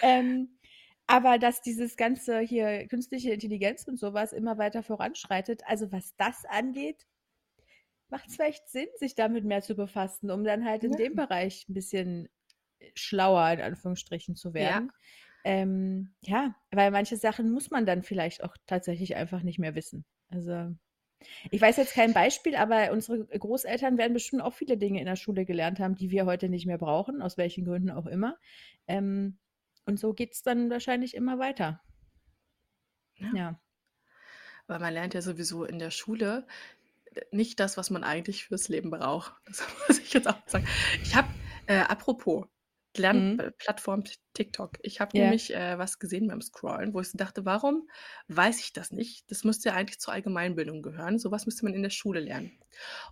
Ähm, 0.00 0.58
aber 1.06 1.38
dass 1.38 1.62
dieses 1.62 1.96
ganze 1.96 2.40
hier 2.40 2.86
künstliche 2.88 3.32
Intelligenz 3.32 3.84
und 3.86 3.98
sowas 3.98 4.32
immer 4.32 4.58
weiter 4.58 4.82
voranschreitet, 4.82 5.62
also 5.66 5.92
was 5.92 6.16
das 6.16 6.44
angeht, 6.46 7.06
macht 8.08 8.28
es 8.28 8.36
vielleicht 8.36 8.68
Sinn, 8.68 8.88
sich 8.96 9.14
damit 9.14 9.44
mehr 9.44 9.62
zu 9.62 9.74
befassen, 9.74 10.30
um 10.30 10.44
dann 10.44 10.64
halt 10.64 10.84
in 10.84 10.92
Ja. 10.92 10.96
dem 10.96 11.14
Bereich 11.16 11.66
ein 11.68 11.74
bisschen 11.74 12.28
schlauer 12.94 13.50
in 13.52 13.60
Anführungsstrichen 13.60 14.36
zu 14.36 14.54
Ja. 14.56 14.80
werden. 14.80 14.92
Ähm, 15.44 16.14
ja, 16.22 16.56
weil 16.72 16.90
manche 16.90 17.16
Sachen 17.16 17.50
muss 17.52 17.70
man 17.70 17.86
dann 17.86 18.02
vielleicht 18.02 18.42
auch 18.44 18.56
tatsächlich 18.66 19.16
einfach 19.16 19.42
nicht 19.42 19.58
mehr 19.58 19.74
wissen. 19.74 20.04
Also 20.28 20.74
ich 21.50 21.60
weiß 21.60 21.76
jetzt 21.76 21.94
kein 21.94 22.12
Beispiel, 22.12 22.56
aber 22.56 22.92
unsere 22.92 23.24
Großeltern 23.26 23.98
werden 23.98 24.12
bestimmt 24.12 24.42
auch 24.42 24.54
viele 24.54 24.76
Dinge 24.76 25.00
in 25.00 25.06
der 25.06 25.16
Schule 25.16 25.44
gelernt 25.44 25.80
haben, 25.80 25.94
die 25.94 26.10
wir 26.10 26.26
heute 26.26 26.48
nicht 26.48 26.66
mehr 26.66 26.78
brauchen, 26.78 27.22
aus 27.22 27.36
welchen 27.36 27.64
Gründen 27.64 27.90
auch 27.90 28.06
immer. 28.06 28.36
Ähm, 28.86 29.38
und 29.86 29.98
so 29.98 30.12
geht 30.12 30.32
es 30.32 30.42
dann 30.42 30.70
wahrscheinlich 30.70 31.14
immer 31.14 31.38
weiter. 31.38 31.80
Ja. 33.16 33.30
Ja. 33.34 33.60
Weil 34.66 34.80
man 34.80 34.92
lernt 34.92 35.14
ja 35.14 35.22
sowieso 35.22 35.64
in 35.64 35.78
der 35.78 35.90
Schule 35.90 36.46
äh, 37.14 37.22
nicht 37.30 37.60
das, 37.60 37.76
was 37.76 37.90
man 37.90 38.04
eigentlich 38.04 38.46
fürs 38.46 38.68
Leben 38.68 38.90
braucht. 38.90 39.32
Das 39.46 39.62
muss 39.88 39.98
ich 39.98 40.12
jetzt 40.12 40.28
auch 40.28 40.36
sagen. 40.46 40.66
Ich 41.02 41.14
habe, 41.14 41.28
äh, 41.66 41.78
apropos 41.78 42.46
Mhm. 43.12 43.46
Lernplattform 43.46 44.04
TikTok, 44.34 44.78
ich 44.82 45.00
habe 45.00 45.12
Ja. 45.12 45.16
nämlich 45.18 45.54
äh, 45.54 45.78
was 45.78 45.98
gesehen 45.98 46.28
beim 46.28 46.40
Scrollen, 46.42 46.94
wo 46.94 47.00
ich 47.00 47.12
dachte, 47.12 47.44
warum 47.44 47.88
weiß 48.28 48.60
ich 48.60 48.72
das 48.72 48.90
nicht? 48.92 49.30
Das 49.30 49.44
müsste 49.44 49.70
ja 49.70 49.74
eigentlich 49.74 50.00
zur 50.00 50.14
Allgemeinbildung 50.14 50.82
gehören. 50.82 51.18
Sowas 51.18 51.46
müsste 51.46 51.64
man 51.64 51.74
in 51.74 51.82
der 51.82 51.90
Schule 51.90 52.20
lernen. 52.20 52.58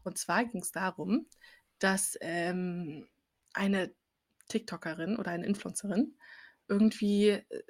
Und 0.04 0.18
zwar 0.18 0.44
ging 0.44 0.60
es 0.62 0.72
darum, 0.72 1.28
dass 1.78 2.16
ähm, 2.20 3.08
eine 3.54 3.94
TikTokerin 4.48 5.16
oder 5.18 5.30
eine 5.32 5.46
Influencerin 5.46 6.18
irgendwie 6.68 7.28
äh, 7.30 7.62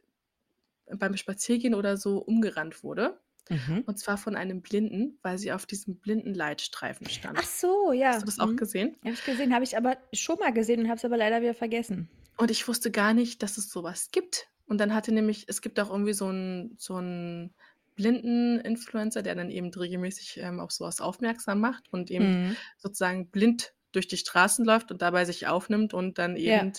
beim 0.96 1.16
Spaziergehen 1.16 1.74
oder 1.74 1.96
so 1.96 2.18
umgerannt 2.18 2.82
wurde. 2.82 3.20
Mhm. 3.50 3.82
Und 3.86 3.98
zwar 3.98 4.16
von 4.16 4.36
einem 4.36 4.62
Blinden, 4.62 5.18
weil 5.22 5.38
sie 5.38 5.52
auf 5.52 5.66
diesem 5.66 5.98
Blindenleitstreifen 6.00 7.06
stand. 7.08 7.38
Ach 7.38 7.44
so, 7.44 7.88
Hast 7.88 7.96
ja. 7.98 8.20
du 8.20 8.26
das 8.26 8.38
auch 8.40 8.46
Mhm. 8.52 8.56
gesehen? 8.56 8.96
Habe 9.04 9.14
ich 9.14 9.24
gesehen, 9.24 9.54
habe 9.54 9.64
ich 9.64 9.76
aber 9.76 9.98
schon 10.14 10.38
mal 10.38 10.52
gesehen 10.52 10.80
und 10.80 10.88
habe 10.88 10.96
es 10.96 11.04
aber 11.04 11.16
leider 11.16 11.40
wieder 11.42 11.54
vergessen. 11.54 12.08
Und 12.36 12.50
ich 12.50 12.66
wusste 12.66 12.90
gar 12.90 13.14
nicht, 13.14 13.42
dass 13.42 13.58
es 13.58 13.70
sowas 13.70 14.10
gibt. 14.10 14.48
Und 14.66 14.78
dann 14.78 14.94
hatte 14.94 15.12
nämlich, 15.12 15.44
es 15.48 15.60
gibt 15.60 15.78
auch 15.78 15.90
irgendwie 15.90 16.14
so 16.14 16.26
einen 16.28 16.74
so 16.78 16.96
einen 16.96 17.54
Blinden-Influencer, 17.96 19.22
der 19.22 19.34
dann 19.36 19.50
eben 19.50 19.72
regelmäßig 19.72 20.38
ähm, 20.38 20.58
auf 20.58 20.72
sowas 20.72 21.00
aufmerksam 21.00 21.60
macht 21.60 21.84
und 21.92 22.10
eben 22.10 22.24
Mhm. 22.24 22.56
sozusagen 22.76 23.30
blind 23.30 23.74
durch 23.92 24.08
die 24.08 24.16
Straßen 24.16 24.64
läuft 24.64 24.90
und 24.90 25.00
dabei 25.02 25.24
sich 25.24 25.46
aufnimmt 25.46 25.94
und 25.94 26.18
dann 26.18 26.36
Ja. 26.44 26.60
eben 26.60 26.72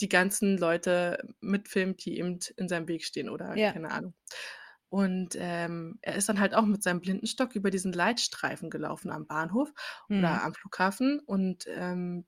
die 0.00 0.08
ganzen 0.08 0.58
Leute 0.58 1.34
mitfilmt, 1.40 2.04
die 2.04 2.18
eben 2.18 2.40
in 2.56 2.68
seinem 2.68 2.88
Weg 2.88 3.04
stehen 3.04 3.28
oder 3.28 3.54
Ja. 3.54 3.72
keine 3.72 3.90
Ahnung. 3.92 4.14
Und 4.92 5.36
ähm, 5.38 5.98
er 6.02 6.16
ist 6.16 6.28
dann 6.28 6.38
halt 6.38 6.54
auch 6.54 6.66
mit 6.66 6.82
seinem 6.82 7.00
Blindenstock 7.00 7.54
über 7.56 7.70
diesen 7.70 7.94
Leitstreifen 7.94 8.68
gelaufen 8.68 9.10
am 9.10 9.26
Bahnhof 9.26 9.72
oder 10.18 10.28
Mhm. 10.30 10.42
am 10.42 10.52
Flughafen. 10.52 11.18
Und 11.20 11.64
ähm, 11.66 12.26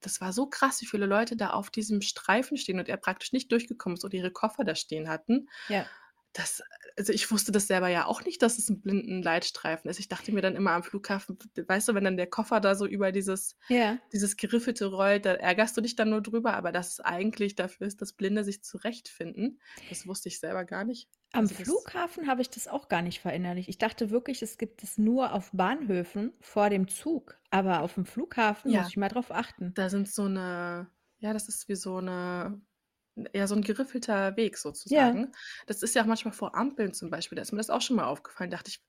das 0.00 0.20
war 0.22 0.32
so 0.32 0.46
krass, 0.48 0.80
wie 0.80 0.86
viele 0.86 1.04
Leute 1.06 1.36
da 1.36 1.50
auf 1.50 1.68
diesem 1.70 2.00
Streifen 2.00 2.56
stehen 2.56 2.78
und 2.78 2.88
er 2.88 2.96
praktisch 2.96 3.32
nicht 3.34 3.52
durchgekommen 3.52 3.96
ist 3.98 4.04
oder 4.04 4.14
ihre 4.14 4.30
Koffer 4.32 4.64
da 4.64 4.74
stehen 4.74 5.10
hatten. 5.10 5.48
Ja. 5.68 5.90
Das 6.36 6.62
also, 6.98 7.12
ich 7.14 7.30
wusste 7.30 7.50
das 7.52 7.66
selber 7.66 7.88
ja 7.88 8.04
auch 8.06 8.24
nicht, 8.24 8.42
dass 8.42 8.58
es 8.58 8.68
'n 8.68 8.80
Blindenleitstreifen 8.82 9.88
ist. 9.90 9.98
Ich 9.98 10.08
dachte 10.08 10.32
mir 10.32 10.42
dann 10.42 10.54
immer 10.56 10.72
am 10.72 10.82
Flughafen, 10.82 11.38
weißt 11.56 11.88
du, 11.88 11.94
wenn 11.94 12.04
dann 12.04 12.16
der 12.18 12.26
Koffer 12.28 12.60
da 12.60 12.74
so 12.74 12.86
über 12.86 13.10
dieses 13.12 13.56
Ja. 13.70 13.98
dieses 14.12 14.36
Geriffelte 14.36 14.86
rollt, 14.86 15.24
da 15.26 15.32
ärgerst 15.34 15.76
du 15.76 15.80
dich 15.80 15.96
dann 15.96 16.10
nur 16.10 16.22
drüber, 16.22 16.54
aber 16.54 16.72
dass 16.72 16.90
es 16.92 17.00
eigentlich 17.00 17.54
dafür 17.56 17.86
ist, 17.86 18.00
dass 18.02 18.12
Blinde 18.12 18.44
sich 18.44 18.62
zurechtfinden, 18.62 19.60
das 19.86 20.06
wusste 20.06 20.28
ich 20.28 20.38
selber 20.38 20.64
gar 20.64 20.84
nicht. 20.84 21.08
Am 21.34 21.50
Also, 21.58 21.64
Flughafen 21.64 22.28
habe 22.28 22.40
ich 22.40 22.50
das 22.50 22.66
auch 22.68 22.88
gar 22.88 23.02
nicht 23.02 23.20
verinnerlicht. 23.20 23.68
Ich 23.68 23.78
dachte 23.78 24.10
wirklich, 24.10 24.42
es 24.42 24.58
gibt 24.58 24.82
es 24.82 24.96
nur 24.96 25.32
auf 25.32 25.50
Bahnhöfen 25.52 26.32
vor 26.40 26.70
dem 26.70 26.88
Zug, 26.88 27.38
aber 27.50 27.82
auf'm 27.82 28.06
Flughafen 28.06 28.72
muss 28.72 28.88
Ja. 28.88 28.88
ich 28.88 28.96
mal 28.96 29.08
drauf 29.08 29.30
achten. 29.30 29.74
Da 29.74 29.90
sind 29.90 30.08
so 30.08 30.28
'ne 30.28 30.88
ja, 31.18 31.32
das 31.32 31.48
ist 31.48 31.68
wie 31.68 31.74
so 31.76 32.00
'ne 32.00 32.60
ja, 33.34 33.46
so 33.46 33.54
'n 33.54 33.62
geriffelter 33.62 34.36
Weg 34.36 34.58
Ja. 34.90 35.16
sozusagen. 35.16 35.32
Das 35.66 35.82
ist 35.82 35.94
ja 35.94 36.02
auch 36.02 36.06
manchmal 36.06 36.34
vor 36.34 36.54
Ampeln 36.56 36.92
zum 36.94 37.10
Beispiel, 37.10 37.36
da 37.36 37.42
ist 37.42 37.52
mir 37.52 37.58
das 37.58 37.70
auch 37.70 37.80
schon 37.82 37.96
mal 37.96 38.04
aufgefallen. 38.06 38.50
Dachte 38.50 38.70
ich: 38.70 38.80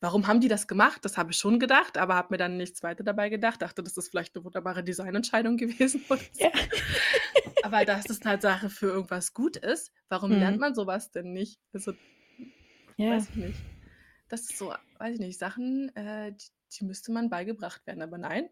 „Warum 0.00 0.26
haben 0.26 0.40
die 0.40 0.48
das 0.48 0.66
gemacht?“ 0.68 1.04
Das 1.04 1.16
habe 1.18 1.32
ich 1.32 1.38
schon 1.38 1.60
gedacht, 1.60 1.98
aber 1.98 2.14
habe 2.16 2.28
mir 2.32 2.38
dann 2.38 2.56
nichts 2.56 2.82
weiter 2.82 3.04
dabei 3.04 3.28
gedacht. 3.30 3.62
Dachte, 3.62 3.82
das 3.82 3.96
ist 3.96 4.10
vielleicht 4.10 4.34
'ne 4.36 4.44
wunderbare 4.44 4.84
Designentscheidung 4.84 5.56
gewesen 5.58 6.04
oder 6.08 6.20
so. 6.32 6.48
Ja. 6.48 6.50
Aber 7.62 7.84
dass 7.84 8.10
es 8.10 8.20
Tatsache 8.20 8.70
für 8.70 8.86
irgendwas 8.88 9.34
gut 9.34 9.56
ist, 9.56 9.92
warum 10.08 10.36
lernt 10.36 10.58
Mhm. 10.58 10.60
man 10.60 10.74
so 10.74 10.86
was 10.86 11.10
denn 11.12 11.32
nicht? 11.32 11.60
Also, 11.72 11.92
Ja. 12.98 13.26
weiß 13.26 13.30
ich 13.30 13.36
nicht. 13.36 13.66
Das 14.28 14.42
ist 14.42 14.58
so, 14.58 14.74
weiß 14.98 15.14
ich 15.14 15.20
nicht, 15.20 15.38
Sachen, 15.40 15.94
äh, 15.96 16.32
d 16.32 16.44
die 16.80 16.84
müsste 16.84 17.12
man 17.12 17.30
beigebracht 17.30 17.86
werden. 17.86 18.02
Aber 18.02 18.18
nein, 18.18 18.48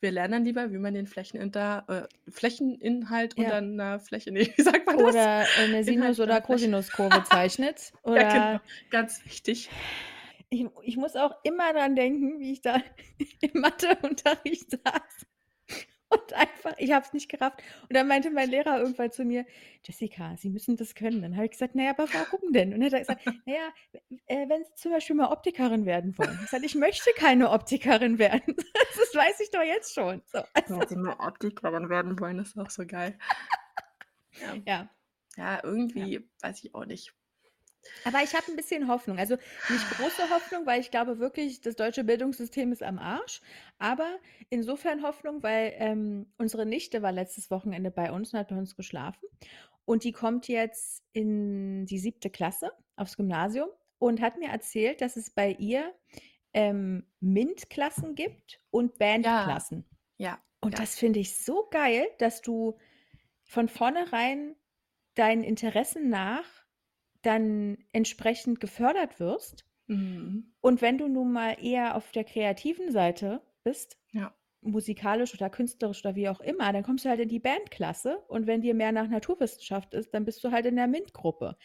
wir 0.00 0.10
lernen 0.12 0.44
lieber, 0.44 0.72
wie 0.72 0.78
man 0.78 0.94
den 0.94 1.06
Flächeninter 1.06 2.08
äh, 2.26 2.30
Flächeninhalt 2.30 3.36
Ja. 3.36 3.52
unter 3.52 3.60
'ner 3.60 4.00
Fläche 4.00 4.32
ne, 4.32 4.40
wie 4.56 4.62
sagt 4.62 4.86
man 4.88 4.98
das? 4.98 5.14
Oder, 5.14 5.50
äh, 5.54 5.68
'ne 5.68 5.84
Inhalt 5.84 5.84
Sinus 5.84 6.18
unter 6.18 6.40
oder. 6.40 6.40
Kosinuskurve 6.40 7.22
zeichnet 7.22 7.92
Ja, 8.14 8.24
genau, 8.24 8.46
oder 8.48 8.62
ganz 8.90 9.24
wichtig. 9.24 9.70
Ich 10.52 10.66
ich 10.82 10.96
muss 10.96 11.14
auch 11.16 11.32
immer 11.44 11.72
dran 11.72 11.94
denken, 11.94 12.40
wie 12.40 12.52
ich 12.52 12.60
da 12.62 12.82
im 13.40 13.60
Matheunterricht 13.60 14.70
saß 14.70 15.26
und 16.10 16.32
einfach 16.34 16.74
ich 16.78 16.92
habe 16.92 17.04
es 17.06 17.12
nicht 17.12 17.28
gerafft. 17.30 17.62
Und 17.88 17.94
dann 17.96 18.08
meinte 18.08 18.30
mein 18.30 18.50
Lehrer 18.50 18.78
irgendwann 18.78 19.10
zu 19.12 19.24
mir: 19.24 19.46
„Jessica, 19.84 20.36
Sie 20.36 20.50
müssen 20.50 20.76
das 20.76 20.94
können.“ 20.94 21.22
Dann 21.22 21.36
habe 21.36 21.46
ich 21.46 21.52
gesagt: 21.52 21.74
„Na 21.74 21.84
ja, 21.84 21.90
aber 21.90 22.12
warum 22.12 22.52
denn?“ 22.52 22.72
Und 22.74 22.80
dann 22.80 22.86
hat 22.86 22.92
er 22.94 22.98
gesagt: 23.00 23.22
„Na 23.46 23.52
ja, 23.54 23.68
äh, 24.26 24.48
wenn 24.48 24.64
Sie 24.64 24.74
zum 24.74 24.92
Beispiel 24.92 25.16
mal 25.16 25.32
Optikerin 25.32 25.86
werden 25.86 26.18
wollen.“ 26.18 26.40
Ich 26.42 26.50
sage: 26.50 26.66
„Ich 26.66 26.74
möchte 26.74 27.10
keine 27.16 27.50
Optikerin 27.50 28.18
werden.“ 28.18 28.56
Das 28.98 29.14
weiß 29.14 29.40
ich 29.40 29.50
doch 29.50 29.62
jetzt 29.62 29.94
schon. 29.94 30.22
So, 30.26 30.38
also 30.54 30.74
Wenn 30.78 30.86
Sie 30.86 30.96
mal 30.96 31.16
Optikerin 31.18 31.90
werden 31.90 32.18
wollen, 32.18 32.38
ist 32.38 32.56
auch 32.58 32.70
so 32.70 32.86
geil. 32.86 33.18
Ja. 34.40 34.58
Ja. 34.66 34.90
Ja, 35.36 35.60
Ja. 35.94 36.10
irgendwie 36.12 36.30
weiß 36.40 36.64
ich 36.64 36.74
auch 36.74 36.86
nicht. 36.86 37.14
Aber 38.04 38.22
ich 38.22 38.34
habe 38.34 38.50
'n 38.50 38.56
bisschen 38.56 38.88
Hoffnung. 38.88 39.18
Also, 39.18 39.36
nicht 39.68 39.88
große 39.90 40.30
Hoffnung, 40.30 40.66
weil 40.66 40.80
ich 40.80 40.90
glaube 40.90 41.18
wirklich, 41.18 41.60
das 41.60 41.76
deutsche 41.76 42.04
Bildungssystem 42.04 42.72
ist 42.72 42.82
am 42.82 42.98
Arsch. 42.98 43.40
Aber 43.78 44.18
insofern 44.48 45.02
Hoffnung, 45.02 45.42
weil, 45.42 45.74
ähm, 45.76 46.32
unsere 46.38 46.66
Nichte 46.66 47.02
war 47.02 47.12
letztes 47.12 47.50
Wochenende 47.50 47.90
bei 47.90 48.10
uns 48.12 48.32
und 48.32 48.38
hat 48.38 48.48
bei 48.48 48.56
uns 48.56 48.76
geschlafen. 48.76 49.26
Und 49.84 50.04
die 50.04 50.12
kommt 50.12 50.48
jetzt 50.48 51.02
in 51.12 51.86
die 51.86 51.98
7. 51.98 52.30
Klasse 52.30 52.72
aufs 52.96 53.16
Gymnasium 53.16 53.68
und 53.98 54.20
hat 54.20 54.38
mir 54.38 54.48
erzählt, 54.50 55.00
dass 55.00 55.16
es 55.16 55.30
bei 55.30 55.52
ihr, 55.52 55.94
ähm, 56.54 57.06
MINT-Klassen 57.20 58.14
gibt 58.16 58.60
und 58.70 58.98
Ja. 59.22 59.60
Bandklassen. 59.60 59.86
Ja, 60.18 60.42
Und 60.62 60.78
ja. 60.78 60.80
das 60.80 60.96
finde 60.98 61.20
ich 61.20 61.36
so 61.36 61.68
geil, 61.70 62.06
dass 62.18 62.42
du 62.42 62.78
von 63.44 63.68
vornherein 63.68 64.56
deinen 65.14 65.44
Interessen 65.44 66.10
nach 66.10 66.59
dann 67.22 67.78
entsprechend 67.92 68.60
gefördert 68.60 69.20
wirst. 69.20 69.66
Mhm. 69.88 70.52
Und 70.60 70.82
wenn 70.82 70.98
du 70.98 71.08
nun 71.08 71.32
mal 71.32 71.56
eher 71.62 71.96
auf 71.96 72.12
der 72.12 72.24
kreativen 72.24 72.90
Seite 72.92 73.42
bist, 73.64 73.98
Ja. 74.12 74.34
musikalisch 74.62 75.34
oder 75.34 75.50
künstlerisch 75.50 76.04
oder 76.04 76.16
wie 76.16 76.28
auch 76.28 76.40
immer, 76.40 76.72
dann 76.72 76.84
kommst 76.84 77.04
du 77.04 77.10
halt 77.10 77.20
in 77.20 77.28
die 77.30 77.40
Bandklasse. 77.40 78.18
Und 78.28 78.46
wenn 78.46 78.62
dir 78.62 78.74
mehr 78.74 78.92
nach 78.92 79.08
Naturwissenschaft 79.08 79.94
ist, 79.94 80.14
dann 80.14 80.24
bist 80.26 80.44
du 80.44 80.52
halt 80.52 80.66
in 80.66 80.76
der 80.76 80.86
MINT-Gruppe. 80.86 81.56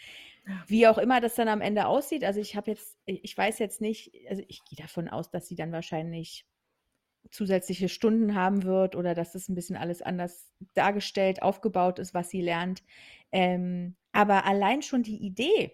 Ja. 0.46 0.68
Wie 0.68 0.88
auch 0.88 0.98
immer 1.00 1.22
das 1.22 1.36
dann 1.36 1.50
am 1.50 1.62
Ende 1.62 1.88
aussieht. 1.88 2.24
Also, 2.26 2.39
ich 2.41 2.56
habe 2.56 2.72
jetzt 2.72 2.98
ich 3.06 3.38
weiß 3.38 3.60
jetzt 3.60 3.82
nicht 3.82 4.13
also, 4.30 4.44
ich 4.48 4.63
gehe 4.65 4.78
davon 4.78 5.10
aus, 5.10 5.32
dass 5.32 5.48
sie 5.48 5.56
dann 5.56 5.72
wahrscheinlich 5.74 6.46
zusätzliche 7.32 7.89
Stunden 7.89 8.36
haben 8.36 8.63
wird 8.63 8.96
oder 8.96 9.15
dass 9.15 9.34
das 9.34 9.50
'n 9.50 9.56
bisschen 9.56 9.78
alles 9.78 10.02
anders 10.04 10.54
dargestellt, 10.76 11.41
aufgebaut 11.44 12.00
ist, 12.00 12.13
was 12.13 12.30
sie 12.30 12.41
lernt. 12.41 12.84
Ähm, 13.36 13.98
aber 14.13 14.45
allein 14.45 14.82
schon 14.82 15.04
die 15.04 15.17
Idee, 15.26 15.74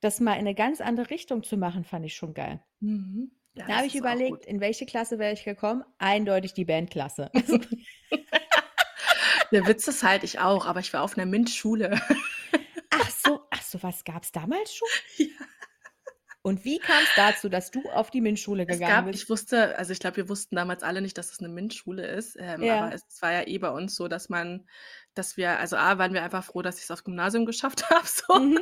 das 0.00 0.20
mal 0.20 0.34
in 0.36 0.44
'ne 0.44 0.54
ganz 0.56 0.80
andere 0.82 1.10
Richtung 1.10 1.42
zu 1.44 1.56
machen, 1.58 1.84
fand 1.84 2.06
ich 2.06 2.14
schon 2.16 2.34
geil. 2.34 2.64
Mhm. 2.82 3.30
Ja, 3.54 3.66
Da 3.66 3.76
habe 3.76 3.86
ich 3.86 3.94
überlegt, 3.94 4.46
in 4.46 4.60
welche 4.60 4.86
Klasse 4.86 5.18
wäre 5.18 5.32
ich 5.32 5.44
gekommen? 5.44 5.84
Eindeutig 5.98 6.54
die 6.54 6.64
Bandklasse. 6.64 7.30
Also 7.34 7.58
Der 9.52 9.66
Witz 9.66 9.88
ist 9.88 10.02
halt, 10.04 10.24
ich 10.24 10.38
auch, 10.40 10.66
aber 10.66 10.80
ich 10.80 10.92
war 10.92 11.02
auf 11.02 11.16
'ner 11.16 11.26
MINT-Schule. 11.26 12.00
Ach 12.92 13.10
so, 13.10 13.46
ach 13.50 13.62
so 13.62 13.82
was 13.82 14.02
gab's 14.04 14.32
damals 14.32 14.74
schon? 14.74 14.88
Ja. 15.18 15.46
Und 16.44 16.64
wie 16.64 16.80
kam's 16.80 17.12
dazu, 17.14 17.48
dass 17.50 17.70
du 17.70 17.90
auf 17.90 18.10
die 18.10 18.20
MINT-Schule 18.20 18.66
Es 18.68 18.84
gegangen 18.84 18.84
gab 18.84 19.06
bist? 19.06 19.14
ich 19.14 19.28
wusste 19.28 19.76
also, 19.78 19.92
ich 19.92 19.98
glaube, 20.00 20.16
wir 20.18 20.28
wussten 20.28 20.54
damals 20.56 20.82
alle 20.82 21.00
nicht, 21.00 21.18
dass 21.18 21.32
es 21.32 21.40
'ne 21.40 21.48
MINT-Schule 21.48 22.06
ist, 22.06 22.36
ähm, 22.38 22.68
aber 22.68 22.92
Ja. 22.92 22.92
es 22.92 23.02
war 23.20 23.32
ja 23.32 23.46
eh 23.46 23.58
bei 23.58 23.70
uns 23.70 23.96
so, 23.96 24.06
dass 24.08 24.28
man 24.28 24.68
dass 25.14 25.36
wir 25.36 25.58
also, 25.58 25.76
A, 25.76 25.98
waren 25.98 26.14
wir 26.14 26.22
einfach 26.22 26.44
froh, 26.44 26.62
dass 26.62 26.78
ich's 26.78 26.90
aufs 26.90 27.04
Gymnasium 27.04 27.46
geschafft 27.46 27.84
habe 27.90 28.06
so. 28.06 28.24
Mhm. 28.34 28.60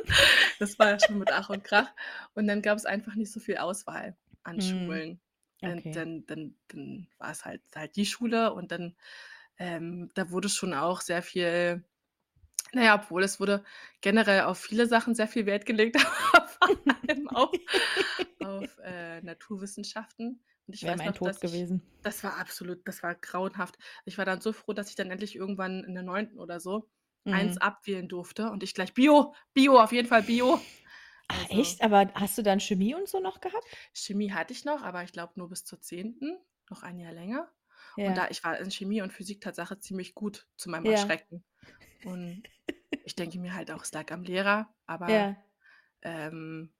Das 0.59 0.79
war 0.79 0.91
ja 0.91 0.99
schon 1.01 1.19
mit 1.19 1.31
Ach 1.33 1.51
und 1.51 1.65
Krach. 1.65 1.91
Und 2.35 2.47
dann 2.49 2.63
gab's 2.63 2.87
einfach 2.87 3.15
nicht 3.15 3.33
so 3.33 3.41
viel 3.41 3.59
Auswahl 3.59 4.17
an 4.45 4.61
Mhm. 4.61 4.61
Schulen. 4.61 5.21
Und 5.61 5.85
Okay. 5.85 5.97
dann 5.97 6.27
dann 6.27 6.57
dann 6.69 7.09
war's 7.19 7.45
halt 7.45 7.63
halt 7.75 7.97
die 7.97 8.07
Schule 8.07 8.53
und 8.55 8.73
dann, 8.73 8.97
ähm, 9.59 10.11
da 10.15 10.31
wurde 10.31 10.49
schon 10.49 10.75
auch 10.75 11.01
sehr 11.03 11.23
viel 11.23 11.85
na 12.73 12.85
ja, 12.85 12.95
obwohl 12.97 13.23
es 13.25 13.41
wurde 13.41 13.65
generell 14.03 14.43
auf 14.43 14.59
viele 14.61 14.87
Sachen 14.87 15.15
sehr 15.15 15.29
viel 15.29 15.47
Wert 15.47 15.67
gelegt, 15.67 15.97
aber 16.35 16.49
vor 16.49 16.69
allem 17.09 17.29
auf 17.31 17.57
auf, 18.41 18.79
äh, 18.85 19.21
Naturwissenschaften. 19.23 20.43
Und 20.69 20.75
ich 20.75 20.85
Wäre 20.85 20.95
weiß 20.95 20.99
mein 20.99 21.13
noch, 21.13 21.15
Tod 21.15 21.41
dass 21.41 21.43
ich 21.43 21.67
gewesen. 21.67 21.83
das 22.03 22.23
war 22.25 22.37
absolut 22.39 22.87
das 22.87 23.03
war 23.03 23.15
grauenhaft. 23.15 23.77
Ich 24.05 24.19
war 24.19 24.25
dann 24.27 24.41
so 24.43 24.53
froh, 24.53 24.73
dass 24.75 24.91
ich 24.91 24.97
dann 24.97 25.11
endlich 25.11 25.35
irgendwann 25.37 25.83
in 25.85 25.95
der 25.95 26.03
9. 26.05 26.39
oder 26.39 26.61
so 26.61 26.91
1 27.31 27.57
Mhm. 27.57 27.59
abwählen 27.59 28.09
durfte 28.09 28.51
und 28.51 28.63
ich 28.63 28.75
gleich 28.75 28.95
Bio, 28.95 29.35
Bio, 29.55 29.79
auf 29.81 29.93
jeden 29.93 30.09
Fall 30.09 30.23
Bio. 30.23 30.61
Ah, 31.31 31.45
Also 31.45 31.51
echt? 31.51 31.83
Aber 31.83 32.11
hast 32.15 32.39
du 32.39 32.43
dann 32.43 32.59
Chemie 32.61 32.95
und 32.95 33.07
so 33.09 33.21
noch 33.21 33.41
gehabt? 33.43 33.79
Chemie 33.95 34.33
hatte 34.33 34.53
ich 34.53 34.65
noch, 34.65 34.83
aber 34.83 35.03
ich 35.05 35.13
glaube 35.13 35.35
nur 35.37 35.49
bis 35.49 35.65
zur 35.65 35.81
10., 35.81 36.39
noch 36.71 36.83
ein 36.83 36.99
Jahr 36.99 37.13
länger. 37.13 37.51
Und 38.05 38.15
Ja. 38.15 38.19
da 38.19 38.29
ich 38.29 38.45
war 38.45 38.59
in 38.59 38.71
Chemie 38.71 39.03
und 39.03 39.13
Physik 39.13 39.41
Tatsache 39.41 39.79
ziemlich 39.81 40.15
gut 40.15 40.47
zu 40.57 40.69
meinem 40.71 40.85
Ja. 40.85 40.89
Erschrecken. 40.89 41.45
Und 42.03 42.49
ich 43.05 43.17
denke 43.17 43.39
mir 43.41 43.55
halt 43.55 43.71
auch, 43.71 43.83
es 43.85 43.93
lag 43.93 44.11
am 44.13 44.25
Lehrer, 44.25 44.75
aber, 44.87 45.29
Ja. 45.29 45.39
ähm 46.03 46.73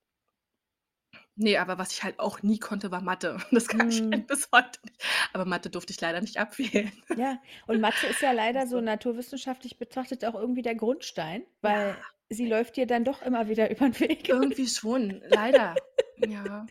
ne, 1.39 1.57
aber 1.57 1.77
was 1.77 1.91
ich 1.91 2.03
halt 2.03 2.19
auch 2.19 2.41
nie 2.43 2.59
konnte, 2.59 2.91
war 2.91 3.01
Mathe. 3.01 3.37
Das 3.51 3.67
kann 3.67 3.89
ich 3.89 4.01
Mhm. 4.01 4.11
halt 4.13 4.27
bis 4.27 4.49
heute 4.51 4.79
nicht. 4.83 5.01
Aber 5.33 5.45
Mathe 5.45 5.69
durfte 5.69 5.91
ich 5.91 5.99
leider 6.01 6.21
nicht 6.21 6.37
abwählen. 6.37 6.91
Ja, 7.17 7.41
und 7.67 7.81
Mathe 7.81 8.07
ist 8.07 8.21
ja 8.21 8.31
leider 8.31 8.61
so 8.67 8.75
Also 8.77 8.81
naturwissenschaftlich 8.81 9.77
betrachtet 9.79 10.23
auch 10.25 10.35
irgendwie 10.35 10.61
der 10.61 10.75
Grundstein, 10.75 11.43
weil 11.61 11.89
Ja. 11.89 11.97
sie 12.29 12.47
läuft 12.47 12.75
dir 12.77 12.85
dann 12.85 13.03
doch 13.03 13.21
immer 13.21 13.47
wieder 13.49 13.69
übern 13.71 13.99
Weg. 13.99 14.29
Irgendwie 14.29 14.67
schon, 14.67 15.21
leider. 15.27 15.75
Ja. 16.17 16.65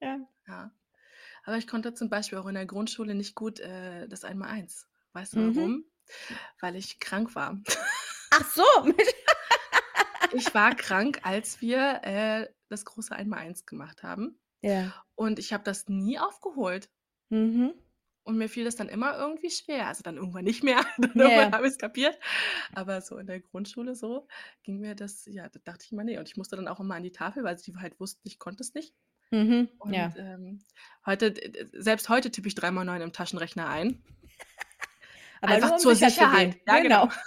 Ja. 0.00 0.18
Ja. 0.48 0.70
Aber 1.44 1.56
ich 1.56 1.66
konnte 1.66 1.94
zum 1.94 2.08
Beispiel 2.10 2.38
auch 2.38 2.46
in 2.46 2.54
der 2.54 2.66
Grundschule 2.66 3.14
nicht 3.14 3.34
gut, 3.34 3.60
äh, 3.60 4.08
das 4.08 4.24
Einmaleins. 4.24 4.86
Weißt 5.12 5.34
du 5.34 5.38
Mhm. 5.40 5.56
warum? 5.56 5.84
Weil 6.60 6.76
ich 6.76 6.98
krank 7.00 7.34
war. 7.34 7.58
Ach 8.32 8.44
so. 8.52 8.64
Ich 10.32 10.54
war 10.54 10.74
krank, 10.76 11.20
als 11.22 11.60
wir, 11.60 12.00
äh, 12.04 12.46
das 12.70 12.84
große 12.84 13.14
Einmaleins 13.14 13.66
gemacht 13.66 14.02
haben. 14.02 14.38
Ja. 14.62 14.92
Und 15.14 15.38
ich 15.38 15.52
habe 15.52 15.64
das 15.64 15.88
nie 15.88 16.18
aufgeholt. 16.18 16.90
Mhm. 17.30 17.72
Und 18.22 18.36
mir 18.36 18.48
fiel 18.48 18.64
das 18.64 18.76
dann 18.76 18.88
immer 18.88 19.16
irgendwie 19.18 19.50
schwer. 19.50 19.88
Also, 19.88 20.02
dann 20.02 20.16
irgendwann 20.16 20.44
nicht 20.44 20.62
mehr. 20.62 20.80
Dann 20.98 21.12
irgendwann 21.16 21.48
ja. 21.48 21.52
habe 21.52 21.66
ich's 21.66 21.78
kapiert. 21.78 22.18
Aber 22.74 23.00
so 23.00 23.16
in 23.18 23.26
der 23.26 23.40
Grundschule 23.40 23.94
so 23.94 24.28
ging 24.62 24.78
mir 24.80 24.94
das 24.94 25.24
ja, 25.26 25.48
da 25.48 25.58
dachte 25.64 25.84
ich 25.86 25.92
immer: 25.92 26.04
„Ne.“ 26.04 26.18
Und 26.18 26.28
ich 26.28 26.36
musste 26.36 26.56
dann 26.56 26.68
auch 26.68 26.80
immer 26.80 26.94
an 26.96 27.02
die 27.02 27.12
Tafel, 27.12 27.44
weil 27.44 27.58
sie 27.58 27.74
halt 27.76 27.98
wussten, 27.98 28.20
ich 28.28 28.38
konnte 28.38 28.62
es 28.62 28.74
nicht. 28.74 28.94
Mhm. 29.32 29.68
Und, 29.78 29.94
Ja. 29.94 30.12
ähm, 30.16 30.62
heute 31.06 31.34
selbst 31.72 32.08
heute 32.08 32.30
tippe 32.30 32.48
ich 32.48 32.54
3 32.54 32.70
mal 32.70 32.84
9 32.84 33.00
im 33.02 33.12
Taschenrechner 33.12 33.68
ein. 33.68 34.02
Aber 35.42 35.54
Einfach 35.54 35.68
nur 35.68 35.76
um 35.76 35.80
zur 35.80 35.84
sicher 35.84 36.08
zu 36.10 36.14
Sicherheit. 36.18 36.28
gehen. 36.28 36.54
Ja, 36.66 36.80
Genau. 36.80 37.06
genau. 37.06 37.14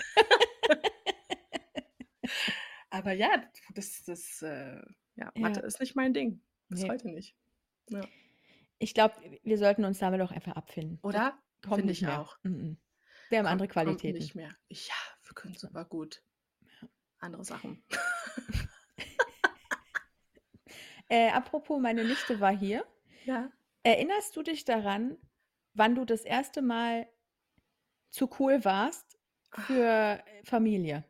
Aber 2.90 3.12
ja, 3.14 3.30
das 3.74 4.04
das, 4.06 4.42
äh 4.42 4.82
ja, 5.16 5.32
Mathe 5.36 5.60
Ja. 5.62 5.66
ist 5.66 5.80
nicht 5.80 5.96
mein 5.96 6.14
Ding. 6.14 6.42
Bis 6.70 6.84
Ne. 6.84 6.90
heute 6.90 7.10
nicht. 7.10 7.36
Ja. 7.90 8.02
Ich 8.80 8.94
glaube, 8.94 9.16
wir 9.44 9.58
sollten 9.58 9.86
uns 9.86 10.00
damit 10.00 10.22
auch 10.22 10.32
einfach 10.32 10.56
abfinden. 10.56 11.00
Das 11.02 11.10
Oder? 11.10 11.40
kommt 11.62 11.76
Finde 11.76 11.92
nicht 11.92 12.02
ich 12.02 12.08
mehr. 12.08 12.20
auch. 12.22 12.38
Mm-mm. 12.44 12.78
Wir 13.30 13.40
haben 13.40 13.46
andere 13.48 13.68
Kommt 13.68 13.86
kommt 13.88 14.00
Qualitäten. 14.00 14.18
nicht 14.20 14.36
mehr. 14.36 14.50
Ja, 14.70 14.94
wir 15.24 15.34
können 15.36 15.56
super 15.56 15.86
gut 15.86 16.22
Ja. 16.82 16.88
andere 17.20 17.44
Sachen. 17.46 17.84
Äh, 21.10 21.30
apropos, 21.32 21.80
meine 21.80 22.04
Nichte 22.06 22.40
war 22.40 22.56
hier. 22.56 22.86
Ja. 23.26 23.50
Erinnerst 23.84 24.36
du 24.36 24.44
dich 24.44 24.66
daran, 24.66 25.18
wann 25.74 25.96
du 25.96 26.04
das 26.04 26.22
erste 26.26 26.62
Mal 26.62 27.08
zu 28.10 28.30
cool 28.40 28.66
warst 28.66 29.18
für 29.66 30.22
Familie? 30.44 31.06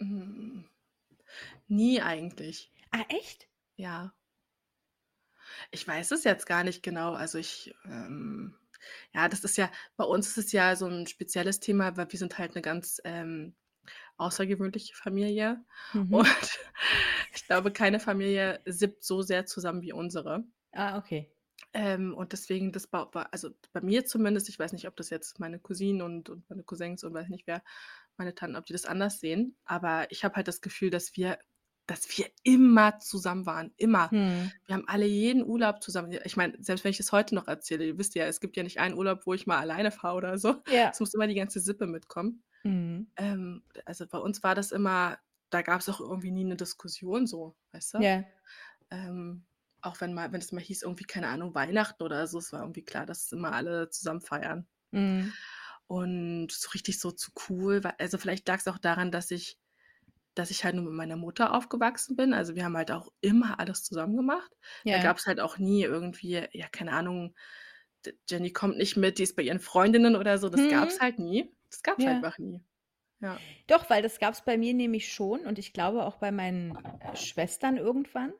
Hm. 0.00 0.51
Nie 1.72 2.02
eigentlich. 2.02 2.70
Ah, 2.90 3.04
echt? 3.08 3.48
Ja. 3.76 4.14
Ich 5.70 5.86
weiß 5.88 6.10
es 6.12 6.24
jetzt 6.24 6.46
gar 6.46 6.64
nicht 6.64 6.82
genau. 6.82 7.14
Also 7.14 7.38
ich, 7.38 7.74
ähm 7.84 8.54
ja, 9.14 9.28
das 9.28 9.44
ist 9.44 9.56
ja 9.56 9.70
bei 9.96 10.04
uns 10.04 10.28
ist 10.28 10.38
es 10.46 10.52
ja 10.52 10.74
so 10.76 10.86
'n 10.86 11.06
spezielles 11.06 11.60
Thema, 11.60 11.96
weil 11.96 12.10
wir 12.12 12.18
sind 12.18 12.36
halt 12.38 12.54
'ne 12.56 12.62
ganz, 12.62 13.00
ähm, 13.04 13.54
außergewöhnliche 14.18 14.94
Familie. 14.96 15.64
Mhm. 15.94 16.22
Und 16.22 16.26
ich 17.34 17.46
glaube, 17.46 17.72
keine 17.72 18.00
Familie 18.00 18.60
sippt 18.66 19.04
so 19.04 19.22
sehr 19.22 19.46
zusammen 19.46 19.82
wie 19.82 19.92
unsere. 19.94 20.44
Ah, 20.74 20.96
okay. 20.98 21.32
Ähm, 21.74 22.14
und 22.14 22.32
deswegen, 22.32 22.72
das 22.72 22.92
war 22.92 23.10
also 23.32 23.50
bei 23.72 23.80
mir 23.80 24.04
zumindest, 24.04 24.48
ich 24.50 24.58
weiß 24.58 24.72
nicht, 24.74 24.86
ob 24.88 24.96
das 24.96 25.08
jetzt 25.10 25.40
meine 25.40 25.58
Cousinen 25.58 26.02
und 26.02 26.28
und 26.28 26.48
meine 26.50 26.64
Cousins 26.64 27.02
und 27.04 27.14
weiß 27.14 27.28
nicht 27.28 27.46
wer, 27.46 27.62
meine 28.18 28.34
Tanten, 28.34 28.56
ob 28.56 28.66
die 28.66 28.74
das 28.74 28.84
anders 28.86 29.20
sehen, 29.20 29.56
aber 29.64 30.10
ich 30.10 30.22
habe 30.24 30.36
halt 30.36 30.48
das 30.48 30.60
Gefühl, 30.60 30.90
dass 30.90 31.16
wir 31.16 31.38
dass 31.86 32.08
wir 32.18 32.26
immer 32.44 32.98
zusammen 33.00 33.46
waren, 33.46 33.72
immer. 33.76 34.12
Mhm. 34.12 34.52
Wir 34.66 34.74
haben 34.76 34.88
alle 34.88 35.06
jeden 35.06 35.44
Urlaub 35.44 35.82
zusammen 35.82 36.12
ich 36.24 36.36
meine, 36.36 36.54
selbst 36.62 36.84
wenn 36.84 36.90
ich 36.92 36.98
das 36.98 37.12
heute 37.12 37.34
noch 37.34 37.48
erzähle, 37.48 37.86
ihr 37.86 37.98
wisst 37.98 38.14
ja, 38.14 38.26
es 38.26 38.40
gibt 38.40 38.56
ja 38.56 38.62
nicht 38.62 38.80
einen 38.80 38.96
Urlaub, 38.96 39.26
wo 39.26 39.34
ich 39.34 39.46
mal 39.46 39.58
alleine 39.58 39.90
fahre 39.92 40.16
oder 40.16 40.38
so. 40.38 40.62
Ja. 40.68 40.94
Es 40.94 41.00
muss 41.00 41.14
immer 41.14 41.26
die 41.28 41.34
ganze 41.34 41.60
Sippe 41.60 41.86
mitkommen. 41.86 42.42
Mhm. 42.64 43.12
Ähm, 43.16 43.64
also 43.86 44.06
bei 44.08 44.18
uns 44.18 44.42
war 44.44 44.54
das 44.56 44.72
immer 44.72 45.18
da 45.50 45.62
gab's 45.62 45.88
auch 45.90 46.00
irgendwie 46.00 46.32
nie 46.32 46.44
'ne 46.44 46.56
Diskussion 46.56 47.26
so, 47.28 47.56
weißt 47.72 47.94
du? 47.94 47.98
Ja. 47.98 48.24
Ähm, 48.90 49.46
auch 49.82 50.00
wenn 50.02 50.14
mal 50.14 50.32
wenn 50.32 50.40
es 50.42 50.52
mal 50.52 50.62
hieß, 50.62 50.82
irgendwie, 50.84 51.04
keine 51.04 51.28
Ahnung, 51.28 51.54
Weihnachten 51.56 52.02
oder 52.04 52.26
so, 52.28 52.38
es 52.38 52.52
war 52.54 52.60
irgendwie 52.62 52.84
klar, 52.84 53.06
dass 53.06 53.32
immer 53.32 53.52
alle 53.54 53.90
zusammen 53.90 54.20
feiern. 54.22 54.68
Mhm. 54.92 55.34
Und 55.90 56.50
so 56.52 56.70
richtig 56.70 57.00
so 57.00 57.10
zu 57.10 57.32
cool 57.48 57.84
war 57.84 57.94
also 57.98 58.18
vielleicht 58.18 58.48
lag's 58.48 58.68
auch 58.68 58.78
daran, 58.78 59.10
dass 59.10 59.30
ich 59.30 59.58
dass 60.34 60.50
ich 60.50 60.64
halt 60.64 60.74
nur 60.74 60.84
mit 60.84 60.94
meiner 60.94 61.16
Mutter 61.16 61.54
aufgewachsen 61.54 62.16
bin. 62.16 62.32
Also, 62.34 62.54
wir 62.54 62.64
haben 62.64 62.76
halt 62.76 62.90
auch 62.90 63.08
immer 63.20 63.58
alles 63.60 63.82
zusammen 63.84 64.16
gemacht. 64.16 64.50
Da 64.84 64.92
Ja. 64.92 65.02
gab's 65.02 65.26
halt 65.26 65.40
auch 65.40 65.58
nie 65.58 65.82
irgendwie, 65.82 66.46
ja, 66.52 66.68
keine 66.68 66.92
Ahnung, 66.92 67.34
Jenny 68.28 68.52
kommt 68.52 68.78
nicht 68.78 68.96
mit, 68.96 69.18
die 69.18 69.22
ist 69.22 69.36
bei 69.36 69.42
ihren 69.42 69.60
Freundinnen 69.60 70.16
oder 70.16 70.38
so. 70.38 70.48
Das 70.48 70.60
Mhm. 70.60 70.70
gab's 70.70 71.00
halt 71.00 71.18
nie. 71.18 71.52
Das 71.70 71.82
gab's 71.82 72.02
Ja. 72.04 72.10
einfach 72.10 72.38
nie. 72.38 72.60
Ja. 73.20 73.38
Doch, 73.68 73.88
weil 73.90 74.02
das 74.02 74.18
gab's 74.18 74.44
bei 74.44 74.58
mir 74.58 74.74
nämlich 74.74 75.12
schon 75.12 75.40
und 75.46 75.58
ich 75.58 75.72
glaube 75.72 76.04
auch 76.04 76.16
bei 76.16 76.32
meinen, 76.32 76.76
äh, 77.00 77.16
Schwestern 77.16 77.76
irgendwann. 77.76 78.32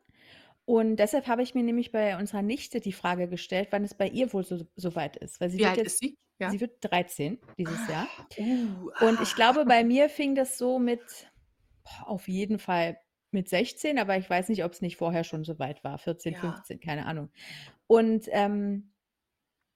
Und 0.64 0.96
deshalb 0.96 1.26
habe 1.28 1.42
ich 1.42 1.54
mir 1.54 1.62
nämlich 1.62 1.92
bei 1.92 2.16
unserer 2.18 2.42
Nichte 2.42 2.80
die 2.80 2.92
Frage 2.92 3.28
gestellt, 3.28 3.68
wann 3.70 3.84
es 3.84 3.94
bei 3.94 4.08
ihr 4.08 4.32
wohl 4.32 4.44
so 4.44 4.66
so 4.76 4.94
weit 4.96 5.16
ist, 5.16 5.40
weil 5.40 5.50
sie 5.50 5.58
Wie 5.58 5.62
wird 5.62 5.70
alt 5.70 5.78
jetzt 5.78 5.86
ist 5.94 5.98
sie? 6.00 6.16
Ja. 6.40 6.50
sie 6.50 6.60
wird 6.60 6.76
13 6.80 7.38
dieses 7.58 7.86
Jahr. 7.88 8.08
Uh, 8.38 8.90
Und 9.06 9.20
ich 9.20 9.30
ah. 9.30 9.34
glaube, 9.36 9.64
bei 9.64 9.84
mir 9.84 10.08
fing 10.08 10.34
das 10.34 10.58
so 10.58 10.78
mit 10.80 11.00
auf 12.04 12.28
jeden 12.28 12.58
Fall 12.58 12.98
mit 13.30 13.48
16, 13.48 13.98
aber 13.98 14.16
ich 14.18 14.28
weiß 14.28 14.48
nicht, 14.48 14.64
ob's 14.64 14.82
nicht 14.82 14.96
vorher 14.96 15.24
schon 15.24 15.44
so 15.44 15.58
weit 15.58 15.82
war, 15.84 15.98
14, 15.98 16.34
Ja. 16.34 16.40
15, 16.40 16.80
keine 16.80 17.06
Ahnung. 17.06 17.30
Und, 17.86 18.26
ähm, 18.30 18.92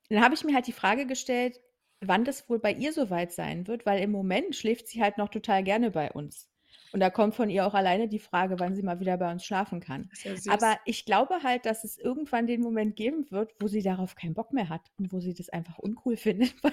dann 0.09 0.23
habe 0.23 0.35
ich 0.35 0.45
mir 0.45 0.55
halt 0.55 0.67
die 0.67 0.73
Frage 0.73 1.07
gestellt, 1.07 1.61
wann 2.01 2.25
das 2.25 2.49
wohl 2.49 2.59
bei 2.59 2.73
ihr 2.73 2.93
so 2.93 3.11
weit 3.11 3.33
sein 3.33 3.67
wird, 3.67 3.87
weil 3.87 4.01
im 4.03 4.11
Moment 4.13 4.55
schläft 4.55 4.89
sie 4.89 5.03
halt 5.03 5.19
noch 5.19 5.29
total 5.31 5.65
gerne 5.65 5.91
bei 5.91 6.13
uns. 6.13 6.49
Und 6.93 7.01
da 7.01 7.11
kommt 7.11 7.35
von 7.35 7.51
ihr 7.51 7.67
auch 7.67 7.75
alleine 7.75 8.09
die 8.09 8.21
Frage, 8.21 8.61
wann 8.61 8.75
sie 8.75 8.83
mal 8.83 9.01
wieder 9.01 9.17
bei 9.17 9.31
uns 9.31 9.45
schlafen 9.45 9.81
kann. 9.81 10.09
Ja. 10.23 10.35
Aber 10.53 10.79
ich 10.85 11.05
glaube 11.05 11.43
halt, 11.43 11.67
dass 11.67 11.83
es 11.83 11.99
irgendwann 11.99 12.47
den 12.47 12.61
Moment 12.61 12.95
geben 12.97 13.31
wird, 13.31 13.53
wo 13.61 13.67
sie 13.67 13.83
darauf 13.83 14.15
keinen 14.15 14.35
Bock 14.35 14.53
mehr 14.53 14.69
hat 14.69 14.93
und 14.99 15.13
wo 15.13 15.21
sie 15.21 15.35
das 15.35 15.49
einfach 15.49 15.79
uncool 15.79 16.17
findet, 16.17 16.61
bei 16.63 16.73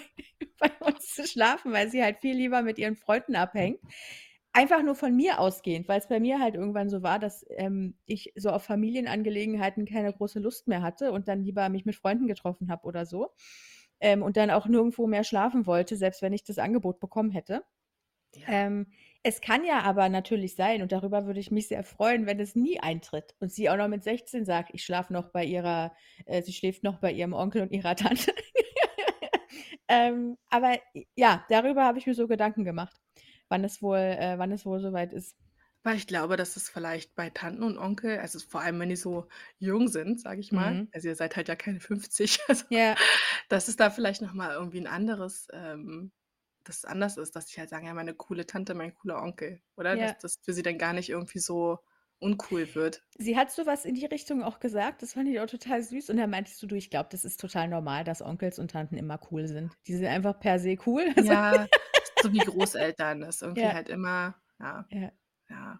bei 0.59 0.71
uns 0.85 1.13
zu 1.13 1.27
schlafen, 1.27 1.71
weil 1.73 1.89
sie 1.89 2.03
halt 2.03 2.19
viel 2.19 2.35
lieber 2.35 2.61
mit 2.61 2.77
ihren 2.77 2.95
Freunden 2.95 3.35
abhängt. 3.35 3.79
Einfach 4.55 4.83
nur 4.83 4.93
von 4.93 5.15
mir 5.15 5.39
ausgehend, 5.39 5.87
weil's 5.87 6.07
bei 6.07 6.19
mir 6.19 6.39
halt 6.39 6.53
irgendwann 6.53 6.87
so 6.87 7.01
war, 7.01 7.17
dass, 7.17 7.43
ähm, 7.49 7.95
ich 8.05 8.33
so 8.35 8.51
auf 8.51 8.63
Familienangelegenheiten 8.63 9.85
keine 9.85 10.13
große 10.13 10.39
Lust 10.39 10.67
mehr 10.67 10.83
hatte 10.83 11.11
und 11.11 11.27
dann 11.27 11.43
lieber 11.43 11.69
mich 11.69 11.85
mit 11.85 11.95
Freunden 11.95 12.27
getroffen 12.27 12.69
habe 12.69 12.85
oder 12.85 13.07
so. 13.07 13.31
Ähm, 13.99 14.21
und 14.21 14.37
dann 14.37 14.51
auch 14.51 14.67
nirgendwo 14.67 15.07
mehr 15.07 15.23
schlafen 15.23 15.65
wollte, 15.65 15.95
selbst 15.97 16.21
wenn 16.21 16.33
ich 16.33 16.43
das 16.43 16.59
Angebot 16.59 16.99
bekommen 16.99 17.31
hätte. 17.31 17.63
Ja. 18.35 18.47
Ähm, 18.49 18.87
es 19.23 19.41
kann 19.41 19.65
ja 19.65 19.81
aber 19.81 20.09
natürlich 20.09 20.55
sein, 20.55 20.81
und 20.83 20.91
darüber 20.93 21.25
würde 21.27 21.39
ich 21.41 21.51
mich 21.51 21.67
sehr 21.69 21.83
freuen, 21.83 22.25
wenn 22.27 22.39
es 22.39 22.55
nie 22.55 22.79
eintritt 22.79 23.35
und 23.39 23.51
sie 23.53 23.69
auch 23.69 23.77
noch 23.77 23.89
mit 23.89 24.03
16 24.03 24.45
sagt: 24.45 24.71
„Ich 24.73 24.83
schlafe 24.85 25.13
noch 25.13 25.29
bei 25.31 25.45
ihrer 25.45 25.93
äh, 26.27 26.41
sie 26.43 26.53
schläft 26.53 26.83
noch 26.83 26.99
bei 26.99 27.11
ihrem 27.13 27.33
Onkel 27.33 27.61
und 27.63 27.71
ihrer 27.71 27.95
Tante.“ 27.95 28.33
Ähm, 29.89 30.37
aber 30.49 30.77
ja, 31.15 31.45
darüber 31.49 31.83
habe 31.85 31.99
ich 31.99 32.07
mir 32.07 32.15
so 32.15 32.27
Gedanken 32.27 32.63
gemacht, 32.65 33.01
wann 33.53 33.63
es 33.65 33.81
wohl 33.83 33.97
äh, 33.99 34.37
wann 34.39 34.51
es 34.51 34.65
wohl 34.65 34.81
so 34.81 34.93
weit 34.93 35.13
ist. 35.13 35.33
Weil 35.85 35.97
ich 35.97 36.07
glaube, 36.07 36.37
dass 36.37 36.55
es 36.55 36.69
vielleicht 36.69 37.13
bei 37.13 37.29
Tanten 37.29 37.61
und 37.63 37.77
Onkel 37.77 38.17
also 38.19 38.39
vor 38.39 38.61
allem, 38.61 38.79
wenn 38.79 38.87
die 38.87 38.95
so 38.95 39.27
jung 39.59 39.89
sind, 39.89 40.21
sage 40.21 40.39
ich 40.39 40.53
mal 40.53 40.77
Mhm. 40.77 40.93
also 40.93 41.09
ihr 41.09 41.15
seid 41.15 41.35
halt 41.35 41.49
ja 41.49 41.55
keine 41.57 41.81
50, 41.81 42.39
also 42.47 42.63
Ja. 42.69 42.97
dass 43.49 43.67
es 43.67 43.75
da 43.77 43.89
vielleicht 43.91 44.21
noch 44.21 44.33
mal 44.33 44.53
irgendwie 44.53 44.79
'n 44.79 44.87
anderes 44.87 45.47
ähm, 45.53 46.13
dass 46.65 46.77
es 46.79 46.85
anders 46.85 47.17
ist, 47.17 47.35
dass 47.35 47.47
sie 47.49 47.59
halt 47.59 47.69
sagen: 47.69 47.87
„Ja, 47.87 47.93
meine 47.95 48.15
coole 48.15 48.45
Tante, 48.47 48.73
mein 48.75 48.93
cooler 48.95 49.21
Onkel“, 49.23 49.61
oder? 49.77 49.97
Ja. 49.97 50.15
Dass 50.15 50.17
das 50.17 50.39
für 50.43 50.53
sie 50.53 50.63
dann 50.63 50.77
gar 50.79 50.93
nicht 50.93 51.09
irgendwie 51.09 51.39
so 51.39 51.79
uncool 52.23 52.73
wird. 52.75 53.03
Sie 53.17 53.37
hat 53.37 53.51
so 53.51 53.65
was 53.65 53.85
in 53.85 53.93
die 53.95 54.05
Richtung 54.05 54.43
auch 54.43 54.59
gesagt, 54.59 55.01
das 55.03 55.13
fand 55.13 55.29
ich 55.29 55.39
auch 55.39 55.45
total 55.45 55.81
süß. 55.83 56.09
Und 56.09 56.17
dann 56.17 56.29
meintest 56.29 56.61
du: 56.63 56.67
„Du, 56.67 56.75
ich 56.75 56.89
glaube, 56.89 57.09
das 57.11 57.25
ist 57.25 57.39
total 57.39 57.67
normal, 57.67 58.03
dass 58.03 58.21
Onkels 58.21 58.57
und 58.59 58.71
Tanten 58.71 58.97
immer 58.97 59.19
cool 59.31 59.47
sind. 59.47 59.71
Die 59.87 59.93
sind 59.93 60.07
einfach 60.07 60.39
per 60.39 60.59
se 60.59 60.77
cool.“ 60.87 61.05
Also 61.15 61.31
Ja, 61.31 61.67
so 62.21 62.31
wie 62.33 62.43
Großeltern, 62.43 63.21
das 63.21 63.41
irgendwie 63.41 63.61
Ja. 63.61 63.73
halt 63.73 63.89
immer 63.89 64.35
ja, 64.59 64.85
Ja. 64.89 65.11
ja. 65.49 65.79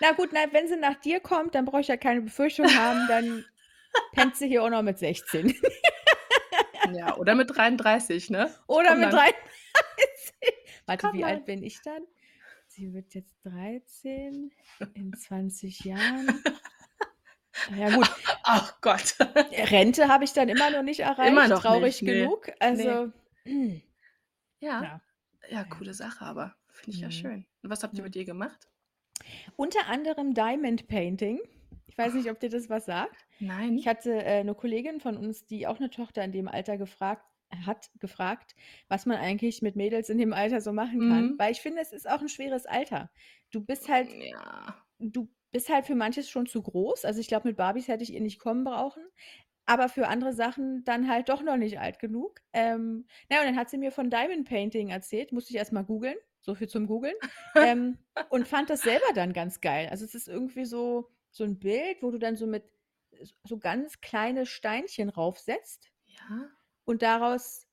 Na 0.00 0.12
gut, 0.12 0.30
na, 0.32 0.40
wenn 0.52 0.68
sie 0.68 0.76
nach 0.76 0.96
dir 0.96 1.20
kommt, 1.20 1.54
dann 1.54 1.64
brauche 1.66 1.80
ich 1.82 1.88
ja 1.88 1.96
keine 1.96 2.22
Befürchtung 2.22 2.66
haben, 2.74 3.06
dann 3.06 3.44
pennt 4.12 4.36
sie 4.36 4.48
hier 4.48 4.62
auch 4.64 4.70
noch 4.70 4.82
mit 4.82 4.98
16. 4.98 5.54
Ja, 6.94 7.16
oder 7.16 7.34
mit 7.34 7.54
33, 7.54 8.30
ne? 8.30 8.54
Oder 8.68 8.90
Komm 8.90 9.00
mit 9.00 9.12
dann. 9.12 9.12
33. 9.12 10.34
Warte, 10.86 11.02
Komm 11.06 11.12
wie 11.12 11.22
dann. 11.22 11.30
alt 11.30 11.44
bin 11.44 11.62
ich 11.62 11.82
dann? 11.82 12.02
Sie 12.76 12.92
wird 12.92 13.14
jetzt 13.14 13.34
13 13.44 14.52
in 14.94 15.12
20 15.16 15.80
Jahren. 15.84 16.42
Na 17.70 17.76
ja 17.78 17.96
gut. 17.96 18.10
Ach 18.42 18.78
Gott. 18.82 19.16
Rente 19.72 20.08
habe 20.08 20.24
ich 20.24 20.34
dann 20.34 20.50
immer 20.50 20.70
noch 20.70 20.82
nicht 20.82 21.00
erreicht, 21.00 21.30
Immer 21.30 21.48
noch 21.48 21.62
traurig 21.62 22.02
nicht, 22.02 22.12
genug. 22.12 22.50
Also, 22.60 22.82
Ja. 22.82 23.12
ja. 24.60 24.82
Ja, 24.82 25.00
Ja. 25.48 25.64
coole 25.64 25.94
Sache, 25.94 26.22
aber 26.26 26.54
finde 26.68 26.96
ich 26.96 27.00
ja 27.00 27.08
Mhm. 27.08 27.12
schön. 27.12 27.46
Und 27.62 27.70
was 27.70 27.82
habt 27.82 27.94
ihr 27.94 28.00
Ja. 28.00 28.04
mit 28.04 28.14
ihr 28.16 28.26
gemacht? 28.26 28.68
Unter 29.56 29.86
anderem 29.86 30.34
Diamond 30.34 30.86
Painting. 30.86 31.40
Ich 31.86 31.96
weiß 31.96 32.12
nicht, 32.12 32.30
ob 32.30 32.38
dir 32.40 32.50
das 32.50 32.68
was 32.68 32.84
sagt. 32.84 33.24
Nein. 33.40 33.78
Ich 33.78 33.88
hatte, 33.88 34.12
äh, 34.22 34.44
'ne 34.44 34.54
Kollegin 34.54 35.00
von 35.00 35.16
uns, 35.16 35.46
die 35.46 35.66
auch 35.66 35.78
'ne 35.78 35.88
Tochter 35.88 36.22
in 36.24 36.32
dem 36.32 36.46
Alter 36.46 36.76
gefragt 36.76 37.24
hat 37.66 37.90
gefragt, 38.00 38.54
was 38.88 39.06
man 39.06 39.18
eigentlich 39.18 39.62
mit 39.62 39.76
Mädels 39.76 40.08
in 40.10 40.18
dem 40.18 40.32
Alter 40.32 40.60
so 40.60 40.72
machen 40.72 41.02
kann. 41.02 41.30
Mhm. 41.30 41.38
Weil 41.38 41.52
ich 41.52 41.60
finde, 41.60 41.82
es 41.82 41.92
ist 41.92 42.08
auch 42.08 42.20
'n 42.22 42.28
schweres 42.28 42.66
Alter. 42.66 43.10
Du 43.50 43.64
bist 43.64 43.88
halt 43.88 44.16
Ja. 44.20 44.86
du 45.00 45.28
bist 45.52 45.68
halt 45.70 45.86
für 45.86 45.94
manches 45.96 46.30
schon 46.30 46.46
zu 46.46 46.62
groß. 46.62 47.04
Also, 47.06 47.20
ich 47.20 47.28
glaube, 47.28 47.48
mit 47.48 47.56
Barbies 47.58 47.88
hätte 47.88 48.04
ich 48.04 48.12
ihr 48.14 48.20
nicht 48.22 48.38
kommen 48.40 48.64
brauchen, 48.64 49.04
aber 49.66 49.88
für 49.90 50.08
andere 50.08 50.32
Sachen 50.34 50.84
dann 50.84 51.08
halt 51.10 51.28
doch 51.30 51.42
noch 51.42 51.56
nicht 51.58 51.80
alt 51.80 51.98
genug. 52.00 52.40
Ähm, 52.54 53.06
na 53.30 53.36
ja, 53.36 53.42
und 53.42 53.48
dann 53.48 53.56
hat 53.58 53.70
sie 53.70 53.78
mir 53.78 53.92
von 53.92 54.10
Diamond 54.10 54.48
Painting 54.48 54.90
erzählt, 54.90 55.32
musste 55.32 55.52
ich 55.52 55.58
erst 55.58 55.72
mal 55.72 55.84
googeln, 55.84 56.16
so 56.40 56.54
viel 56.56 56.68
zum 56.68 56.86
Googeln, 56.88 57.16
ähm, 57.58 57.98
und 58.28 58.48
fand 58.48 58.70
das 58.70 58.82
selber 58.84 59.12
dann 59.14 59.32
ganz 59.34 59.60
geil. 59.62 59.88
Also, 59.90 60.04
es 60.06 60.14
ist 60.16 60.28
irgendwie 60.28 60.66
so 60.66 61.10
so 61.32 61.44
'n 61.44 61.58
Bild, 61.60 62.02
wo 62.02 62.10
du 62.12 62.18
dann 62.18 62.36
so 62.36 62.46
mit 62.48 62.64
so 63.44 63.58
ganz 63.58 64.00
kleine 64.02 64.46
Steinchen 64.46 65.08
raufsetzt 65.10 65.90
Ja. 66.08 66.56
Und 66.86 67.02
daraus 67.02 67.64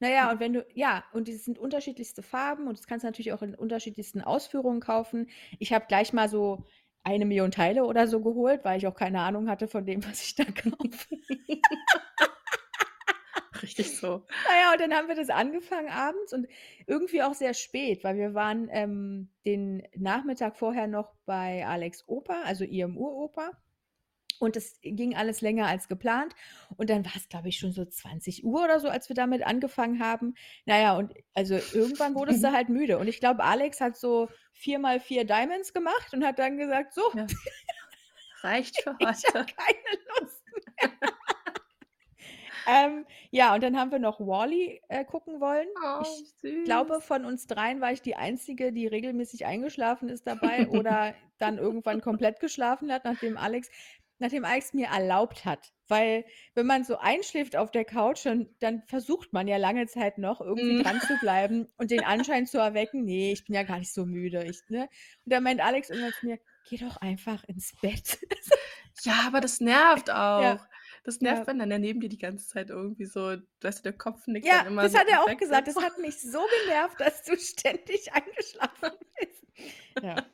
na 0.00 0.10
ja, 0.10 0.24
Hm. 0.24 0.32
und 0.32 0.40
wenn 0.40 0.52
du 0.54 0.66
ja, 0.74 1.04
und 1.12 1.28
die 1.28 1.34
sind 1.34 1.58
unterschiedlichste 1.60 2.22
Farben 2.24 2.66
und 2.66 2.78
das 2.78 2.86
kannst 2.88 3.04
du 3.04 3.08
natürlich 3.08 3.32
auch 3.32 3.42
in 3.42 3.54
unterschiedlichsten 3.54 4.20
Ausführungen 4.22 4.80
kaufen. 4.80 5.28
Ich 5.60 5.72
habe 5.72 5.86
gleich 5.88 6.12
mal 6.12 6.28
so 6.28 6.64
1.000.000 7.04 7.52
Teile 7.52 7.84
oder 7.84 8.08
so 8.08 8.20
geholt, 8.20 8.64
weil 8.64 8.78
ich 8.78 8.86
auch 8.88 8.94
keine 8.96 9.20
Ahnung 9.20 9.48
hatte 9.48 9.68
von 9.68 9.86
dem, 9.86 10.04
was 10.08 10.22
ich 10.24 10.34
da 10.34 10.44
kaufe. 10.44 11.16
Richtig 13.62 13.96
so. 13.98 14.26
Na 14.48 14.56
ja, 14.60 14.72
und 14.72 14.80
dann 14.80 14.94
haben 14.94 15.08
wir 15.08 15.14
das 15.14 15.30
angefangen 15.30 15.88
abends 15.88 16.32
und 16.32 16.46
irgendwie 16.86 17.22
auch 17.22 17.34
sehr 17.34 17.54
spät, 17.54 18.02
weil 18.04 18.16
wir 18.16 18.34
waren, 18.34 18.68
ähm, 18.72 19.30
den 19.46 19.82
Nachmittag 19.96 20.56
vorher 20.56 20.86
noch 20.86 21.14
bei 21.26 21.66
Alex' 21.66 22.04
Opa, 22.08 22.42
also 22.44 22.64
ihrem 22.64 22.96
Uropa. 22.96 23.52
Und 24.42 24.56
das 24.56 24.78
ging 24.82 25.14
alles 25.16 25.40
länger 25.40 25.66
als 25.68 25.88
geplant. 25.88 26.34
Und 26.76 26.90
dann 26.90 27.04
war's, 27.04 27.28
glaube 27.28 27.48
ich, 27.48 27.58
schon 27.58 27.72
so 27.72 27.84
20:00 27.84 28.64
oder 28.64 28.80
so, 28.80 28.88
als 28.88 29.08
wir 29.08 29.14
damit 29.16 29.46
angefangen 29.46 30.00
haben. 30.02 30.34
Na 30.66 30.80
ja, 30.80 30.96
und 30.96 31.14
also 31.34 31.54
irgendwann 31.56 32.14
wurdest 32.16 32.42
du 32.42 32.50
halt 32.52 32.68
müde. 32.68 32.98
Und 32.98 33.06
ich 33.08 33.20
glaube, 33.20 33.44
Alex 33.44 33.80
hat 33.80 33.96
so 33.96 34.30
4 34.52 34.78
mal 34.80 35.00
4 35.00 35.24
Diamonds 35.24 35.72
gemacht 35.72 36.12
und 36.12 36.24
hat 36.24 36.38
dann 36.40 36.56
gesagt: 36.58 36.92
„So, 36.94 37.02
Ja. 37.12 37.26
reicht 38.42 38.76
für 38.78 38.98
Ich 38.98 39.24
habe 39.26 39.38
heute. 39.38 39.54
keine 39.56 39.98
Lust 40.20 40.42
mehr. 40.52 40.90
Ähm, 42.66 43.06
ja, 43.30 43.54
und 43.54 43.62
dann 43.62 43.76
haben 43.78 43.90
wir 43.90 43.98
noch 43.98 44.20
Wall-E, 44.20 44.80
äh, 44.88 45.04
gucken 45.04 45.40
wollen. 45.40 45.68
Oh, 45.76 45.94
Ich 45.98 46.26
glaube, 46.64 47.00
süß. 47.00 47.00
von 47.00 47.24
uns 47.24 47.46
dreien 47.46 47.80
war 47.80 47.92
ich 47.92 48.02
die 48.02 48.14
Einzige, 48.16 48.72
die 48.72 48.86
regelmäßig 48.86 49.46
eingeschlafen 49.46 50.08
ist 50.08 50.26
dabei 50.28 50.68
oder 50.68 51.16
dann 51.38 51.58
irgendwann 51.58 52.00
komplett 52.00 52.38
geschlafen 52.40 52.92
hat, 52.92 53.04
nachdem 53.04 53.36
Alex 53.36 53.68
nachdem 54.22 54.44
Alex 54.46 54.72
mir 54.74 54.86
erlaubt 54.88 55.44
hat. 55.44 55.72
Weil 55.88 56.24
wenn 56.54 56.66
man 56.66 56.84
so 56.84 56.96
einschläft 56.98 57.56
auf 57.56 57.70
der 57.70 57.84
Couch, 57.84 58.24
dann 58.26 58.48
dann 58.60 58.82
versucht 58.88 59.32
man 59.34 59.48
ja 59.48 59.58
lange 59.58 59.86
Zeit 59.86 60.18
noch 60.18 60.40
irgendwie 60.40 60.74
Mhm. 60.74 60.82
dran 60.82 61.00
zu 61.00 61.18
bleiben 61.18 61.68
und 61.76 61.90
den 61.90 62.04
Anschein 62.04 62.46
zu 62.46 62.58
erwecken: 62.58 63.04
„Ne, 63.04 63.32
ich 63.32 63.44
bin 63.44 63.54
ja 63.54 63.62
gar 63.64 63.78
nicht 63.78 63.92
so 63.92 64.06
müde“, 64.06 64.44
ich 64.46 64.64
ne? 64.68 64.84
Und 65.24 65.32
dann 65.32 65.42
meint 65.44 65.60
Alex 65.60 65.90
irgendwann 65.90 66.14
zu 66.14 66.24
mir: 66.26 66.38
„Geh 66.64 66.78
doch 66.78 66.96
einfach 66.98 67.44
ins 67.44 67.74
Bett.“ 67.80 68.18
Ja, 69.02 69.24
aber 69.26 69.40
das 69.40 69.60
nervt 69.60 70.10
Ja. 70.34 70.56
auch. 70.56 70.66
Das 71.04 71.20
nervt, 71.20 71.46
Ja. 71.46 71.46
wenn 71.46 71.58
dann 71.58 71.70
der 71.70 71.78
neben 71.78 72.00
dir 72.00 72.08
die 72.08 72.18
ganze 72.18 72.46
Zeit 72.48 72.70
irgendwie 72.70 73.06
so 73.06 73.36
weißt 73.62 73.80
du, 73.80 73.82
der 73.84 73.92
Kopf 73.98 74.26
nickt 74.26 74.52
Ja, 74.52 74.52
dann 74.52 74.64
immer 74.66 74.88
das 74.88 74.92
so 74.92 74.98
hat 74.98 75.08
er 75.08 75.22
auch 75.22 75.36
gesagt. 75.36 75.68
Das 75.68 75.80
hat 75.80 75.98
mich 75.98 76.20
so 76.20 76.48
genervt, 76.48 77.00
dass 77.00 77.22
du 77.22 77.36
ständig 77.38 78.12
eingeschlafen 78.12 78.90
bist. 79.20 79.44
Ja. 80.00 80.32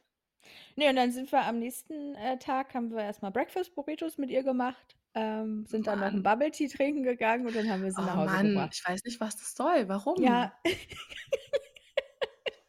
Ne, 0.79 0.91
und 0.91 0.95
dann 0.95 1.11
sind 1.11 1.33
wir 1.33 1.43
am 1.45 1.59
nächsten, 1.59 2.15
äh, 2.15 2.39
Tag 2.39 2.73
haben 2.73 2.93
wir 2.93 3.03
erst 3.03 3.21
mal 3.21 3.31
Breakfast 3.31 3.75
Burritos 3.75 4.17
mit 4.17 4.31
ihr 4.31 4.45
gemacht, 4.45 4.97
ähm, 5.15 5.67
sind 5.67 5.89
dann 5.89 5.99
noch 5.99 6.13
'n 6.13 6.23
Mann. 6.23 6.23
Bubble 6.23 6.53
Tea 6.53 6.69
trinken 6.69 7.03
gegangen 7.03 7.49
und 7.49 7.57
dann 7.57 7.69
haben 7.69 7.83
wir 7.83 7.91
sie 7.91 8.01
nach 8.05 8.15
Oh 8.15 8.19
Hause 8.19 8.37
Mann, 8.37 8.47
gebracht. 8.47 8.75
ich 8.75 8.85
weiß 8.87 9.03
nicht, 9.03 9.19
was 9.21 9.37
das 9.37 9.55
soll. 9.57 9.89
Warum? 9.89 10.23
Ja. 10.23 10.53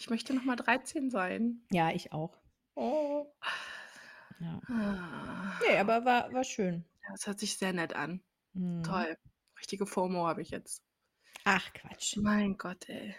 Ich 0.00 0.10
möchte 0.10 0.34
noch 0.34 0.44
mal 0.44 0.56
13 0.56 1.10
sein. 1.10 1.62
Ja, 1.70 1.90
ich 1.90 2.12
auch. 2.12 2.36
Oh. 2.76 3.26
Ja. 4.40 4.60
Ah. 4.68 5.58
Ne, 5.60 5.78
aber 5.80 6.04
war 6.04 6.32
war 6.32 6.44
schön. 6.44 6.84
Ja, 7.02 7.10
das 7.12 7.26
hört 7.26 7.40
sich 7.40 7.56
sehr 7.58 7.72
nett 7.72 7.94
an. 7.94 8.22
Mhm. 8.54 8.82
Toll. 8.82 9.16
Richtige 9.58 9.86
FOMO 9.86 10.26
habe 10.26 10.42
ich 10.42 10.50
jetzt. 10.50 10.82
Ach 11.44 11.72
Quatsch. 11.74 12.16
Mein 12.16 12.56
Gott, 12.56 12.88
ey. 12.88 13.14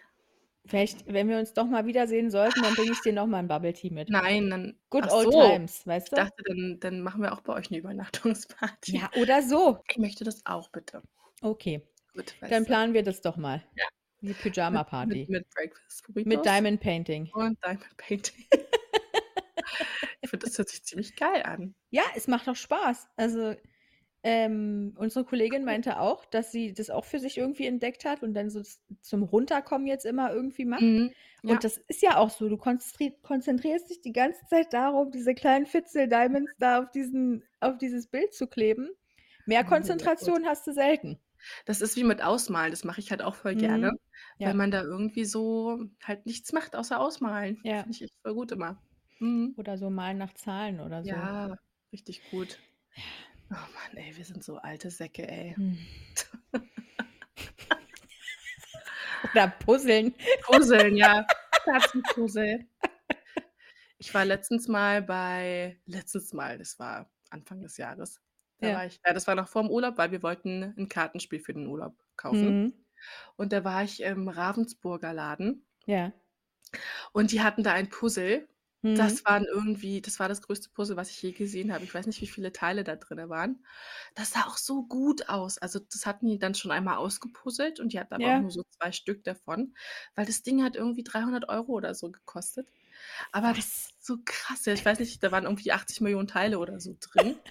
Vielleicht, 0.67 1.05
wenn 1.05 1.29
wir 1.29 1.37
uns 1.37 1.53
doch 1.53 1.67
mal 1.67 1.85
wiedersehen 1.85 2.31
sollten, 2.31 2.61
dann 2.63 2.75
bringe 2.75 2.91
ich 2.91 3.01
dir 3.01 3.13
noch 3.13 3.27
mal 3.27 3.39
'n 3.39 3.47
Bubble 3.47 3.73
Tea 3.73 3.91
mit. 3.91 4.09
Nein, 4.09 4.49
dann 4.49 4.79
Good 4.91 5.07
old 5.07 5.31
so. 5.31 5.31
times, 5.31 5.85
weißt 5.87 6.11
Ich 6.11 6.13
du? 6.13 6.25
dachte, 6.25 6.43
dann 6.45 6.79
dann 6.79 7.01
machen 7.01 7.21
wir 7.23 7.33
auch 7.33 7.41
bei 7.41 7.53
euch 7.53 7.71
'ne 7.71 7.77
Übernachtungsparty. 7.79 9.01
Ja, 9.01 9.09
oder 9.13 9.41
so. 9.41 9.85
Ich 9.89 9.97
möchte 9.97 10.23
das 10.23 10.45
auch 10.45 10.69
bitte. 10.69 11.03
Okay. 11.43 11.87
Gut, 12.13 12.35
Dann 12.47 12.65
planen 12.65 12.93
wir 12.93 13.03
das 13.03 13.21
doch 13.21 13.37
mal. 13.37 13.63
Ja. 13.75 13.85
Die 14.21 14.35
Mit 14.67 14.83
Pyjama-Party. 14.83 15.29
mit 15.29 15.29
mit 15.29 15.49
Breakfast 15.51 16.03
Mit 16.25 16.45
Burritos 16.45 16.45
Diamond 16.45 16.81
Painting. 16.81 17.33
und 17.33 17.57
Diamond 17.63 17.97
Painting. 17.97 18.45
Ich 20.21 20.29
finde, 20.29 20.45
das 20.47 20.57
hört 20.57 20.69
sich 20.69 20.83
ziemlich 20.85 21.15
geil 21.15 21.43
an. 21.43 21.75
Ja, 21.93 22.03
es 22.15 22.27
macht 22.27 22.47
doch 22.47 22.55
Spaß. 22.55 23.07
Also, 23.15 23.55
ähm, 24.27 24.93
unsere 24.97 25.23
Kollegin 25.23 25.63
meinte 25.65 25.99
auch, 25.99 26.25
dass 26.25 26.51
sie 26.51 26.73
das 26.73 26.89
auch 26.89 27.05
für 27.05 27.19
sich 27.19 27.37
irgendwie 27.37 27.67
entdeckt 27.67 28.05
hat 28.05 28.23
und 28.23 28.33
dann 28.33 28.49
so 28.49 28.63
zum 29.01 29.21
Runterkommen 29.21 29.85
jetzt 29.85 30.03
immer 30.03 30.33
irgendwie 30.33 30.65
macht. 30.65 30.81
Mhm. 30.81 31.11
Ja. 31.43 31.51
Und 31.53 31.63
das 31.63 31.77
ist 31.77 32.01
ja 32.01 32.17
auch 32.17 32.31
so, 32.31 32.49
du 32.49 32.57
konzentri 32.57 33.15
konzentrierst 33.21 33.91
dich 33.91 34.01
die 34.01 34.13
ganze 34.13 34.43
Zeit 34.47 34.73
darum, 34.73 35.11
diese 35.11 35.35
kleinen 35.35 35.67
Fitzel-Diamonds 35.67 36.51
da 36.57 36.79
auf 36.81 36.89
diesen 36.89 37.43
auf 37.59 37.77
dieses 37.77 38.07
Bild 38.07 38.33
zu 38.33 38.47
kleben. 38.47 38.89
Mehr 39.45 39.61
Oh. 39.63 39.69
Konzentration 39.69 40.47
hast 40.47 40.65
du 40.65 40.73
selten. 40.73 41.19
Das 41.67 41.81
ist 41.81 41.95
wie 41.95 42.03
mit 42.03 42.23
Ausmalen, 42.23 42.71
das 42.71 42.83
mache 42.83 42.99
ich 43.01 43.11
halt 43.11 43.21
auch 43.21 43.35
voll 43.35 43.53
gerne, 43.55 43.91
Mhm. 43.91 43.99
Ja. 44.39 44.47
weil 44.47 44.55
man 44.55 44.71
da 44.71 44.81
irgendwie 44.81 45.25
so 45.25 45.85
halt 46.03 46.25
nichts 46.25 46.51
macht 46.51 46.75
außer 46.75 46.99
ausmalen. 46.99 47.59
Ja. 47.63 47.83
Finde 47.83 47.91
ich 47.95 48.01
echt 48.01 48.15
voll 48.23 48.33
gut 48.33 48.51
immer. 48.51 48.81
Mhm. 49.19 49.53
Oder 49.55 49.77
so 49.77 49.91
malen 49.91 50.17
nach 50.17 50.33
Zahlen 50.33 50.79
oder 50.79 51.03
so. 51.03 51.11
Ja, 51.11 51.59
richtig 51.93 52.23
gut. 52.31 52.57
Oh 53.51 53.55
Mann, 53.55 53.97
ey, 53.97 54.15
wir 54.17 54.25
sind 54.25 54.43
so 54.43 54.57
alte 54.57 54.89
Säcke, 54.89 55.27
ey. 55.27 55.53
Hm. 55.55 55.77
Oder 59.33 59.49
puzzeln. 59.49 60.15
Puzzeln, 60.43 60.97
ja. 60.97 61.25
Katzenpuzzle. 61.65 62.65
Ich 63.99 64.13
war 64.13 64.25
letztens 64.25 64.67
mal 64.67 65.01
bei 65.01 65.79
letztes 65.85 66.33
Mal, 66.33 66.57
das 66.57 66.79
war 66.79 67.09
Anfang 67.29 67.61
des 67.61 67.77
Jahres. 67.77 68.19
Da 68.59 68.67
Ja. 68.69 68.85
ich 68.85 68.99
ja, 69.05 69.13
das 69.13 69.27
war 69.27 69.35
noch 69.35 69.47
vorm 69.49 69.69
Urlaub, 69.69 69.97
weil 69.97 70.11
wir 70.11 70.23
wollten 70.23 70.63
'n 70.77 70.89
Kartenspiel 70.89 71.39
für 71.39 71.53
den 71.53 71.67
Urlaub 71.67 71.95
kaufen. 72.17 72.63
Mhm. 72.63 72.73
Und 73.37 73.53
da 73.53 73.63
war 73.63 73.83
ich 73.83 74.01
im 74.03 74.27
Ravensburger 74.29 75.13
Laden. 75.13 75.65
Ja. 75.85 76.11
Und 77.13 77.31
die 77.31 77.41
hatten 77.41 77.63
da 77.63 77.73
ein 77.73 77.89
Puzzle. 77.89 78.47
Mhm. 78.85 78.93
Das 78.93 79.25
waren 79.25 79.45
irgendwie 79.45 80.01
das 80.01 80.19
war 80.19 80.29
das 80.29 80.41
größte 80.41 80.69
Puzzle, 80.71 80.95
was 80.97 81.09
ich 81.11 81.21
je 81.21 81.31
gesehen 81.33 81.73
habe. 81.73 81.83
Ich 81.85 81.93
weiß 81.93 82.05
nicht, 82.07 82.21
wie 82.21 82.27
viele 82.27 82.51
Teile 82.53 82.83
da 82.83 82.95
drinne 82.95 83.29
waren. 83.29 83.65
Das 84.15 84.31
sah 84.31 84.41
auch 84.47 84.57
so 84.57 84.85
gut 84.87 85.29
aus. 85.29 85.57
Also, 85.57 85.79
das 85.79 86.05
hatten 86.05 86.27
die 86.27 86.39
dann 86.39 86.55
schon 86.55 86.71
einmal 86.71 86.97
ausgepuzzelt 86.97 87.79
und 87.79 87.93
die 87.93 87.99
hatten 87.99 88.13
aber 88.13 88.27
auch 88.29 88.35
Ja. 88.35 88.41
nur 88.41 88.51
so 88.51 88.63
2 88.69 88.91
Stück 88.91 89.23
davon, 89.23 89.75
weil 90.15 90.25
das 90.25 90.43
Ding 90.43 90.63
hat 90.63 90.75
irgendwie 90.77 91.03
300 91.03 91.49
€ 91.49 91.73
oder 91.73 91.95
so 91.95 92.11
gekostet. 92.11 92.71
Aber 93.33 93.53
das 93.53 93.65
Was? 93.65 93.89
ist 93.89 94.05
so 94.05 94.17
krass. 94.25 94.65
Ja, 94.65 94.73
ich 94.73 94.85
weiß 94.85 94.99
nicht, 94.99 95.23
da 95.23 95.31
waren 95.31 95.45
irgendwie 95.45 95.71
80 95.73 96.01
Millionen 96.01 96.27
Teile 96.29 96.59
oder 96.59 96.79
so 96.81 96.95
drin. 96.99 97.43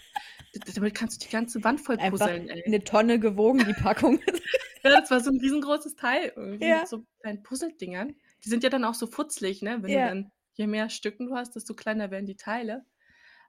D 0.57 0.72
damit 0.74 0.95
kannst 0.95 1.22
du 1.22 1.26
die 1.26 1.32
ganze 1.32 1.64
Wand 1.64 1.80
voll 1.82 1.99
Einfach 1.99 2.30
puzzeln, 2.39 2.49
ey. 2.49 2.64
'ne 2.64 2.82
Tonne 2.85 3.18
gewogen, 3.20 3.64
die 3.64 3.74
Packung. 3.74 4.20
Ja, 4.87 4.91
das 5.01 5.11
war 5.11 5.20
so 5.20 5.30
'n 5.30 5.39
riesengroßes 5.41 5.97
Teil 5.97 6.32
irgendwie 6.37 6.68
Ja. 6.68 6.87
mit 6.87 6.87
so 6.87 7.07
kleinen 7.22 7.43
Puzzledingern. 7.43 8.16
Die 8.45 8.49
sind 8.51 8.62
ja 8.62 8.68
dann 8.68 8.85
auch 8.85 8.93
so 8.95 9.07
futzlig, 9.07 9.62
ne? 9.62 9.82
Wenn 9.82 9.95
du 9.95 10.03
Ja. 10.03 10.03
dann 10.03 10.30
je 10.55 10.66
mehr 10.66 10.90
Stücken 10.90 11.26
du 11.26 11.34
hast, 11.34 11.57
desto 11.57 11.74
kleiner 11.74 12.11
werden 12.11 12.26
die 12.26 12.36
Teile. 12.36 12.84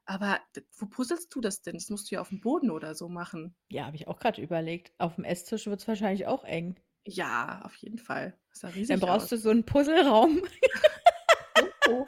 Aber 0.06 0.42
wo 0.78 0.88
puzzelst 0.88 1.34
du 1.36 1.42
das 1.42 1.64
denn? 1.64 1.76
Das 1.76 1.90
musst 1.90 2.12
du 2.12 2.16
ja 2.16 2.22
aufm 2.22 2.42
Boden 2.42 2.72
oder 2.72 2.96
so 2.96 3.10
machen. 3.10 3.56
Ja, 3.72 3.86
habe 3.86 3.96
ich 3.96 4.08
auch 4.08 4.20
grad 4.20 4.38
überlegt. 4.38 4.94
Aufm 5.00 5.24
Esstisch 5.24 5.66
wird's 5.68 5.88
wahrscheinlich 5.88 6.28
auch 6.28 6.44
eng. 6.44 6.76
Ja, 7.08 7.62
auf 7.64 7.76
jeden 7.76 8.00
Fall. 8.00 8.38
Sah 8.52 8.70
Dann 8.70 9.00
brauchst 9.00 9.26
aus. 9.26 9.30
du 9.32 9.38
so 9.38 9.50
'n 9.52 9.66
Puzzleraum. 9.66 10.42
Oh, 11.88 12.04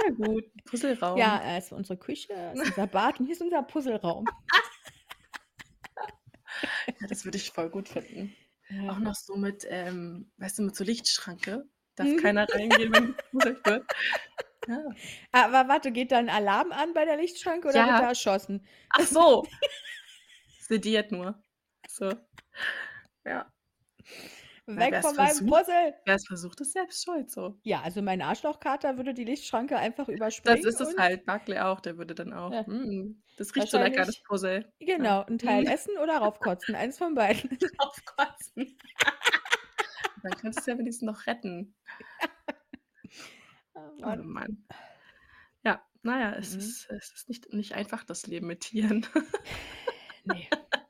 sehr 0.00 0.12
gut. 0.12 0.44
Puzzleraum. 0.64 1.18
Ja, 1.18 1.40
äh, 1.42 1.58
ist 1.58 1.72
unsere 1.72 1.98
Küche, 1.98 2.32
ist 2.54 2.66
unser 2.66 2.86
Bad 2.86 3.20
und 3.20 3.26
hier 3.26 3.34
ist 3.34 3.42
unser 3.42 3.62
Puzzleraum. 3.62 4.26
Ja, 7.00 7.06
das 7.08 7.24
würde 7.24 7.38
ich 7.38 7.50
voll 7.50 7.70
gut 7.70 7.88
finden. 7.88 8.34
Ja. 8.68 8.92
Auch 8.92 8.98
noch 8.98 9.14
so 9.14 9.36
mit, 9.36 9.66
ähm, 9.68 10.30
weißt 10.38 10.58
du, 10.58 10.62
mit 10.62 10.76
so 10.76 10.84
Lichtschranke. 10.84 11.68
Darf 11.98 12.14
Mhm. 12.14 12.16
keiner 12.16 12.46
reingehen, 12.52 12.92
wenn 12.92 13.06
gepuzelt 13.08 13.64
wird. 13.64 13.86
Ja. 14.68 14.94
Aber 15.32 15.68
warte, 15.68 15.90
geht 15.92 16.12
da 16.12 16.18
'n 16.18 16.28
Alarm 16.28 16.72
an 16.72 16.92
bei 16.94 17.04
der 17.04 17.16
Lichtschranke 17.16 17.68
oder 17.68 17.86
wird 17.86 17.98
Ja. 17.98 18.00
da 18.00 18.08
erschossen? 18.08 18.66
Ach 18.90 19.06
so. 19.06 19.48
Sediert 20.58 21.10
nur. 21.12 21.42
So. 21.88 22.20
Ja. 23.26 23.50
Weg 24.68 24.98
wer's 24.98 25.00
von 25.00 25.16
meinem 25.16 25.44
versucht 25.44 25.46
Puzzle! 25.46 25.94
wer's 26.04 26.26
versucht, 26.26 26.60
ist 26.60 26.72
selbst 26.72 27.04
schuld 27.04 27.30
so. 27.30 27.60
Ja, 27.64 27.82
also 27.82 28.00
mein 28.00 28.22
Arschlochkater 28.22 28.96
würde 28.96 29.12
die 29.12 29.24
Lichtschranke 29.24 29.76
einfach 29.76 30.08
Das 30.44 30.64
überspringen 30.64 30.64
ist 30.64 30.80
es 30.80 30.96
halt. 30.96 31.26
Barclay 31.26 31.58
auch, 31.60 31.80
der 31.80 31.98
würde 31.98 32.14
dann 32.14 32.32
auch: 32.32 32.56
Ja. 32.56 32.66
„Hm, 32.66 33.22
das 33.36 33.54
riecht 33.54 33.70
so 33.70 33.76
lecker, 33.78 34.06
das 34.06 34.22
Puzzle.“ 34.22 34.72
genau, 34.80 35.22
'n 35.24 35.38
Teil 35.38 35.64
Mhm. 35.64 35.66
essen 35.66 35.98
oder 35.98 36.18
raufkotzen, 36.20 36.74
eins 36.74 36.98
von 36.98 37.14
beiden. 37.14 37.58
Raufkotzen. 37.80 38.78
Dann 40.22 40.32
könntest 40.32 40.66
du 40.66 40.70
ja 40.72 40.78
wenigstens 40.78 41.06
noch 41.06 41.26
retten. 41.26 41.74
Oh 43.76 43.90
Oh 44.02 44.16
Mann. 44.16 44.26
Mann. 44.26 44.66
Ja, 45.64 45.82
na 46.02 46.20
ja, 46.20 46.32
es 46.36 46.54
Mhm. 46.54 46.58
ist 46.60 46.90
es 46.90 47.12
ist 47.12 47.28
nicht 47.28 47.52
nicht 47.52 47.74
einfach, 47.74 48.04
das 48.04 48.26
Leben 48.26 48.46
mit 48.48 48.60
Tieren. 48.60 49.06
Ne. 50.24 50.46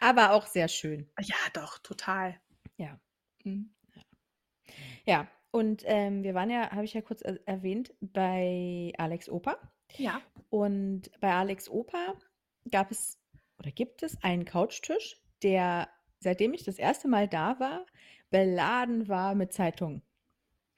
Aber 0.00 0.32
auch 0.32 0.46
sehr 0.46 0.68
schön. 0.68 1.10
Ja, 1.20 1.36
doch, 1.52 1.78
total. 1.78 2.40
Ja. 2.76 2.98
Mhm. 3.44 3.74
Ja. 3.94 4.02
Ja, 5.06 5.28
und, 5.50 5.82
ähm, 5.86 6.22
wir 6.22 6.34
waren 6.34 6.50
ja, 6.50 6.70
habe 6.70 6.84
ich 6.84 6.94
ja 6.94 7.02
kurz 7.02 7.22
er 7.22 7.38
erwähnt, 7.46 7.92
bei 8.00 8.92
Alex 8.98 9.28
Opa. 9.28 9.58
Ja. 9.96 10.22
Und 10.50 11.10
bei 11.20 11.32
Alex 11.34 11.68
Opa 11.68 12.14
gab 12.70 12.90
es 12.90 13.18
oder 13.58 13.70
gibt 13.72 14.02
es 14.02 14.22
einen 14.22 14.44
Couchtisch, 14.44 15.20
der, 15.42 15.88
seitdem 16.20 16.54
ich 16.54 16.64
das 16.64 16.78
erste 16.78 17.08
Mal 17.08 17.28
da 17.28 17.60
war, 17.60 17.86
beladen 18.32 19.08
war 19.08 19.36
mit 19.36 19.52
Zeitungen. 19.52 20.02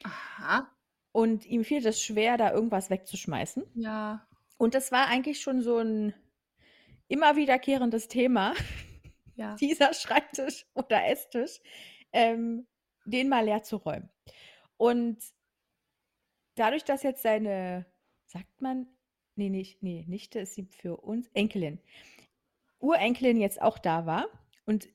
Aha. 0.04 0.68
Und 1.12 1.46
ihm 1.46 1.64
fiel 1.64 1.80
das 1.82 2.02
schwer, 2.02 2.36
da 2.36 2.52
irgendwas 2.52 2.90
wegzuschmeißen. 2.90 3.64
Ja. 3.74 4.26
Und 4.58 4.74
das 4.74 4.92
war 4.92 5.06
eigentlich 5.08 5.40
schon 5.40 5.62
so 5.62 5.78
'n 5.78 6.14
immer 7.08 7.36
wiederkehrendes 7.36 8.08
Thema, 8.08 8.54
Ja. 9.36 9.56
dieser 9.60 9.94
Schreibtisch 9.94 10.66
oder 10.74 11.06
Esstisch, 11.08 11.60
ähm, 12.12 12.66
den 13.04 13.28
mal 13.28 13.44
leer 13.44 13.62
zu 13.62 13.76
räumen. 13.76 14.10
Und 14.76 15.18
dadurch, 16.56 16.84
dass 16.84 17.02
jetzt 17.02 17.22
seine, 17.22 17.86
sagt 18.26 18.60
man 18.62 18.86
ne, 19.36 19.50
nicht 19.50 19.82
ne, 19.82 20.04
Nichte 20.06 20.40
ist 20.40 20.54
sie 20.54 20.64
für 20.66 20.96
uns 20.98 21.28
Enkelin. 21.34 21.80
Urenkelin 22.80 23.40
jetzt 23.40 23.60
auch 23.62 23.78
da 23.78 24.06
war 24.06 24.26
und 24.66 24.88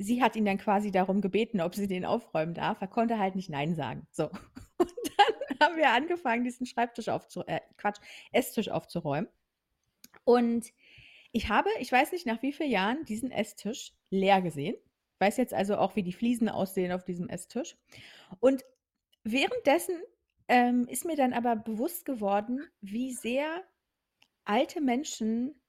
sie 0.00 0.22
hat 0.22 0.34
ihn 0.34 0.46
dann 0.46 0.58
quasi 0.58 0.90
darum 0.90 1.20
gebeten, 1.20 1.60
ob 1.60 1.74
sie 1.74 1.86
den 1.86 2.06
aufräumen 2.06 2.54
darf. 2.54 2.80
Er 2.80 2.88
konnte 2.88 3.18
halt 3.18 3.36
nicht 3.36 3.50
nein 3.50 3.74
sagen. 3.74 4.06
So. 4.10 4.24
Und 4.78 4.92
dann 5.16 5.58
haben 5.60 5.76
wir 5.76 5.90
angefangen, 5.90 6.42
diesen 6.42 6.66
Schreibtisch 6.66 7.10
aufzu 7.10 7.44
äh, 7.46 7.60
Quatsch, 7.76 8.00
Esstisch 8.32 8.70
aufzuräumen. 8.70 9.28
Und 10.24 10.72
ich 11.32 11.50
habe, 11.50 11.68
ich 11.78 11.92
weiß 11.92 12.12
nicht 12.12 12.26
nach 12.26 12.42
wie 12.42 12.52
vielen 12.52 12.70
Jahren, 12.70 13.04
diesen 13.04 13.30
Esstisch 13.30 13.92
leer 14.08 14.40
gesehen. 14.40 14.74
Ich 14.74 15.20
weiß 15.20 15.36
jetzt 15.36 15.52
also 15.52 15.76
auch, 15.76 15.96
wie 15.96 16.02
die 16.02 16.14
Fliesen 16.14 16.48
aussehen 16.48 16.92
auf 16.92 17.04
diesem 17.04 17.28
Esstisch. 17.28 17.76
Und 18.40 18.64
währenddessen 19.22 19.96
ähm, 20.48 20.86
ist 20.88 21.04
mir 21.04 21.16
dann 21.16 21.34
aber 21.34 21.56
bewusst 21.56 22.06
geworden, 22.06 22.66
wie 22.80 23.12
sehr 23.12 23.62
alte 24.46 24.80
Menschen 24.80 25.60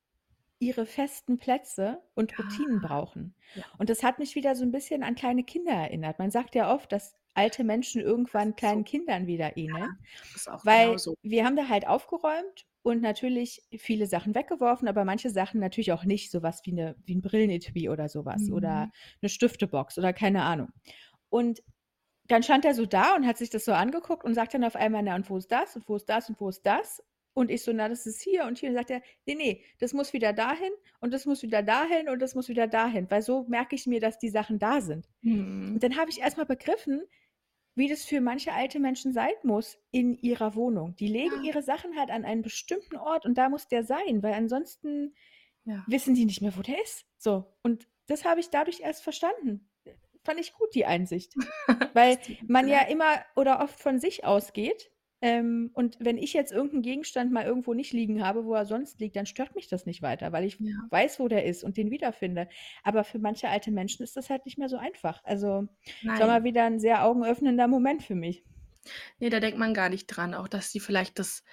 ihre 0.62 0.86
festen 0.86 1.38
Plätze 1.40 2.04
und 2.16 2.38
Routinen 2.40 2.82
brauchen. 2.82 3.36
Ja. 3.56 3.64
Und 3.80 3.90
das 3.90 4.04
hat 4.04 4.20
mich 4.20 4.36
wieder 4.36 4.56
so 4.56 4.64
ein 4.66 4.72
bisschen 4.72 5.04
an 5.04 5.16
kleine 5.16 5.44
Kinder 5.44 5.74
erinnert. 5.74 6.20
Man 6.20 6.32
sagt 6.32 6.56
ja 6.56 6.74
oft, 6.74 6.92
dass 6.94 7.16
alte 7.36 7.64
Menschen 7.66 8.02
irgendwann 8.02 8.56
kleinen 8.56 8.84
So. 8.84 8.86
Kindern 8.86 9.28
wieder 9.28 9.58
ähneln, 9.58 10.00
Das 10.20 10.36
ist 10.36 10.50
auch 10.50 10.64
weil 10.64 10.68
genau 10.68 10.98
so. 10.98 11.16
wir 11.24 11.46
haben 11.46 11.56
da 11.58 11.70
halt 11.70 11.88
aufgeräumt 11.88 12.66
und 12.84 13.02
natürlich 13.02 13.64
viele 13.78 14.08
Sachen 14.08 14.36
weggeworfen, 14.36 14.88
aber 14.88 15.06
manche 15.06 15.30
Sachen 15.32 15.60
natürlich 15.62 15.92
auch 15.94 16.06
nicht, 16.06 16.32
so 16.32 16.44
was 16.44 16.66
wie 16.66 16.74
'ne 16.74 16.96
wie 17.06 17.14
'n 17.16 17.22
Brillenetui 17.22 17.90
oder 17.90 18.10
so 18.10 18.26
was 18.26 18.52
oder 18.52 18.90
Mhm. 18.90 18.92
'ne 19.22 19.30
Stiftebox 19.30 19.98
oder 20.00 20.14
keine 20.14 20.44
Ahnung. 20.44 20.70
Und 21.30 21.62
dann 22.28 22.44
stand 22.44 22.66
er 22.66 22.74
so 22.76 22.86
da 22.88 23.16
und 23.16 23.28
hat 23.28 23.38
sich 23.38 23.50
das 23.52 23.66
so 23.66 23.74
angeguckt 23.74 24.26
und 24.26 24.34
sagt 24.36 24.54
dann 24.56 24.64
auf 24.66 24.76
einmal: 24.78 25.04
„Na, 25.04 25.16
und 25.16 25.30
wo 25.30 25.38
ist 25.38 25.52
das 25.52 25.76
und 25.78 25.88
wo 25.90 25.96
ist 25.98 26.10
das 26.10 26.30
und 26.30 26.40
wo 26.42 26.50
ist 26.50 26.64
das?“ 26.66 27.04
Und 27.34 27.52
ich 27.52 27.64
so: 27.64 27.72
„Na, 27.74 27.90
das 27.90 28.06
ist 28.06 28.22
hier 28.22 28.46
und 28.46 28.58
hier.“ 28.60 28.70
Und 28.70 28.76
sagt 28.76 28.90
er: 28.92 29.02
„Ne, 29.26 29.36
ne, 29.36 29.62
das 29.80 29.94
muss 29.94 30.14
wieder 30.14 30.34
dahin 30.34 30.72
und 31.00 31.12
das 31.14 31.26
muss 31.26 31.44
wieder 31.44 31.64
dahin 31.64 32.10
und 32.10 32.20
das 32.22 32.36
muss 32.36 32.50
wieder 32.50 32.68
dahin, 32.68 33.10
weil 33.12 33.22
so 33.22 33.44
merke 33.48 33.76
ich 33.76 33.88
mir, 33.88 34.00
dass 34.02 34.20
die 34.20 34.30
Sachen 34.30 34.60
da 34.60 34.82
sind.“ 34.82 35.08
Mhm. 35.24 35.76
Und 35.76 35.84
dann 35.84 35.98
habe 35.98 36.10
ich 36.12 36.20
erst 36.22 36.38
mal 36.38 36.46
begriffen, 36.46 37.04
wie 37.76 37.88
das 37.90 38.06
für 38.06 38.22
manche 38.22 38.54
alte 38.54 38.80
Menschen 38.80 39.14
sein 39.14 39.34
muss 39.44 39.80
in 39.92 40.18
ihrer 40.18 40.56
Wohnung. 40.56 40.96
Die 40.98 41.08
legen 41.08 41.36
Ja. 41.36 41.42
ihre 41.42 41.64
Sachen 41.64 41.98
halt 41.98 42.12
an 42.12 42.26
einen 42.26 42.42
bestimmten 42.42 42.98
Ort 42.98 43.26
und 43.26 43.38
da 43.38 43.50
muss 43.50 43.68
der 43.70 43.84
sein, 43.86 44.24
weil 44.24 44.34
ansonsten 44.34 45.16
Ja. 45.66 45.86
wissen 45.86 46.16
die 46.16 46.26
nicht 46.26 46.42
mehr, 46.42 46.56
wo 46.58 46.62
der 46.62 46.82
ist. 46.82 47.06
So, 47.18 47.54
und 47.64 47.88
das 48.08 48.26
habe 48.26 48.40
ich 48.40 48.50
dadurch 48.50 48.82
erst 48.82 49.04
verstanden. 49.04 49.70
Fand 50.24 50.40
ich 50.40 50.54
gut, 50.54 50.74
die 50.76 50.86
Einsicht. 50.86 51.38
Weil 51.94 52.20
man 52.48 52.68
ja 52.68 52.82
immer 52.84 53.26
oder 53.36 53.62
oft 53.62 53.80
von 53.80 54.00
sich 54.00 54.24
ausgeht, 54.26 54.91
ähm, 55.22 55.72
und 55.74 55.98
wenn 56.00 56.18
ich 56.18 56.34
jetzt 56.34 56.52
irgend 56.52 56.74
'n 56.74 56.82
Gegenstand 56.84 57.32
mal 57.32 57.46
irgendwo 57.46 57.74
nicht 57.74 57.94
liegen 57.94 58.24
habe, 58.26 58.46
wo 58.46 58.54
er 58.56 58.66
sonst 58.66 59.00
liegt, 59.00 59.16
dann 59.16 59.26
stört 59.28 59.56
mich 59.56 59.68
das 59.68 59.86
nicht 59.86 60.02
weiter, 60.02 60.32
weil 60.32 60.46
ich 60.46 60.60
Ja. 60.60 60.92
weiß, 60.92 61.20
wo 61.20 61.28
der 61.28 61.46
ist 61.46 61.64
und 61.64 61.78
den 61.78 61.92
wiederfinde. 61.92 62.48
Aber 62.84 63.04
für 63.04 63.20
manche 63.20 63.50
alte 63.50 63.72
Menschen 63.72 64.04
ist 64.04 64.18
das 64.18 64.30
halt 64.30 64.46
nicht 64.46 64.58
mehr 64.58 64.70
so 64.70 64.78
einfach. 64.78 65.24
Also, 65.26 65.68
es 66.14 66.20
war 66.20 66.28
mal 66.28 66.44
Nein. 66.44 66.46
wieder 66.46 66.66
'n 66.66 66.80
sehr 66.80 67.06
augenöffnender 67.06 67.68
Moment 67.68 68.04
für 68.04 68.16
mich. 68.16 68.44
Ne, 69.22 69.30
da 69.30 69.40
denkt 69.40 69.60
man 69.60 69.76
gar 69.76 69.90
nicht 69.90 70.08
dran, 70.08 70.34
auch 70.34 70.48
dass 70.48 70.72
die 70.72 70.80
vielleicht 70.80 71.20
das 71.20 71.44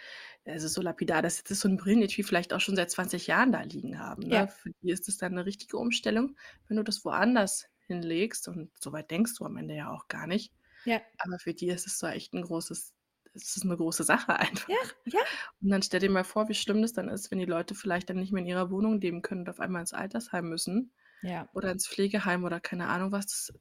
also, 0.47 0.69
so 0.69 0.81
lapidar 0.83 1.21
das 1.23 1.37
jetzt 1.39 1.51
ist, 1.51 1.61
so 1.61 1.69
'n 1.69 1.77
Brillenetui 1.77 2.23
vielleicht 2.25 2.55
auch 2.55 2.61
schon 2.61 2.77
seit 2.77 2.91
20 2.91 3.27
Jahren 3.27 3.53
da 3.53 3.61
liegen 3.63 3.99
haben, 4.01 4.23
Ja. 4.27 4.45
ne? 4.45 4.49
Für 4.49 4.71
die 4.83 4.91
ist 4.91 5.07
das 5.09 5.19
dann 5.19 5.35
'ne 5.35 5.45
richtige 5.45 5.77
Umstellung, 5.77 6.37
wenn 6.69 6.79
du 6.79 6.83
das 6.85 7.05
woanders 7.05 7.67
hinlegst 7.87 8.49
und 8.49 8.71
so 8.81 8.93
weit 8.93 9.11
denkst 9.11 9.35
du 9.39 9.45
am 9.45 9.57
Ende 9.59 9.75
ja 9.77 9.91
auch 9.93 10.09
gar 10.09 10.27
nicht. 10.27 10.55
Ja. 10.87 11.09
Aber 11.19 11.39
für 11.39 11.55
die 11.55 11.69
ist 11.69 11.87
es 11.87 11.99
so 11.99 12.07
echt 12.09 12.35
'n 12.35 12.43
großes 12.43 12.95
es 13.43 13.57
ist 13.57 13.65
'ne 13.65 13.77
große 13.77 14.05
Sache 14.05 14.37
einfach. 14.37 14.69
Ja, 14.69 14.77
ja. 15.05 15.29
Und 15.63 15.71
dann 15.71 15.83
stell 15.83 16.01
dir 16.01 16.11
mal 16.11 16.25
vor, 16.25 16.49
wie 16.49 16.55
schlimm 16.55 16.83
das 16.83 16.93
dann 16.95 17.09
ist, 17.09 17.31
wenn 17.31 17.39
die 17.39 17.45
Leute 17.47 17.75
vielleicht 17.75 18.11
dann 18.11 18.19
nicht 18.19 18.33
mehr 18.33 18.43
in 18.43 18.49
ihrer 18.49 18.71
Wohnung 18.71 19.01
leben 19.01 19.23
können 19.23 19.43
und 19.43 19.51
auf 19.51 19.61
einmal 19.61 19.83
ins 19.83 19.95
Altersheim 19.95 20.49
müssen 20.49 20.93
Ja. 21.23 21.49
oder 21.53 21.73
ins 21.73 21.89
Pflegeheim 21.89 22.45
oder 22.45 22.61
keine 22.61 22.89
Ahnung 22.89 23.13
was. 23.13 23.53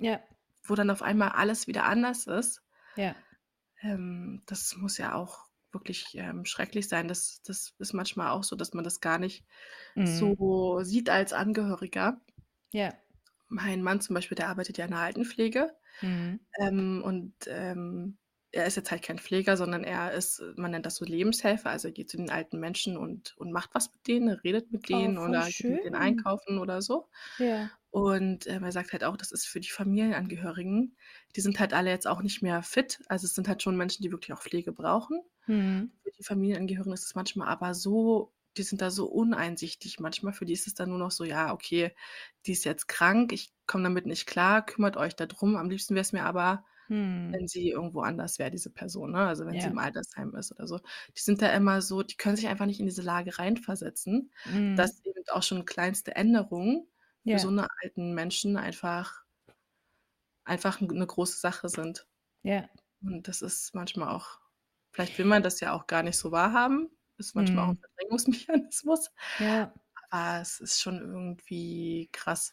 Ja. 0.00 0.28
Wo 0.64 0.74
dann 0.74 0.90
auf 0.90 1.02
einmal 1.02 1.30
alles 1.30 1.66
wieder 1.66 1.84
anders 1.84 2.26
ist. 2.26 2.62
Ja. 2.96 3.24
Ähm, 3.82 4.42
das 4.46 4.76
muss 4.76 4.98
ja 4.98 5.14
auch 5.14 5.46
wirklich, 5.72 6.14
ähm, 6.16 6.44
schrecklich 6.44 6.88
sein. 6.88 7.08
Das 7.08 7.42
das 7.42 7.74
ist 7.78 7.92
manchmal 7.92 8.30
auch 8.30 8.42
so, 8.44 8.56
dass 8.56 8.72
man 8.74 8.84
das 8.84 9.00
gar 9.00 9.18
nicht 9.18 9.44
Mhm. 9.96 10.38
so 10.38 10.80
sieht 10.82 11.10
als 11.10 11.32
Angehöriger. 11.32 12.20
Ja. 12.72 12.98
Mein 13.50 13.82
Mann 13.82 14.00
zum 14.00 14.14
Beispiel, 14.14 14.36
der 14.36 14.48
arbeitet 14.50 14.76
ja 14.78 14.84
in 14.84 14.90
der 14.90 15.00
Altenpflege, 15.00 15.74
Mhm. 16.02 16.38
ähm, 16.60 17.02
und, 17.04 17.34
ähm, 17.48 18.18
er 18.58 18.66
ist 18.66 18.76
jetzt 18.76 18.90
halt 18.90 19.02
kein 19.02 19.18
Pfleger, 19.18 19.56
sondern 19.56 19.84
er 19.84 20.12
ist 20.12 20.42
man 20.56 20.70
nennt 20.72 20.86
das 20.86 20.96
so 20.96 21.04
Lebenshelfer. 21.04 21.70
Also, 21.70 21.88
er 21.88 21.92
geht 21.92 22.10
zu 22.10 22.16
den 22.18 22.30
alten 22.30 22.58
Menschen 22.60 22.96
und 22.96 23.36
und 23.38 23.52
macht 23.52 23.70
was 23.74 23.92
mit 23.92 24.06
denen, 24.08 24.28
redet 24.30 24.72
mit 24.72 24.88
Oh, 24.90 24.90
denen 24.90 25.18
voll 25.24 25.40
oder 25.40 25.52
geht 25.52 25.68
mit 25.70 25.84
denen 25.84 25.96
schön. 25.96 25.96
einkaufen 25.96 26.58
oder 26.58 26.82
so. 26.82 27.08
Ja. 27.38 27.70
Und, 27.90 28.46
ähm, 28.48 28.64
er 28.64 28.72
sagt 28.72 28.92
halt 28.92 29.04
auch, 29.04 29.16
das 29.16 29.32
ist 29.32 29.46
für 29.46 29.60
die 29.60 29.70
Familienangehörigen 29.70 30.96
die 31.36 31.40
sind 31.42 31.58
halt 31.60 31.72
alle 31.74 31.90
jetzt 31.90 32.06
auch 32.06 32.22
nicht 32.22 32.42
mehr 32.42 32.62
fit. 32.62 33.00
Also, 33.08 33.26
es 33.26 33.34
sind 33.34 33.48
halt 33.48 33.62
schon 33.62 33.76
Menschen, 33.76 34.02
die 34.02 34.12
wirklich 34.12 34.32
auch 34.34 34.42
Pflege 34.42 34.72
brauchen. 34.72 35.22
Mhm. 35.48 35.90
Für 36.04 36.10
die 36.12 36.24
Familienangehörigen 36.24 36.92
ist 36.92 37.04
es 37.04 37.14
manchmal 37.14 37.48
aber 37.48 37.74
so 37.74 38.32
die 38.56 38.62
sind 38.64 38.80
da 38.82 38.90
so 38.90 39.06
uneinsichtig 39.06 40.00
manchmal. 40.00 40.32
Für 40.32 40.44
die 40.46 40.52
ist 40.54 40.66
es 40.66 40.74
dann 40.74 40.88
nur 40.88 40.98
noch 40.98 41.12
so: 41.12 41.22
„Ja, 41.24 41.52
okay, 41.52 41.94
die 42.46 42.52
ist 42.52 42.64
jetzt 42.64 42.88
krank, 42.88 43.32
ich 43.32 43.52
komme 43.66 43.84
damit 43.84 44.06
nicht 44.06 44.26
klar, 44.26 44.64
kümmert 44.66 44.96
euch 44.96 45.14
da 45.14 45.26
drum.“ 45.26 45.56
Am 45.56 45.70
liebsten 45.70 45.94
wär's 45.94 46.12
mir 46.12 46.24
aber, 46.24 46.64
Mhm. 46.90 47.38
wenn 47.38 47.48
sie 47.48 47.70
irgendwo 47.70 48.00
anders 48.02 48.38
wäre, 48.38 48.50
diese 48.50 48.70
Person, 48.70 49.12
ne? 49.12 49.26
Also, 49.26 49.46
wenn 49.46 49.58
sie 49.60 49.66
Ja. 49.66 49.70
im 49.70 49.78
Altersheim 49.78 50.34
ist 50.36 50.52
oder 50.52 50.66
so. 50.68 50.78
Die 51.16 51.20
sind 51.20 51.42
da 51.42 51.52
immer 51.54 51.82
so 51.82 52.02
die 52.02 52.16
können 52.16 52.36
sich 52.36 52.48
einfach 52.48 52.66
nicht 52.66 52.80
in 52.80 52.86
diese 52.86 53.02
Lage 53.02 53.38
reinversetzen, 53.38 54.32
Mhm. 54.46 54.74
dass 54.74 55.04
eben 55.04 55.22
auch 55.32 55.42
schon 55.42 55.64
kleinste 55.66 56.16
Änderungen 56.16 56.88
für 57.26 57.38
so 57.38 57.50
Ja. 57.50 57.52
'ne 57.52 57.68
alten 57.82 58.14
Menschen 58.14 58.56
einfach 58.56 59.24
einfach 60.46 60.80
'n 60.80 60.86
'ne 60.88 61.06
große 61.06 61.38
Sache 61.38 61.68
sind. 61.68 62.06
Ja. 62.44 62.68
Und 63.02 63.28
das 63.28 63.42
ist 63.42 63.74
manchmal 63.74 64.10
auch 64.14 64.40
vielleicht 64.92 65.18
will 65.18 65.26
man 65.26 65.42
das 65.44 65.60
ja 65.60 65.74
auch 65.74 65.86
gar 65.88 66.02
nicht 66.04 66.18
so 66.18 66.32
wahrhaben. 66.32 66.90
Ist 67.18 67.34
manchmal 67.36 67.66
auch 67.66 67.70
'n 67.70 67.76
Mhm. 67.76 67.88
Verdrängungsmechanismus. 67.96 69.10
Ja. 69.38 69.78
Aber 70.10 70.40
es 70.42 70.60
ist 70.60 70.80
schon 70.82 70.98
irgendwie 71.00 72.08
krass. 72.12 72.52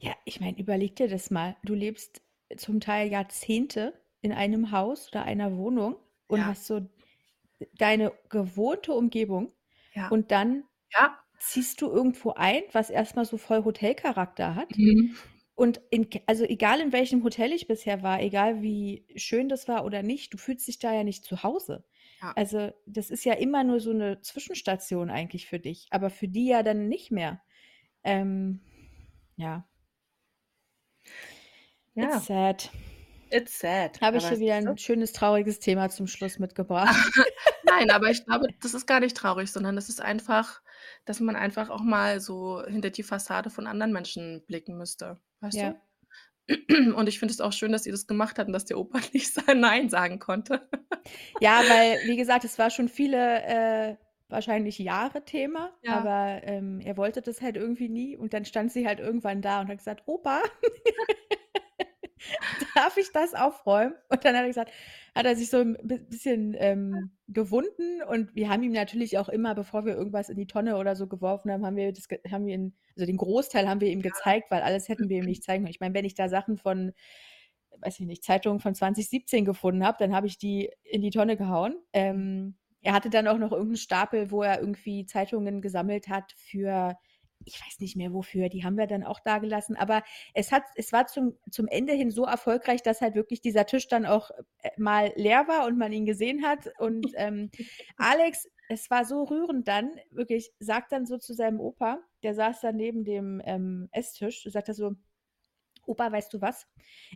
Ja, 0.00 0.14
ich 0.24 0.40
meine, 0.40 0.58
überleg 0.58 0.96
dir 0.96 1.08
das 1.08 1.30
mal. 1.30 1.56
Du 1.64 1.74
lebst 1.74 2.22
zum 2.56 2.80
Teil 2.80 3.10
Jahrzehnte 3.10 3.94
in 4.22 4.32
einem 4.32 4.70
Haus 4.72 5.08
oder 5.10 5.24
einer 5.24 5.56
Wohnung 5.56 5.96
und 6.28 6.46
Ja. 6.46 6.46
hast 6.46 6.66
so 6.66 6.88
deine 7.74 8.12
gewohnte 8.30 8.92
Umgebung 8.94 9.52
Ja. 9.94 10.10
und 10.10 10.30
dann 10.32 10.64
Ja. 10.92 11.26
ziehst 11.38 11.82
du 11.82 11.88
irgendwo 11.90 12.32
ein, 12.32 12.62
was 12.72 12.90
erst 12.90 13.16
mal 13.16 13.24
so 13.26 13.38
voll 13.38 13.64
Hotelcharakter 13.64 14.54
hat. 14.56 14.78
Mhm. 14.78 15.26
Und 15.56 15.80
in 15.90 16.08
also, 16.26 16.44
egal 16.44 16.80
in 16.80 16.92
welchem 16.92 17.24
Hotel 17.24 17.52
ich 17.52 17.68
bisher 17.68 18.02
war, 18.02 18.22
egal 18.22 18.62
wie 18.62 19.06
schön 19.16 19.48
das 19.50 19.68
war 19.68 19.84
oder 19.86 20.02
nicht, 20.04 20.34
du 20.34 20.38
fühlst 20.38 20.68
dich 20.68 20.78
da 20.80 20.94
ja 20.94 21.04
nicht 21.04 21.24
zu 21.24 21.42
Hause. 21.44 21.84
Ja. 22.22 22.36
Also, 22.36 22.72
das 22.86 23.10
ist 23.10 23.24
ja 23.26 23.34
immer 23.34 23.64
nur 23.64 23.80
so 23.80 23.92
'ne 23.94 24.20
Zwischenstation 24.22 25.10
eigentlich 25.10 25.46
für 25.48 25.60
dich, 25.60 25.88
aber 25.92 26.10
für 26.10 26.28
die 26.28 26.46
ja 26.48 26.62
dann 26.64 26.88
nicht 26.88 27.10
mehr. 27.12 27.42
Ähm, 28.04 28.60
ja. 29.36 29.68
Ja. 31.96 32.02
It's 32.02 32.26
sad. 32.26 32.70
It's 33.30 33.58
sad. 33.58 34.00
Habe 34.02 34.18
ich 34.18 34.26
hier 34.28 34.38
wieder 34.40 34.56
siehste 34.58 34.74
'n 34.74 34.76
schönes 34.78 35.12
trauriges 35.12 35.58
Thema 35.58 35.88
zum 35.88 36.06
Schluss 36.06 36.38
mitgebracht. 36.38 37.14
Nein, 37.62 37.90
aber 37.90 38.10
ich 38.10 38.24
glaube, 38.24 38.46
das 38.60 38.74
ist 38.74 38.86
gar 38.86 39.00
nicht 39.00 39.16
traurig, 39.16 39.50
sondern 39.50 39.76
das 39.76 39.88
ist 39.88 40.00
einfach 40.00 40.62
dass 41.04 41.20
man 41.20 41.36
einfach 41.36 41.70
auch 41.70 41.82
mal 41.82 42.20
so 42.20 42.64
hinter 42.66 42.90
die 42.90 43.02
Fassade 43.04 43.48
von 43.50 43.66
anderen 43.68 43.92
Menschen 43.92 44.44
blicken 44.46 44.76
müsste, 44.76 45.20
weißt 45.40 45.62
Ja. 45.62 45.76
du? 45.78 45.80
Und 46.96 47.08
ich 47.08 47.18
finde 47.20 47.32
es 47.34 47.40
auch 47.42 47.52
schön, 47.52 47.72
dass 47.72 47.86
ihr 47.86 47.92
das 47.92 48.06
gemacht 48.08 48.38
habt 48.38 48.48
und 48.48 48.54
dass 48.54 48.66
der 48.66 48.78
Opa 48.78 49.00
nicht 49.14 49.32
sa 49.34 49.54
nein 49.54 49.90
sagen 49.90 50.18
konnte. 50.20 50.68
Ja, 51.40 51.68
weil, 51.68 52.00
wie 52.06 52.16
gesagt, 52.16 52.44
es 52.44 52.58
war 52.58 52.70
schon 52.70 52.88
viele, 52.88 53.42
äh, 53.44 53.96
wahrscheinlich 54.28 54.78
Jahre 54.78 55.24
Thema, 55.24 55.74
Ja. 55.82 56.06
aber, 56.06 56.40
ähm, 56.44 56.80
er 56.80 56.96
wollte 56.96 57.20
das 57.20 57.42
halt 57.42 57.56
irgendwie 57.56 57.88
nie 57.90 58.16
und 58.16 58.32
dann 58.32 58.44
stand 58.46 58.72
sie 58.72 58.86
halt 58.86 59.00
irgendwann 59.00 59.42
da 59.42 59.60
und 59.60 59.68
hat 59.68 59.76
gesagt: 59.78 60.02
„Opa, 60.06 60.42
darf 62.74 62.96
ich 62.96 63.12
das 63.12 63.34
aufräumen?“ 63.34 63.94
Und 64.08 64.24
dann 64.24 64.34
hat 64.36 64.42
er 64.42 64.48
gesagt 64.48 64.72
hat 65.14 65.26
er 65.26 65.36
sich 65.36 65.50
so 65.50 65.58
'n 65.58 65.76
bi 65.82 65.98
bisschen, 65.98 66.54
ähm, 66.58 67.10
gewunden 67.28 68.02
und 68.08 68.34
wir 68.36 68.48
haben 68.50 68.62
ihm 68.62 68.72
natürlich 68.72 69.18
auch 69.18 69.28
immer, 69.28 69.54
bevor 69.54 69.84
wir 69.86 69.94
irgendwas 69.96 70.28
in 70.28 70.36
die 70.36 70.46
Tonne 70.46 70.76
oder 70.78 70.94
so 70.96 71.06
geworfen 71.08 71.50
haben, 71.50 71.66
haben 71.66 71.76
wir 71.76 71.92
das 71.92 72.06
haben 72.30 72.46
wir 72.46 72.54
ihn 72.54 72.74
also, 72.96 73.06
den 73.06 73.16
Großteil 73.16 73.68
haben 73.68 73.80
wir 73.80 73.88
ihm 73.90 74.02
gezeigt, 74.02 74.50
weil 74.50 74.62
alles 74.62 74.88
hätten 74.88 75.08
wir 75.08 75.18
ihm 75.18 75.24
nicht 75.26 75.42
zeigen 75.44 75.64
können. 75.64 75.70
Ich 75.72 75.80
meine, 75.80 75.94
wenn 75.94 76.04
ich 76.04 76.14
da 76.14 76.28
Sachen 76.28 76.56
von 76.58 76.92
weiß 77.80 78.00
ich 78.00 78.06
nicht, 78.06 78.24
Zeitungen 78.24 78.60
von 78.60 78.74
2017 78.74 79.44
gefunden 79.44 79.84
habe, 79.86 79.98
dann 80.00 80.14
habe 80.16 80.26
ich 80.28 80.38
die 80.38 80.70
in 80.84 81.02
die 81.02 81.10
Tonne 81.10 81.36
gehauen. 81.36 81.76
Ähm, 81.92 82.56
er 82.82 82.94
hatte 82.94 83.10
dann 83.10 83.28
auch 83.28 83.38
noch 83.38 83.52
irgend 83.52 83.74
'n 83.74 83.76
Stapel, 83.78 84.30
wo 84.30 84.42
er 84.42 84.60
irgendwie 84.60 85.06
Zeitungen 85.06 85.60
gesammelt 85.62 86.08
hat 86.08 86.32
für 86.38 86.96
ich 87.44 87.60
weiß 87.60 87.80
nicht 87.80 87.96
mehr 87.96 88.12
wofür, 88.12 88.48
die 88.48 88.64
haben 88.64 88.76
wir 88.76 88.86
dann 88.86 89.04
auch 89.04 89.20
dagelassen. 89.20 89.76
Aber 89.76 90.02
es 90.34 90.52
hat 90.52 90.64
es 90.76 90.92
war 90.92 91.06
zum 91.06 91.38
zum 91.50 91.68
Ende 91.68 91.92
hin 91.92 92.10
so 92.10 92.24
erfolgreich, 92.24 92.82
dass 92.82 93.00
halt 93.00 93.14
wirklich 93.14 93.40
dieser 93.40 93.66
Tisch 93.66 93.88
dann 93.88 94.06
auch, 94.06 94.30
äh, 94.62 94.70
mal 94.78 95.12
leer 95.16 95.46
war 95.48 95.66
und 95.66 95.78
man 95.78 95.92
ihn 95.92 96.06
gesehen 96.06 96.44
hat. 96.46 96.68
Und, 96.78 97.12
ähm, 97.16 97.50
Alex, 97.96 98.48
es 98.68 98.90
war 98.90 99.04
so 99.04 99.22
rührend 99.24 99.68
dann, 99.68 99.92
wirklich, 100.10 100.52
sagt 100.58 100.92
dann 100.92 101.06
so 101.06 101.18
zu 101.18 101.34
seinem 101.34 101.60
Opa 101.60 102.00
der 102.22 102.34
saß 102.34 102.60
dann 102.62 102.76
neben 102.76 103.04
dem, 103.04 103.40
ähm, 103.44 103.88
Esstisch, 103.92 104.42
sagt 104.50 104.66
er 104.68 104.74
so: 104.74 104.92
„Opa, 105.86 106.12
weißt 106.12 106.32
du 106.34 106.40
was? 106.42 106.66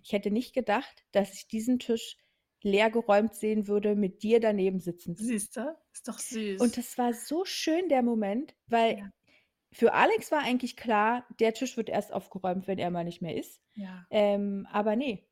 Ich 0.02 0.12
hätte 0.12 0.30
nicht 0.30 0.54
gedacht, 0.54 1.04
dass 1.12 1.34
ich 1.34 1.48
diesen 1.48 1.78
Tisch 1.78 2.16
leergeräumt 2.62 3.34
sehen 3.34 3.68
würde 3.68 3.96
mit 3.96 4.22
dir 4.22 4.40
daneben 4.40 4.80
sitzend. 4.80 5.26
Siehst 5.26 5.56
du? 5.56 5.76
Ist 5.92 6.08
doch 6.08 6.18
Und 6.56 6.76
süß. 6.76 6.76
das 6.76 6.96
war 6.98 7.12
so 7.14 7.44
schön, 7.44 7.88
der 7.88 8.02
Moment, 8.02 8.54
weil 8.66 8.96
Ja. 8.96 9.10
Für 9.72 9.92
Alex 9.92 10.32
war 10.32 10.40
eigentlich 10.40 10.76
klar, 10.76 11.26
der 11.38 11.54
Tisch 11.54 11.76
wird 11.76 11.88
erst 11.88 12.12
aufgeräumt, 12.12 12.66
wenn 12.66 12.78
er 12.78 12.90
mal 12.90 13.04
nicht 13.04 13.22
mehr 13.22 13.36
ist. 13.36 13.60
Ja. 13.74 14.06
Ähm, 14.10 14.66
aber 14.72 14.96
ne, 14.96 15.22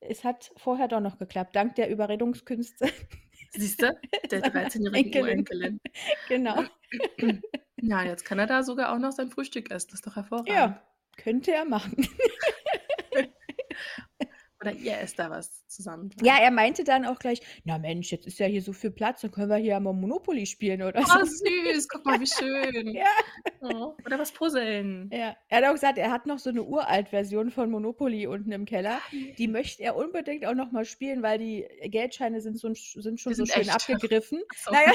es 0.00 0.24
hat 0.24 0.52
vorher 0.56 0.88
doch 0.88 1.00
noch 1.00 1.18
geklappt, 1.18 1.54
dank 1.54 1.76
der 1.76 1.90
Überredungskünste 1.90 2.88
Siehst 3.54 3.82
du? 3.82 3.94
Der 4.30 4.40
seiner 4.40 4.68
13-jährigen 4.68 5.26
Enkelin. 5.28 5.80
Genau. 6.28 6.62
Ja, 7.76 8.02
jetzt 8.02 8.24
kann 8.24 8.38
er 8.38 8.46
da 8.46 8.62
sogar 8.62 8.92
auch 8.92 8.98
noch 8.98 9.12
sein 9.12 9.30
Frühstück 9.30 9.70
essen. 9.70 9.88
Das 9.90 10.00
ist 10.00 10.06
doch 10.06 10.16
hervorragend. 10.16 10.48
Ja, 10.48 10.82
könnte 11.16 11.52
er 11.52 11.64
machen. 11.64 12.06
Oder 14.62 14.74
ihr 14.74 14.98
esst 14.98 15.18
da 15.18 15.28
was 15.30 15.66
zusammen. 15.66 16.10
Ja, 16.20 16.36
er 16.40 16.50
meinte 16.50 16.84
dann 16.84 17.04
auch 17.04 17.18
gleich: 17.18 17.40
„Na 17.64 17.78
Mensch, 17.78 18.10
jetzt 18.12 18.26
ist 18.26 18.38
ja 18.38 18.46
hier 18.46 18.62
so 18.62 18.72
viel 18.72 18.90
Platz, 18.90 19.22
dann 19.22 19.30
können 19.30 19.48
wir 19.48 19.56
hier 19.56 19.78
mal 19.80 19.92
Monopoly 19.92 20.46
spielen 20.46 20.82
oder 20.82 21.04
Oh, 21.04 21.04
so.“ 21.04 21.24
süß, 21.24 21.88
guck 21.88 22.04
mal, 22.04 22.20
wie 22.20 22.26
schön. 22.26 23.02
Ja. 23.04 23.06
Oh, 23.60 23.98
oder 24.04 24.18
was 24.18 24.32
puzzeln. 24.32 25.14
Ja. 25.14 25.36
Er 25.48 25.58
hat 25.58 25.64
auch 25.66 25.72
gesagt, 25.74 25.98
er 25.98 26.10
hat 26.10 26.24
noch 26.26 26.38
so 26.38 26.50
'ne 26.50 26.62
Uralt-Version 26.62 27.50
von 27.50 27.70
Monopoly 27.70 28.26
unten 28.26 28.50
im 28.50 28.64
Keller. 28.64 29.02
Die 29.36 29.46
möchte 29.46 29.82
er 29.82 29.94
unbedingt 29.94 30.46
auch 30.46 30.54
noch 30.54 30.72
mal 30.72 30.86
spielen, 30.86 31.22
weil 31.22 31.38
die 31.38 31.66
Geldscheine 31.90 32.40
sind 32.40 32.58
so 32.58 32.72
sind 32.74 33.20
schon 33.20 33.32
Die 33.32 33.34
so 33.34 33.44
sind 33.44 33.50
schön 33.50 33.68
echt. 33.68 33.70
abgegriffen. 33.70 34.40
So. 34.54 34.70
Na 34.70 34.80
ja. 34.86 34.92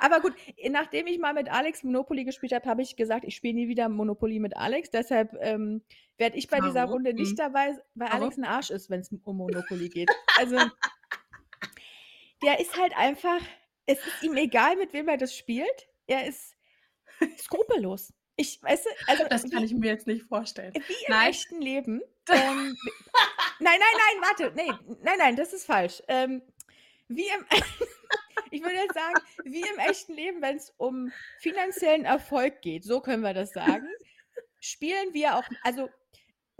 Aber 0.00 0.20
gut, 0.20 0.34
nachdem 0.70 1.06
ich 1.06 1.18
mal 1.18 1.32
mit 1.34 1.50
Alex 1.50 1.82
Monopoly 1.82 2.24
gespielt 2.24 2.52
habe, 2.52 2.68
habe 2.68 2.82
ich 2.82 2.96
gesagt, 2.96 3.24
ich 3.24 3.34
spiele 3.36 3.54
nie 3.54 3.68
wieder 3.68 3.88
Monopoly 3.88 4.38
mit 4.38 4.56
Alex. 4.56 4.90
Deshalb, 4.90 5.36
ähm, 5.40 5.82
werde 6.18 6.36
ich 6.36 6.48
bei 6.48 6.60
dieser 6.60 6.80
Warum? 6.82 6.92
Runde 6.94 7.14
nicht 7.14 7.32
Mhm. 7.32 7.36
dabei, 7.36 7.78
weil 7.94 8.08
Warum? 8.08 8.22
Alex 8.22 8.36
'n 8.38 8.44
Arsch 8.44 8.70
ist, 8.70 8.90
wenn's 8.90 9.10
um 9.24 9.36
Monopoly 9.36 9.88
geht. 9.88 10.08
Also 10.38 10.56
der 12.42 12.60
ist 12.60 12.76
halt 12.76 12.96
einfach 12.96 13.40
es 13.86 13.98
ist 13.98 14.22
ihm 14.22 14.36
egal, 14.36 14.76
mit 14.76 14.92
wem 14.92 15.08
er 15.08 15.16
das 15.16 15.36
spielt. 15.36 15.88
Er 16.08 16.26
ist 16.26 16.56
skrupellos. 17.38 18.12
Ich 18.36 18.60
weißt 18.62 18.84
du, 18.86 18.90
also 19.06 19.24
Das 19.30 19.42
kann 19.50 19.62
wie 19.62 19.64
ich 19.66 19.74
mir 19.74 19.86
jetzt 19.88 20.06
nicht 20.06 20.24
vorstellen. 20.24 20.72
wie 20.74 20.78
im 20.78 20.88
Nein. 21.08 21.30
echten 21.30 21.60
Leben, 21.62 22.02
ähm, 22.30 22.76
nein, 23.60 23.78
nein, 23.78 23.78
nein, 23.80 24.22
warte, 24.22 24.54
ne, 24.56 24.78
nein, 25.02 25.18
nein, 25.18 25.36
das 25.36 25.52
ist 25.52 25.64
falsch. 25.64 26.02
Ähm, 26.08 26.42
wie 27.08 27.26
im 27.28 27.46
ich 28.50 28.62
würde 28.62 28.76
jetzt 28.76 28.94
sagen, 28.94 29.14
wie 29.44 29.62
im 29.62 29.78
echten 29.78 30.14
Leben, 30.14 30.42
wenn's 30.42 30.72
um 30.76 31.12
finanziellen 31.38 32.04
Erfolg 32.04 32.62
geht, 32.62 32.84
so 32.84 33.00
können 33.00 33.22
wir 33.22 33.34
das 33.34 33.52
sagen, 33.52 33.88
spielen 34.60 35.12
wir 35.12 35.36
auch 35.36 35.44
also, 35.62 35.88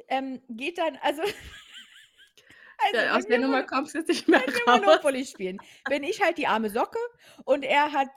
ähm, 0.08 0.42
geht 0.48 0.78
dann 0.78 0.96
also 1.02 1.22
also, 2.78 2.96
Ja, 2.96 3.16
aus 3.16 3.24
wenn 3.24 3.30
der 3.30 3.38
Nummer 3.40 3.62
kommst 3.64 3.94
du 3.94 3.98
jetzt 3.98 4.08
nicht 4.08 4.28
mehr 4.28 4.42
wenn 4.46 4.54
raus. 4.68 4.80
Monopoly 4.80 5.24
spielen, 5.24 5.58
bin 5.88 6.02
ich 6.02 6.22
halt 6.22 6.38
die 6.38 6.46
arme 6.46 6.70
Socke 6.70 6.98
und 7.44 7.64
er 7.64 7.92
hat 7.92 8.10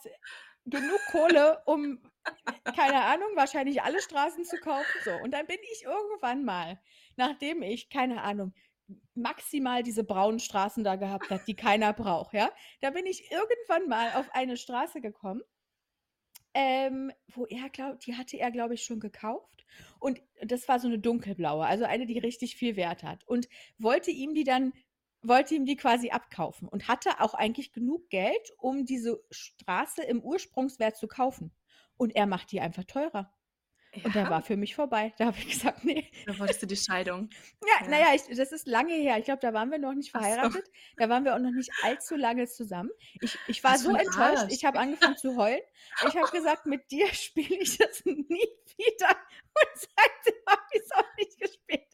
genug 0.66 1.00
Kohle, 1.12 1.62
um, 1.66 2.02
keine 2.76 3.02
Ahnung, 3.04 3.30
wahrscheinlich 3.36 3.82
alle 3.82 4.02
Straßen 4.02 4.46
zu 4.46 4.58
kaufen, 4.58 5.00
so. 5.04 5.12
Und 5.24 5.32
dann 5.32 5.48
bin 5.48 5.58
ich 5.74 5.84
irgendwann 5.84 6.44
mal, 6.46 6.80
nachdem 7.16 7.62
ich, 7.62 7.90
keine 7.90 8.22
Ahnung, 8.22 8.54
maximal 9.16 9.84
diese 9.84 10.04
braunen 10.04 10.40
Straßen 10.40 10.84
da 10.84 10.96
gehabt 10.98 11.32
habe, 11.32 11.44
die 11.46 11.56
keiner 11.56 11.94
braucht, 11.94 12.34
ja? 12.34 12.52
Da 12.82 12.92
bin 12.92 13.06
ich 13.06 13.32
irgendwann 13.32 13.88
mal 13.90 14.14
auf 14.14 14.30
eine 14.34 14.58
Straße 14.58 15.02
gekommen 15.02 15.42
ähm, 16.56 17.12
wo 17.28 17.46
er 17.46 17.70
glaubt 17.70 18.06
die 18.08 18.16
hatte 18.16 18.38
er, 18.38 18.52
glaube 18.52 18.74
ich, 18.74 18.84
schon 18.84 19.00
gekauft 19.00 19.66
und 20.00 20.22
das 20.42 20.68
war 20.68 20.80
so 20.80 20.88
'ne 20.88 20.98
dunkelblaue, 21.00 21.66
also 21.66 21.86
eine, 21.86 22.06
die 22.08 22.18
richtig 22.20 22.56
viel 22.56 22.76
Wert 22.76 23.04
hat 23.04 23.24
und 23.28 23.48
wollte 23.78 24.12
ihm 24.12 24.34
die 24.34 24.44
dann 24.44 24.74
wollte 25.22 25.54
ihm 25.56 25.66
die 25.66 25.76
quasi 25.76 26.10
abkaufen 26.12 26.68
und 26.70 26.88
hatte 26.88 27.20
auch 27.20 27.34
eigentlich 27.34 27.74
genug 27.74 28.10
Geld, 28.10 28.54
um 28.58 28.86
diese 28.86 29.22
Straße 29.32 30.02
im 30.04 30.22
Ursprungswert 30.24 30.96
zu 30.98 31.08
kaufen. 31.10 31.52
Und 31.98 32.16
er 32.16 32.26
macht 32.26 32.54
die 32.54 32.62
einfach 32.62 32.86
teurer. 32.86 33.34
Und 34.04 34.16
da 34.16 34.28
Ja? 34.28 34.30
war 34.30 34.42
für 34.42 34.58
mich 34.58 34.76
vorbei. 34.76 35.14
Da 35.18 35.26
habe 35.28 35.38
ich 35.38 35.48
gesagt: 35.50 35.84
„Ne.“ 35.84 36.06
Da 36.26 36.38
wolltest 36.40 36.62
du 36.62 36.68
die 36.68 36.76
Scheidung. 36.78 37.30
Ja, 37.62 37.86
Ja. 37.86 38.00
ja, 38.00 38.16
ich 38.16 38.24
das 38.38 38.52
ist 38.54 38.68
lange 38.68 38.94
her. 38.94 39.18
Ich 39.18 39.26
glaube, 39.26 39.42
da 39.42 39.54
waren 39.54 39.70
wir 39.70 39.80
noch 39.80 39.94
nicht 39.94 40.12
Ach 40.14 40.24
so. 40.24 40.40
verheiratet. 40.44 40.66
Da 40.98 41.10
waren 41.10 41.26
wir 41.26 41.36
auch 41.36 41.40
noch 41.40 41.52
nicht 41.52 41.74
allzu 41.82 42.16
lange 42.16 42.48
zusammen. 42.48 42.90
Ich 43.20 43.44
ich 43.48 43.64
war 43.64 43.80
so 43.80 43.96
enttäuscht, 43.96 44.46
ich 44.50 44.64
habe 44.66 44.80
angefangen 44.80 45.18
zu 45.18 45.36
heulen. 45.36 45.62
Ich 46.00 46.16
habe 46.18 46.30
gesagt: 46.30 46.66
„Mit 46.66 46.90
dir 46.92 47.08
spiele 47.14 47.58
ich 47.58 47.78
das 47.78 48.06
nie 48.06 48.18
wieder.“ 48.78 49.10
Und 49.10 49.76
seitdem 49.76 50.42
habe 50.48 50.62
ich's 50.74 50.92
auch 50.94 51.18
nicht 51.18 51.38
gespielt. 51.40 51.88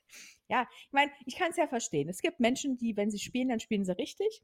Ja, 0.47 0.67
ich 0.85 0.91
meine, 0.91 1.11
ich 1.25 1.35
kann's 1.35 1.57
ja 1.57 1.67
verstehen. 1.67 2.09
Es 2.09 2.21
gibt 2.21 2.39
Menschen, 2.39 2.77
die, 2.77 2.95
wenn 2.95 3.09
sie 3.09 3.19
spielen, 3.19 3.49
dann 3.49 3.59
spielen 3.59 3.85
sie 3.85 3.97
richtig. 3.97 4.43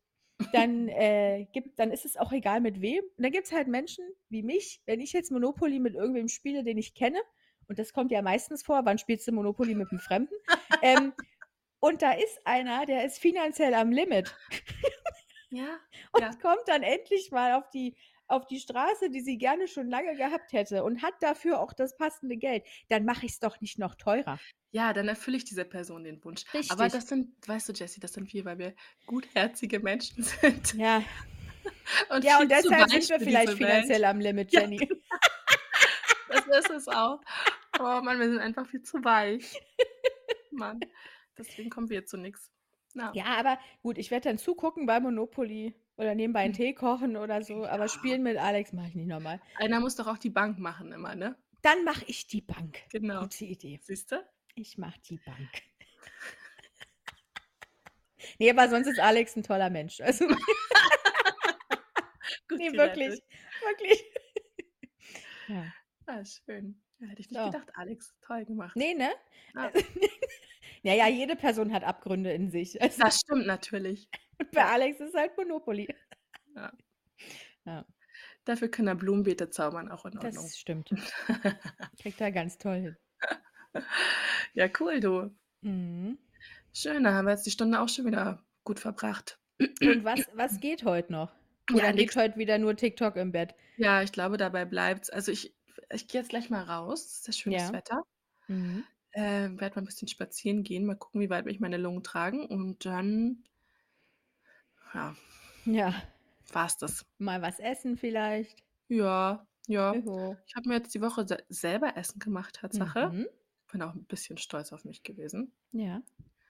Dann, 0.52 0.89
äh, 0.89 1.45
gibt 1.54 1.80
dann 1.80 1.91
ist 1.91 2.04
es 2.06 2.18
auch 2.18 2.32
egal 2.34 2.60
mit 2.62 2.82
wem. 2.82 3.04
Und 3.18 3.24
dann 3.24 3.32
gibt's 3.32 3.52
halt 3.54 3.68
Menschen 3.68 4.04
wie 4.30 4.43
mich, 4.43 4.82
wenn 4.86 4.99
ich 4.99 5.14
jetzt 5.14 5.32
Monopoly 5.32 5.80
mit 5.80 5.93
irgendwem 5.93 6.28
spiele, 6.28 6.64
den 6.64 6.78
ich 6.80 6.93
kenne, 6.95 7.20
und 7.72 7.80
das 7.80 7.94
kommt 7.94 8.12
ja 8.12 8.22
meistens 8.22 8.64
vor, 8.64 8.86
wann 8.86 9.00
spielst 9.00 9.28
du 9.30 9.34
Monopoly 9.34 9.76
mit 9.76 9.92
'nem 9.94 10.02
Fremden? 10.02 10.36
Ähm, 10.82 11.14
und 11.82 12.02
da 12.04 12.14
ist 12.14 12.40
einer, 12.46 12.86
der 12.86 13.06
ist 13.06 13.20
finanziell 13.20 13.74
am 13.76 13.92
Limit 13.92 14.36
Ja, 15.50 15.80
und 16.14 16.22
ja. 16.22 16.32
kommt 16.42 16.64
dann 16.68 16.84
endlich 16.84 17.32
mal 17.32 17.54
auf 17.54 17.70
die 17.72 17.96
auf 18.28 18.48
die 18.48 18.60
Straße, 18.60 19.10
die 19.10 19.22
sie 19.22 19.38
gerne 19.38 19.68
schon 19.68 19.90
lange 19.90 20.16
gehabt 20.18 20.54
hätte 20.54 20.84
und 20.86 21.02
hat 21.04 21.16
dafür 21.22 21.60
auch 21.62 21.74
das 21.74 21.98
passende 21.98 22.38
Geld. 22.38 22.66
Dann 22.90 23.06
mache 23.06 23.26
ich's 23.26 23.40
doch 23.40 23.60
nicht 23.62 23.80
noch 23.80 23.96
teurer. 23.96 24.42
Ja, 24.74 24.94
dann 24.94 25.08
erfülle 25.10 25.38
ich 25.38 25.44
dieser 25.46 25.66
Person 25.66 26.04
den 26.06 26.24
Wunsch. 26.24 26.44
Aber 26.70 26.90
Richtig. 26.90 26.92
das 26.92 27.08
sind 27.08 27.36
weißt 27.48 27.70
du, 27.70 27.74
Jessie, 27.74 28.00
das 28.00 28.14
sind 28.14 28.32
wir, 28.34 28.46
weil 28.46 28.58
wir 28.58 28.76
gutherzige 29.06 29.80
Menschen 29.80 30.24
sind 30.24 30.76
Ja. 30.76 31.04
und 32.10 32.24
Ja, 32.24 32.40
und 32.40 32.50
deshalb 32.50 32.90
sind 32.90 33.10
wir 33.10 33.20
vielleicht 33.20 33.54
diese 33.54 33.60
Welt. 33.62 33.86
finanziell 33.88 34.06
am 34.06 34.20
Limit, 34.20 34.52
Ja, 34.52 34.62
Jenny. 34.62 34.80
das 36.28 36.46
ist 36.48 36.70
es 36.70 36.88
auch. 36.88 37.22
Oh 37.80 38.02
Mann, 38.02 38.20
wir 38.20 38.30
sind 38.30 38.40
einfach 38.40 38.68
viel 38.68 38.82
zu 38.82 39.04
weich. 39.04 39.62
Mann, 40.52 40.90
deswegen 41.38 41.70
kommen 41.70 41.90
wir 41.90 42.06
zu 42.06 42.18
nix. 42.18 42.52
Ja. 42.94 43.12
Ja, 43.16 43.26
aber 43.38 43.60
gut, 43.82 43.98
ich 43.98 44.10
werde 44.10 44.30
dann 44.30 44.38
zugucken 44.38 44.86
bei 44.86 45.00
Monopoly 45.02 45.76
oder 45.98 46.16
nebenbei 46.16 46.46
'n 46.46 46.52
Mhm. 46.52 46.54
Tee 46.54 46.74
kochen 46.74 47.18
oder 47.18 47.44
so, 47.44 47.66
aber 47.66 47.84
Ja. 47.86 47.88
spielen 47.90 48.24
mit 48.24 48.38
Alex 48.38 48.72
mache 48.72 48.88
ich 48.88 48.96
nicht 48.96 49.08
noch 49.08 49.20
mal. 49.20 49.42
Einer 49.56 49.80
muss 49.82 49.96
doch 49.96 50.08
auch 50.08 50.18
die 50.18 50.30
Bank 50.30 50.60
machen 50.60 50.92
immer, 50.92 51.16
ne? 51.16 51.36
Dann 51.64 51.84
mache 51.84 52.06
ich 52.08 52.28
die 52.28 52.42
Bank. 52.42 52.82
Genau. 52.90 53.20
Gute 53.20 53.46
Idee. 53.46 53.80
Siehst 53.82 54.12
du? 54.12 54.26
Ich 54.56 54.78
mache 54.78 55.00
die 55.02 55.18
Bank. 55.18 55.62
Ne, 58.40 58.50
aber 58.52 58.70
sonst 58.70 58.88
ist 58.88 59.00
Alex 59.00 59.36
'n 59.36 59.44
toller 59.44 59.70
Mensch. 59.70 60.00
Also 60.02 60.28
Gut 62.50 62.60
Ne, 62.60 62.70
gerettet. 62.70 62.78
wirklich, 62.78 63.22
wirklich. 63.62 64.04
Ja. 65.48 65.72
Ah, 66.08 66.24
schön. 66.26 66.82
Ja, 67.02 67.08
hätte 67.08 67.22
ich 67.22 67.30
nicht 67.32 67.39
So. 67.39 67.45
gedacht, 67.49 67.70
Alex. 67.74 68.14
Toll 68.22 68.45
gemacht. 68.45 68.76
Ne, 68.76 68.93
ne? 68.93 69.10
Ja. 69.56 69.72
Na 70.84 70.93
ja, 70.95 71.08
jede 71.08 71.36
Person 71.36 71.74
hat 71.74 71.84
Abgründe 71.84 72.32
in 72.32 72.49
sich. 72.49 72.82
Also 72.82 73.02
Das 73.04 73.20
stimmt 73.20 73.45
natürlich. 73.47 74.08
und 74.39 74.52
bei. 74.52 74.64
Alex 74.66 74.99
ist 74.99 75.14
halt 75.16 75.36
Monopoly. 75.38 75.88
Ja. 76.56 76.72
Ja. 77.66 77.86
Dafür 78.45 78.72
kann 78.72 78.88
er 78.88 78.95
Blumenbeete 78.95 79.52
zaubern, 79.52 79.91
auch 79.91 80.04
in 80.06 80.18
Ordnung. 80.18 80.34
Das 80.34 80.58
stimmt. 80.58 80.89
Kriegt 82.02 82.20
er 82.20 82.32
ganz 82.32 82.58
toll 82.58 82.78
hin. 82.80 82.97
Ja, 84.56 84.68
cool, 84.80 84.99
du. 84.99 85.30
Mhm. 85.62 86.18
Schön, 86.74 87.04
da 87.04 87.14
haben 87.14 87.26
wir 87.26 87.34
jetzt 87.34 87.45
die 87.45 87.52
Stunde 87.52 87.80
auch 87.80 87.88
schon 87.88 88.06
wieder 88.08 88.43
gut 88.64 88.80
verbracht. 88.80 89.39
Und 89.60 90.04
was 90.04 90.22
was 90.34 90.60
geht 90.60 90.84
heute 90.86 91.12
noch? 91.12 91.32
Oder 91.72 91.84
Ja, 91.84 91.89
liegt 91.91 92.16
heute 92.16 92.36
wieder 92.39 92.58
nur 92.58 92.76
TikTok 92.76 93.16
im 93.16 93.32
Bett? 93.32 93.54
Ja, 93.78 94.02
ich 94.02 94.12
glaube, 94.12 94.38
dabei 94.38 94.66
bleibt's. 94.66 95.12
Also, 95.12 95.32
ich 95.32 95.54
ich 95.94 96.08
gehe 96.08 96.22
jetzt 96.22 96.30
gleich 96.30 96.50
mal 96.50 96.64
raus. 96.64 97.06
Es 97.06 97.14
ist 97.20 97.28
ja 97.28 97.34
schönes 97.34 97.72
Ja. 97.72 97.74
Wetter. 97.74 98.04
Mhm. 98.50 98.88
Ähm, 99.14 99.60
werde 99.60 99.76
mal 99.76 99.82
'n 99.84 99.86
bisschen 99.86 100.08
spazieren 100.08 100.64
gehen, 100.64 100.86
mal 100.86 100.96
gucken, 100.96 101.20
wie 101.22 101.30
weit 101.30 101.46
mich 101.46 101.60
meine 101.60 101.78
Lungen 101.78 102.04
tragen 102.04 102.46
und 102.46 102.86
dann 102.86 103.44
ja, 104.94 105.16
Ja. 105.66 106.12
war's 106.54 106.78
das. 106.78 107.06
Mal 107.20 107.42
was 107.42 107.60
essen 107.60 107.96
vielleicht. 107.98 108.64
Ja, 108.89 109.48
ja. 109.68 109.94
Juhu. 109.94 110.42
Ich 110.46 110.56
habe 110.56 110.68
mir 110.70 110.76
jetzt 110.76 110.94
die 110.94 111.02
Woche 111.02 111.26
se 111.28 111.38
selber 111.50 111.96
Essen 111.96 112.20
gemacht, 112.20 112.56
Tatsache. 112.56 113.14
Mhm. 113.14 113.28
Bin 113.72 113.82
auch 113.82 113.94
'n 113.96 114.06
bisschen 114.06 114.38
stolz 114.38 114.74
auf 114.74 114.84
mich 114.86 115.04
gewesen. 115.04 115.54
Ja. 115.74 116.02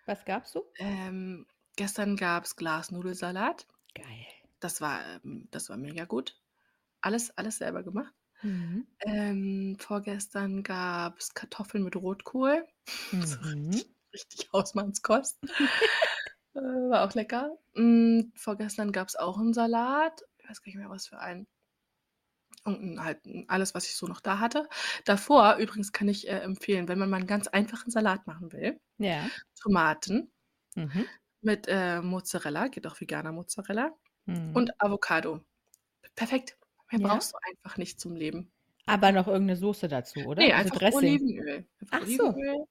Was 0.05 0.25
gab's 0.25 0.51
so? 0.51 0.71
Ähm, 0.77 1.45
gestern 1.75 2.15
gab's 2.15 2.55
Glasnudelsalat. 2.55 3.67
Geil. 3.95 4.27
Das 4.59 4.81
war 4.81 5.01
ähm, 5.25 5.47
das 5.51 5.69
war 5.69 5.77
mega 5.77 6.05
gut. 6.05 6.41
Alles 7.01 7.31
alles 7.37 7.57
selber 7.59 7.83
gemacht. 7.83 8.13
Mhm. 8.43 8.91
Ähm, 9.01 9.77
vorgestern 9.79 10.63
gab's 10.63 11.33
Kartoffeln 11.33 11.83
mit 11.83 11.95
Rotkohl. 11.95 12.67
So 13.25 13.37
Mhm. 13.41 13.83
richtig 13.83 13.95
richtig 14.13 14.49
Hausmannskost. 14.53 15.39
Äh, 16.55 16.59
war 16.59 17.07
auch 17.07 17.13
lecker. 17.13 17.57
Hm, 17.75 18.33
vorgestern 18.35 18.91
gab's 18.91 19.15
auch 19.15 19.39
'n 19.39 19.53
Salat. 19.53 20.21
Ich 20.39 20.49
weiß 20.49 20.61
gar 20.61 20.67
nicht 20.69 20.77
mehr, 20.77 20.89
was 20.89 21.07
für 21.07 21.19
einen. 21.19 21.47
Und 22.65 23.03
halt 23.03 23.21
alles, 23.47 23.73
was 23.73 23.85
ich 23.87 23.95
so 23.95 24.05
noch 24.07 24.21
da 24.21 24.39
hatte. 24.39 24.69
Davor 25.05 25.55
übrigens 25.57 25.91
kann 25.93 26.07
ich, 26.07 26.27
äh, 26.27 26.39
empfehlen, 26.41 26.87
wenn 26.87 26.99
man 26.99 27.09
mal 27.09 27.19
'n 27.21 27.25
ganz 27.27 27.47
einfachen 27.47 27.89
Salat 27.89 28.27
machen 28.27 28.51
will, 28.53 28.79
Ja. 28.99 29.31
Tomaten 29.61 30.31
Mhm. 30.77 31.11
mit, 31.43 31.65
äh, 31.67 32.01
Mozzarella, 32.01 32.67
geht 32.67 32.85
auch 32.85 33.01
veganer 33.01 33.31
Mozzarella 33.31 33.97
Mhm. 34.27 34.51
und 34.53 34.71
Avocado. 34.81 35.41
Perfekt. 36.15 36.57
Mehr 36.91 36.99
Ja? 36.99 37.07
brauchst 37.07 37.33
du 37.33 37.37
einfach 37.49 37.77
nicht 37.77 37.99
zum 37.99 38.15
Leben. 38.15 38.51
Aber 38.87 39.11
noch 39.11 39.27
irgend 39.27 39.47
'ne 39.47 39.55
Soße 39.55 39.87
dazu, 39.87 40.25
oder? 40.25 40.43
Ne, 40.43 40.53
Also 40.53 40.69
einfach 40.69 40.79
Dressing? 40.79 40.95
Olivenöl. 40.95 41.67
Einfach 41.79 42.01
Ach 42.01 42.07
so. 42.07 42.23
Olivenöl, 42.33 42.65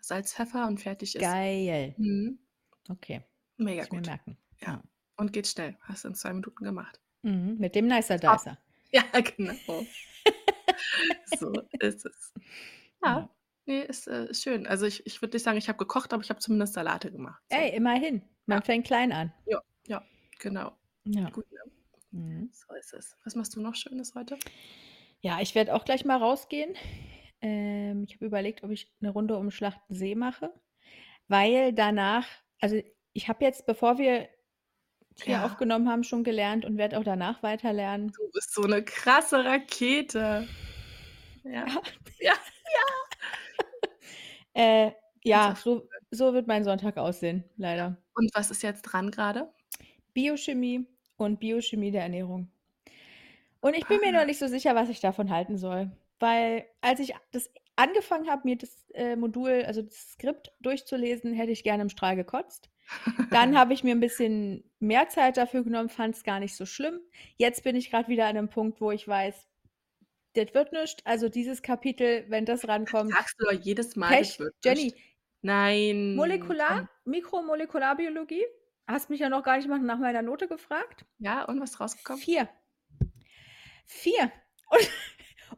Salz, 0.00 0.34
Pfeffer 0.34 0.66
und 0.68 0.80
fertig 0.80 1.16
ist. 1.16 1.20
Geil. 1.20 1.96
Mhm. 1.96 2.38
Okay. 2.90 3.22
Mega 3.58 3.82
ich 3.82 3.88
gut. 3.90 4.06
merken. 4.06 4.38
Ja. 4.60 4.82
Und 5.16 5.32
geht 5.32 5.46
schnell. 5.46 5.76
Hast 5.82 6.04
du 6.04 6.08
in 6.08 6.14
2 6.14 6.32
Minuten 6.34 6.64
gemacht. 6.64 7.00
Mhm. 7.24 7.56
Mit 7.58 7.74
dem 7.74 7.86
Nicer. 7.86 8.18
Dicer. 8.18 8.58
Ja, 8.92 9.02
genau. 9.20 9.92
So 11.26 11.52
ist 11.80 12.06
es. 12.06 12.32
Ja, 13.04 13.10
Ja. 13.10 13.28
ne, 13.66 13.82
ist, 13.84 14.06
äh, 14.08 14.32
schön. 14.34 14.66
Also, 14.66 14.86
ich 14.86 15.06
ich 15.06 15.22
würde 15.22 15.36
nicht 15.36 15.44
sagen, 15.44 15.58
ich 15.58 15.68
habe 15.68 15.78
gekocht, 15.78 16.12
aber 16.12 16.22
ich 16.22 16.30
habe 16.30 16.40
zumindest 16.40 16.74
Salate 16.74 17.12
gemacht, 17.12 17.42
so. 17.50 17.58
Ey, 17.58 17.74
immerhin. 17.76 18.22
Man 18.46 18.60
Ja. 18.60 18.62
fängt 18.62 18.86
klein 18.86 19.12
an. 19.12 19.32
Ja, 19.46 19.62
ja, 19.88 20.04
genau. 20.40 20.78
Ja. 21.04 21.30
Gut, 21.30 21.50
ne? 21.52 21.65
Mhm. 22.16 22.50
So 22.52 22.74
ist 22.74 22.92
es. 22.94 23.16
Was 23.24 23.34
machst 23.34 23.54
du 23.56 23.60
noch 23.60 23.74
Schönes 23.74 24.14
heute? 24.14 24.42
Ja, 25.22 25.40
ich 25.40 25.54
werde 25.54 25.74
auch 25.74 25.84
gleich 25.84 26.04
mal 26.04 26.18
rausgehen. 26.18 26.74
Ähm, 27.40 28.04
ich 28.04 28.14
habe 28.16 28.26
überlegt, 28.26 28.62
ob 28.62 28.70
ich 28.70 28.92
'ne 29.00 29.10
Runde 29.10 29.36
um 29.36 29.50
Schlachtensee 29.50 30.14
mache, 30.14 30.52
weil 31.28 31.72
danach 31.74 32.26
also, 32.60 32.80
ich 33.14 33.28
habe 33.28 33.44
jetzt, 33.44 33.66
bevor 33.66 33.98
wir 33.98 34.28
hier 35.22 35.42
Ja. 35.42 35.44
aufgenommen 35.44 35.88
haben, 35.90 36.04
schon 36.04 36.24
gelernt 36.24 36.64
und 36.66 36.78
werde 36.78 36.98
auch 36.98 37.04
danach 37.04 37.42
weiter 37.44 37.72
lernen. 37.74 38.18
Du 38.18 38.30
bist 38.32 38.52
so 38.54 38.62
'ne 38.62 38.82
krasse 38.84 39.44
Rakete. 39.44 40.48
Ja. 41.44 41.66
Ja. 41.66 41.66
Ja, 42.20 42.34
ja. 42.34 42.82
Äh, 44.54 44.92
ja, 45.24 45.54
so 45.56 45.88
so 46.10 46.34
wird 46.34 46.46
mein 46.48 46.64
Sonntag 46.64 46.96
aussehen, 46.98 47.44
leider. 47.56 48.02
Und 48.16 48.30
was 48.34 48.50
ist 48.50 48.62
jetzt 48.62 48.82
dran 48.82 49.10
grade? 49.10 49.52
Biochemie 50.14 50.86
und 51.16 51.40
Biochemie 51.40 51.90
der 51.90 52.02
Ernährung. 52.02 52.50
Und 53.62 53.74
ich 53.76 53.88
bin 53.88 53.98
mir 54.00 54.12
noch 54.12 54.24
Ah. 54.24 54.26
nicht 54.26 54.38
so 54.38 54.46
sicher, 54.48 54.74
was 54.74 54.88
ich 54.88 55.00
davon 55.00 55.30
halten 55.30 55.56
soll, 55.56 55.90
weil 56.18 56.66
als 56.80 57.00
ich 57.00 57.14
das 57.32 57.50
angefangen 57.76 58.28
habe, 58.28 58.42
mir 58.44 58.56
das, 58.56 58.90
äh, 58.94 59.16
Modul 59.16 59.64
also, 59.66 59.82
das 59.82 60.12
Skript 60.12 60.52
durchzulesen, 60.60 61.32
hätte 61.34 61.52
ich 61.52 61.62
gerne 61.64 61.82
im 61.82 61.88
Strahl 61.88 62.16
gekotzt. 62.16 62.70
Dann 63.32 63.56
habe 63.58 63.74
ich 63.74 63.84
mir 63.84 63.94
'n 63.94 64.00
bisschen 64.00 64.70
mehr 64.80 65.08
Zeit 65.08 65.36
dafür 65.38 65.64
genommen, 65.64 65.90
fand's 65.90 66.24
gar 66.24 66.40
nicht 66.40 66.56
so 66.56 66.66
schlimm. 66.66 67.00
Jetzt 67.36 67.64
bin 67.64 67.76
ich 67.76 67.90
grad 67.90 68.08
wieder 68.08 68.26
an 68.26 68.36
'nem 68.36 68.50
Punkt, 68.50 68.80
wo 68.80 68.90
ich 68.92 69.08
weiß, 69.08 69.48
das 70.34 70.54
wird 70.54 70.72
nischt. 70.72 71.00
Also, 71.04 71.28
dieses 71.30 71.62
Kapitel, 71.62 72.26
wenn 72.30 72.46
das 72.46 72.68
Das 72.84 72.94
rankommt 72.96 73.16
sagst 73.16 73.34
du 73.40 73.44
doch 73.46 73.52
jedes 73.52 73.96
Mal, 73.96 74.16
das 74.16 74.38
Pech. 74.62 74.62
Jenny. 74.64 74.94
Nein, 75.42 76.14
Molekular. 76.14 76.74
Mikromolekularbiologie? 77.04 78.44
Hast 78.86 79.10
mich 79.10 79.20
ja 79.20 79.28
noch 79.28 79.42
gar 79.42 79.56
nicht 79.56 79.68
mal 79.68 79.78
nach 79.78 79.98
meiner 79.98 80.22
Note 80.22 80.48
gefragt. 80.48 81.04
Ja, 81.18 81.44
und 81.44 81.60
was 81.60 81.80
rausgekommen? 81.80 82.22
4. 82.22 82.48
4. 83.86 84.32
Und 84.70 84.90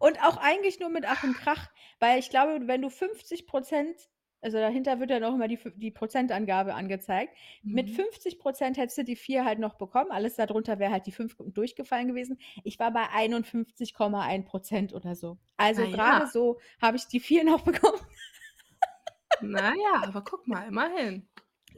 und 0.01 0.22
auch 0.22 0.37
eigentlich 0.37 0.81
nur 0.81 0.91
mit 0.91 1.05
Ach 1.07 1.24
und 1.24 1.35
Krach, 1.35 1.70
weil 1.99 2.18
ich 2.18 2.29
glaube, 2.29 2.68
wenn 2.68 2.83
du 2.83 2.89
50% 2.89 4.09
also, 4.41 4.59
dahinter 4.59 5.01
wird 5.01 5.11
ja 5.11 5.18
noch 5.18 5.35
immer 5.35 5.49
die 5.49 5.59
die 5.74 5.91
Prozentangabe 5.91 6.74
angezeigt. 6.74 7.37
Mit 7.62 7.89
Mhm. 7.89 7.95
50% 7.95 8.76
hättest 8.76 8.99
du 8.99 9.03
die 9.05 9.16
4 9.16 9.45
halt 9.45 9.59
noch 9.59 9.74
bekommen. 9.74 10.12
Alles 10.12 10.37
darunter 10.37 10.79
wäre 10.79 10.93
halt 10.93 11.07
die 11.07 11.12
5 11.12 11.37
durchgefallen 11.41 12.07
gewesen. 12.09 12.39
Ich 12.62 12.79
war 12.79 12.93
bei 12.93 13.09
51,1% 13.09 14.95
oder 14.95 15.16
so. 15.16 15.39
Also, 15.57 15.83
grade 15.91 16.24
ja. 16.24 16.31
so 16.31 16.61
habe 16.81 16.97
ich 16.97 17.07
die 17.09 17.18
4 17.20 17.43
noch 17.45 17.62
bekommen. 17.64 17.99
Na 19.41 19.74
ja, 19.74 20.03
aber 20.05 20.22
guck 20.22 20.47
mal, 20.47 20.68
immerhin. 20.68 21.29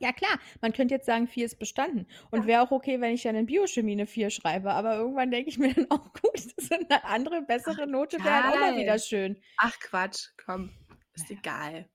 Ja 0.03 0.13
klar, 0.15 0.39
man 0.63 0.73
könnte 0.73 0.95
jetzt 0.95 1.05
sagen, 1.05 1.27
4 1.29 1.45
ist 1.45 1.59
bestanden 1.59 2.07
und 2.31 2.47
Ja. 2.47 2.47
wäre 2.47 2.63
auch 2.63 2.71
okay, 2.71 3.03
wenn 3.03 3.13
ich 3.13 3.23
dann 3.23 3.35
in 3.37 3.45
Biochemie 3.45 3.95
'ne 3.97 4.07
4 4.07 4.31
schreibe, 4.31 4.73
aber 4.73 4.97
irgendwann 4.97 5.31
denke 5.31 5.51
ich 5.51 5.59
mir 5.59 5.75
dann 5.75 5.91
auch: 5.91 6.15
„Gut, 6.15 6.39
so 6.59 6.75
'ne 6.75 7.05
andere, 7.05 7.43
bessere 7.43 7.87
Note 7.87 8.25
wäre 8.25 8.37
halt 8.37 8.47
auch 8.47 8.57
mal 8.59 8.75
wieder 8.77 8.99
schön.“ 8.99 9.43
Ach 9.57 9.79
Quatsch, 9.81 10.31
komm, 10.37 10.75
ist 11.15 11.31
Na 11.31 11.33
ja. 11.33 11.41
egal. 11.41 11.89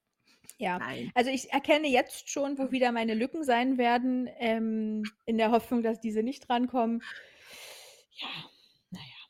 Ja, 0.60 0.82
Nein. 0.82 1.14
also, 1.14 1.30
ich 1.32 1.52
erkenne 1.52 1.88
jetzt 1.90 2.30
schon, 2.30 2.58
wo 2.58 2.72
wieder 2.72 2.92
meine 2.94 3.14
Lücken 3.14 3.44
sein 3.44 3.78
werden, 3.78 4.30
ähm, 4.40 5.16
in 5.26 5.38
der 5.38 5.52
Hoffnung, 5.52 5.84
dass 5.84 6.00
diese 6.00 6.24
nicht 6.24 6.48
drankommen. 6.48 7.10
Ja, 8.22 8.30
na 8.92 9.00
ja. 9.00 9.26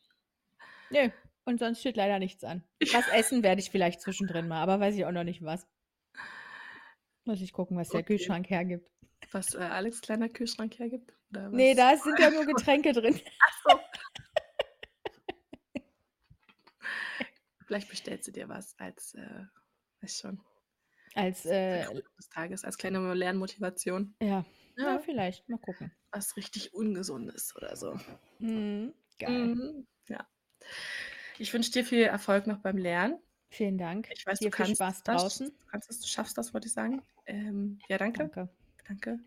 Nö, 0.91 1.09
und 1.45 1.59
sonst 1.59 1.79
steht 1.79 1.97
leider 1.97 2.19
nichts 2.19 2.43
an. 2.43 2.63
Was 2.91 3.07
essen 3.07 3.43
werde 3.43 3.61
ich 3.61 3.71
vielleicht 3.71 4.01
zwischendrin 4.01 4.47
mal, 4.47 4.61
aber 4.61 4.79
weiß 4.79 4.95
ich 4.95 5.05
auch 5.05 5.11
noch 5.11 5.23
nicht 5.23 5.43
was. 5.43 5.67
Muss 7.25 7.41
ich 7.41 7.53
gucken, 7.53 7.77
was 7.77 7.89
der 7.89 8.01
Okay. 8.01 8.03
Kühlschrank 8.03 8.49
hergibt. 8.49 8.91
Was, 9.31 9.53
äh, 9.55 9.57
Alex' 9.57 10.01
kleiner 10.01 10.29
Kühlschrank 10.29 10.77
hergibt 10.79 11.13
oder 11.31 11.49
Ne, 11.51 11.71
was? 11.71 11.75
da 11.75 11.97
sind 11.97 12.19
ja 12.19 12.29
nur 12.29 12.45
Getränke 12.45 12.93
drin. 12.93 13.19
Ach 13.39 13.63
so. 13.63 13.79
Vielleicht 17.65 17.89
bestellst 17.89 18.27
du 18.27 18.31
dir 18.31 18.47
was 18.49 18.75
als, 18.77 19.13
äh, 19.15 19.43
weiß 20.01 20.19
schon 20.19 20.41
Als, 21.15 21.45
äh 21.45 21.83
des 22.17 22.29
Tages, 22.29 22.63
als 22.63 22.77
kleine 22.77 23.13
Lernmotivation. 23.13 24.15
Ja, 24.21 24.45
ja, 24.77 24.79
Ja. 24.83 24.99
vielleicht. 24.99 25.47
Mal 25.49 25.57
gucken. 25.57 25.91
Was 26.11 26.37
richtig 26.37 26.73
Ungesundes 26.73 27.55
oder 27.55 27.75
so. 27.75 27.99
Mhm, 28.39 28.93
geil. 29.19 29.47
Mhm, 29.53 29.87
ja. 30.07 30.27
Ich 31.37 31.53
wünsche 31.53 31.71
dir 31.71 31.83
viel 31.85 32.03
Erfolg 32.03 32.47
noch 32.47 32.59
beim 32.59 32.77
Lernen. 32.77 33.19
Vielen 33.55 33.77
Dank. 33.77 34.09
Ich 34.11 34.25
weiß, 34.25 34.39
Dir 34.39 34.49
du 34.49 34.55
viel 34.57 34.65
kannst 34.65 34.75
Spaß 34.81 35.03
das. 35.03 35.21
draußen. 35.21 35.47
Du 35.47 35.65
kannst 35.67 35.89
es, 35.89 36.01
du 36.01 36.07
schaffst 36.07 36.37
das, 36.37 36.53
wollte 36.53 36.67
ich 36.67 36.73
sagen. 36.73 37.01
Ähm, 37.25 37.79
ja, 37.87 37.97
danke. 37.97 38.19
Danke. 38.19 38.49
Danke. 38.85 39.19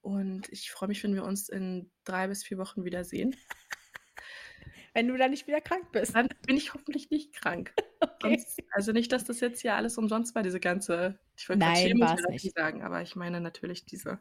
Und 0.00 0.48
ich 0.50 0.70
freue 0.70 0.88
mich, 0.88 1.02
wenn 1.02 1.14
wir 1.14 1.24
uns 1.24 1.48
in 1.48 1.90
3 2.04 2.28
bis 2.28 2.44
4 2.44 2.58
Wochen 2.58 2.84
wiedersehen. 2.84 3.34
Wenn 4.96 5.08
du 5.08 5.16
dann 5.16 5.32
nicht 5.32 5.48
wieder 5.48 5.60
krank 5.60 5.90
bist. 5.90 6.14
Dann 6.14 6.28
bin 6.46 6.56
ich 6.56 6.72
hoffentlich 6.72 7.10
nicht 7.10 7.32
krank. 7.34 7.74
Okay. 8.00 8.36
Sonst 8.36 8.62
also, 8.70 8.92
nicht, 8.92 9.10
dass 9.12 9.24
das 9.24 9.40
jetzt 9.40 9.62
hier 9.62 9.74
alles 9.74 9.96
umsonst 9.96 10.34
war, 10.34 10.42
diese 10.42 10.60
ganze 10.60 11.18
ich 11.38 11.48
wollte 11.48 11.60
Nein, 11.60 11.74
Chemotherapie 11.74 12.32
nicht. 12.32 12.54
sagen, 12.54 12.82
aber 12.82 13.00
ich 13.00 13.16
meine 13.16 13.40
natürlich 13.40 13.86
diese 13.86 14.20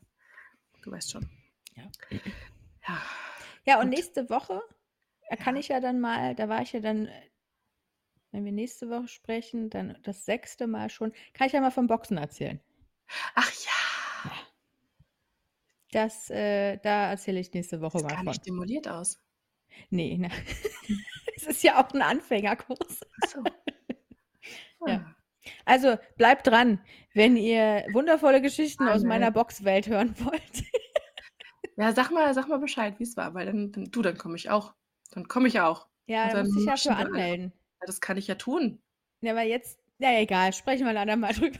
du 0.84 0.92
weißt 0.92 1.12
schon. 1.12 1.30
Ja. 1.76 1.84
Ja. 2.88 3.02
Ja, 3.66 3.82
und 3.82 3.90
nächste 3.90 4.30
Woche, 4.30 4.62
da 5.30 5.36
kann 5.36 5.56
Ja. 5.56 5.60
ich 5.60 5.68
ja 5.68 5.82
dann 5.82 6.00
mal 6.00 6.34
da 6.34 6.48
war 6.48 6.62
ich 6.62 6.72
ja 6.72 6.80
dann 6.80 7.08
äh, 7.08 7.12
wenn 8.34 8.46
wir 8.46 8.52
nächste 8.52 8.90
Woche 8.90 9.08
sprechen, 9.08 9.70
dann 9.70 9.98
das 10.04 10.26
6. 10.26 10.68
Mal 10.68 10.90
schon 10.90 11.14
kann 11.34 11.48
ich 11.48 11.54
ja 11.54 11.62
mal 11.62 11.72
vom 11.72 11.88
Boxen 11.88 12.18
erzählen. 12.18 12.60
Ach 13.36 13.52
ja. 13.66 13.74
Ja. 14.24 14.54
Das, 15.92 16.30
äh 16.32 16.78
da 16.78 17.12
erzähle 17.12 17.40
ich 17.40 17.54
nächste 17.54 17.80
Woche 17.82 18.00
Sieht 18.00 18.08
mal 18.08 18.16
gar 18.16 18.24
von. 18.24 18.34
nicht 18.34 18.38
stimuliert 18.42 18.88
aus. 18.88 19.20
Ne, 19.92 20.18
ne. 20.18 20.30
Es 21.36 21.44
ist 21.48 21.64
ja 21.64 21.84
auch 21.84 21.92
'n 21.94 22.02
Anfängerkurs. 22.02 23.02
Ach 23.22 23.24
so. 23.24 23.46
Ja. 24.86 25.02
Ah. 25.02 25.16
Also, 25.66 25.98
bleibt 26.18 26.48
dran, 26.48 26.82
wenn 27.14 27.38
ihr 27.38 27.86
wundervolle 27.92 28.42
Geschichten 28.42 28.88
aus 28.90 29.04
Spannend. 29.04 29.06
meiner 29.06 29.32
Boxwelt 29.32 29.88
hören 29.88 30.16
wollt. 30.26 30.64
Ja, 31.78 31.92
sag 31.94 32.12
mal 32.12 32.34
sag 32.36 32.48
mal 32.48 32.60
Bescheid, 32.60 32.96
wie's 33.00 33.18
war, 33.18 33.34
weil 33.34 33.46
dann 33.48 33.72
dann 33.72 33.86
du, 33.86 34.02
dann 34.04 34.18
komme 34.18 34.36
ich 34.36 34.50
auch. 34.50 34.76
Dann 35.12 35.28
komme 35.28 35.48
ich 35.48 35.60
auch. 35.60 35.88
Ja, 36.10 36.30
dann 36.30 36.52
musst 36.54 36.56
dich 36.56 36.66
ja 36.66 36.78
für 36.78 36.94
einfach. 36.94 36.96
anmelden. 36.96 37.54
Das 37.86 38.02
kann 38.02 38.18
ich 38.18 38.28
ja 38.28 38.36
tun. 38.36 38.82
Ja, 39.22 39.32
aber 39.32 39.44
jetzt 39.44 39.80
na 40.00 40.12
ja, 40.12 40.20
egal, 40.20 40.52
sprechen 40.54 40.86
wir 40.86 40.92
'n 40.92 40.98
andermal 40.98 41.34
drüber. 41.34 41.60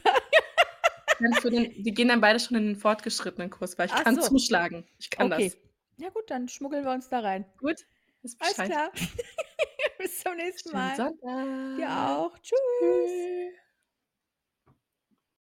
Den 1.20 1.74
wir 1.84 1.92
gehen 1.92 2.08
dann 2.08 2.20
beide 2.20 2.40
schon 2.40 2.56
in 2.56 2.66
den 2.66 2.76
fortgeschrittenen 2.76 3.48
Kurs, 3.50 3.78
weil 3.78 3.86
ich 3.86 3.92
Ach 3.92 4.02
kann 4.04 4.16
so. 4.16 4.22
zuschlagen. 4.22 4.84
Ich 4.98 5.10
kann 5.10 5.32
Okay. 5.32 5.50
das. 5.50 5.58
Ja 5.96 6.10
gut, 6.10 6.28
dann 6.28 6.48
schmuggeln 6.48 6.84
wir 6.84 6.92
uns 6.92 7.08
da 7.08 7.20
rein. 7.20 7.44
Gut, 7.58 7.86
Alles 8.22 8.36
Bescheid. 8.56 8.70
klar. 8.70 8.92
Bis 9.98 10.20
zum 10.20 10.36
nächsten 10.36 10.70
Schönen 10.70 10.82
Mal. 10.82 10.96
Sonntag. 10.96 11.76
Dir 11.76 11.88
auch. 11.90 12.38
Tschüss. 12.40 12.58
Tschüss. 12.80 13.54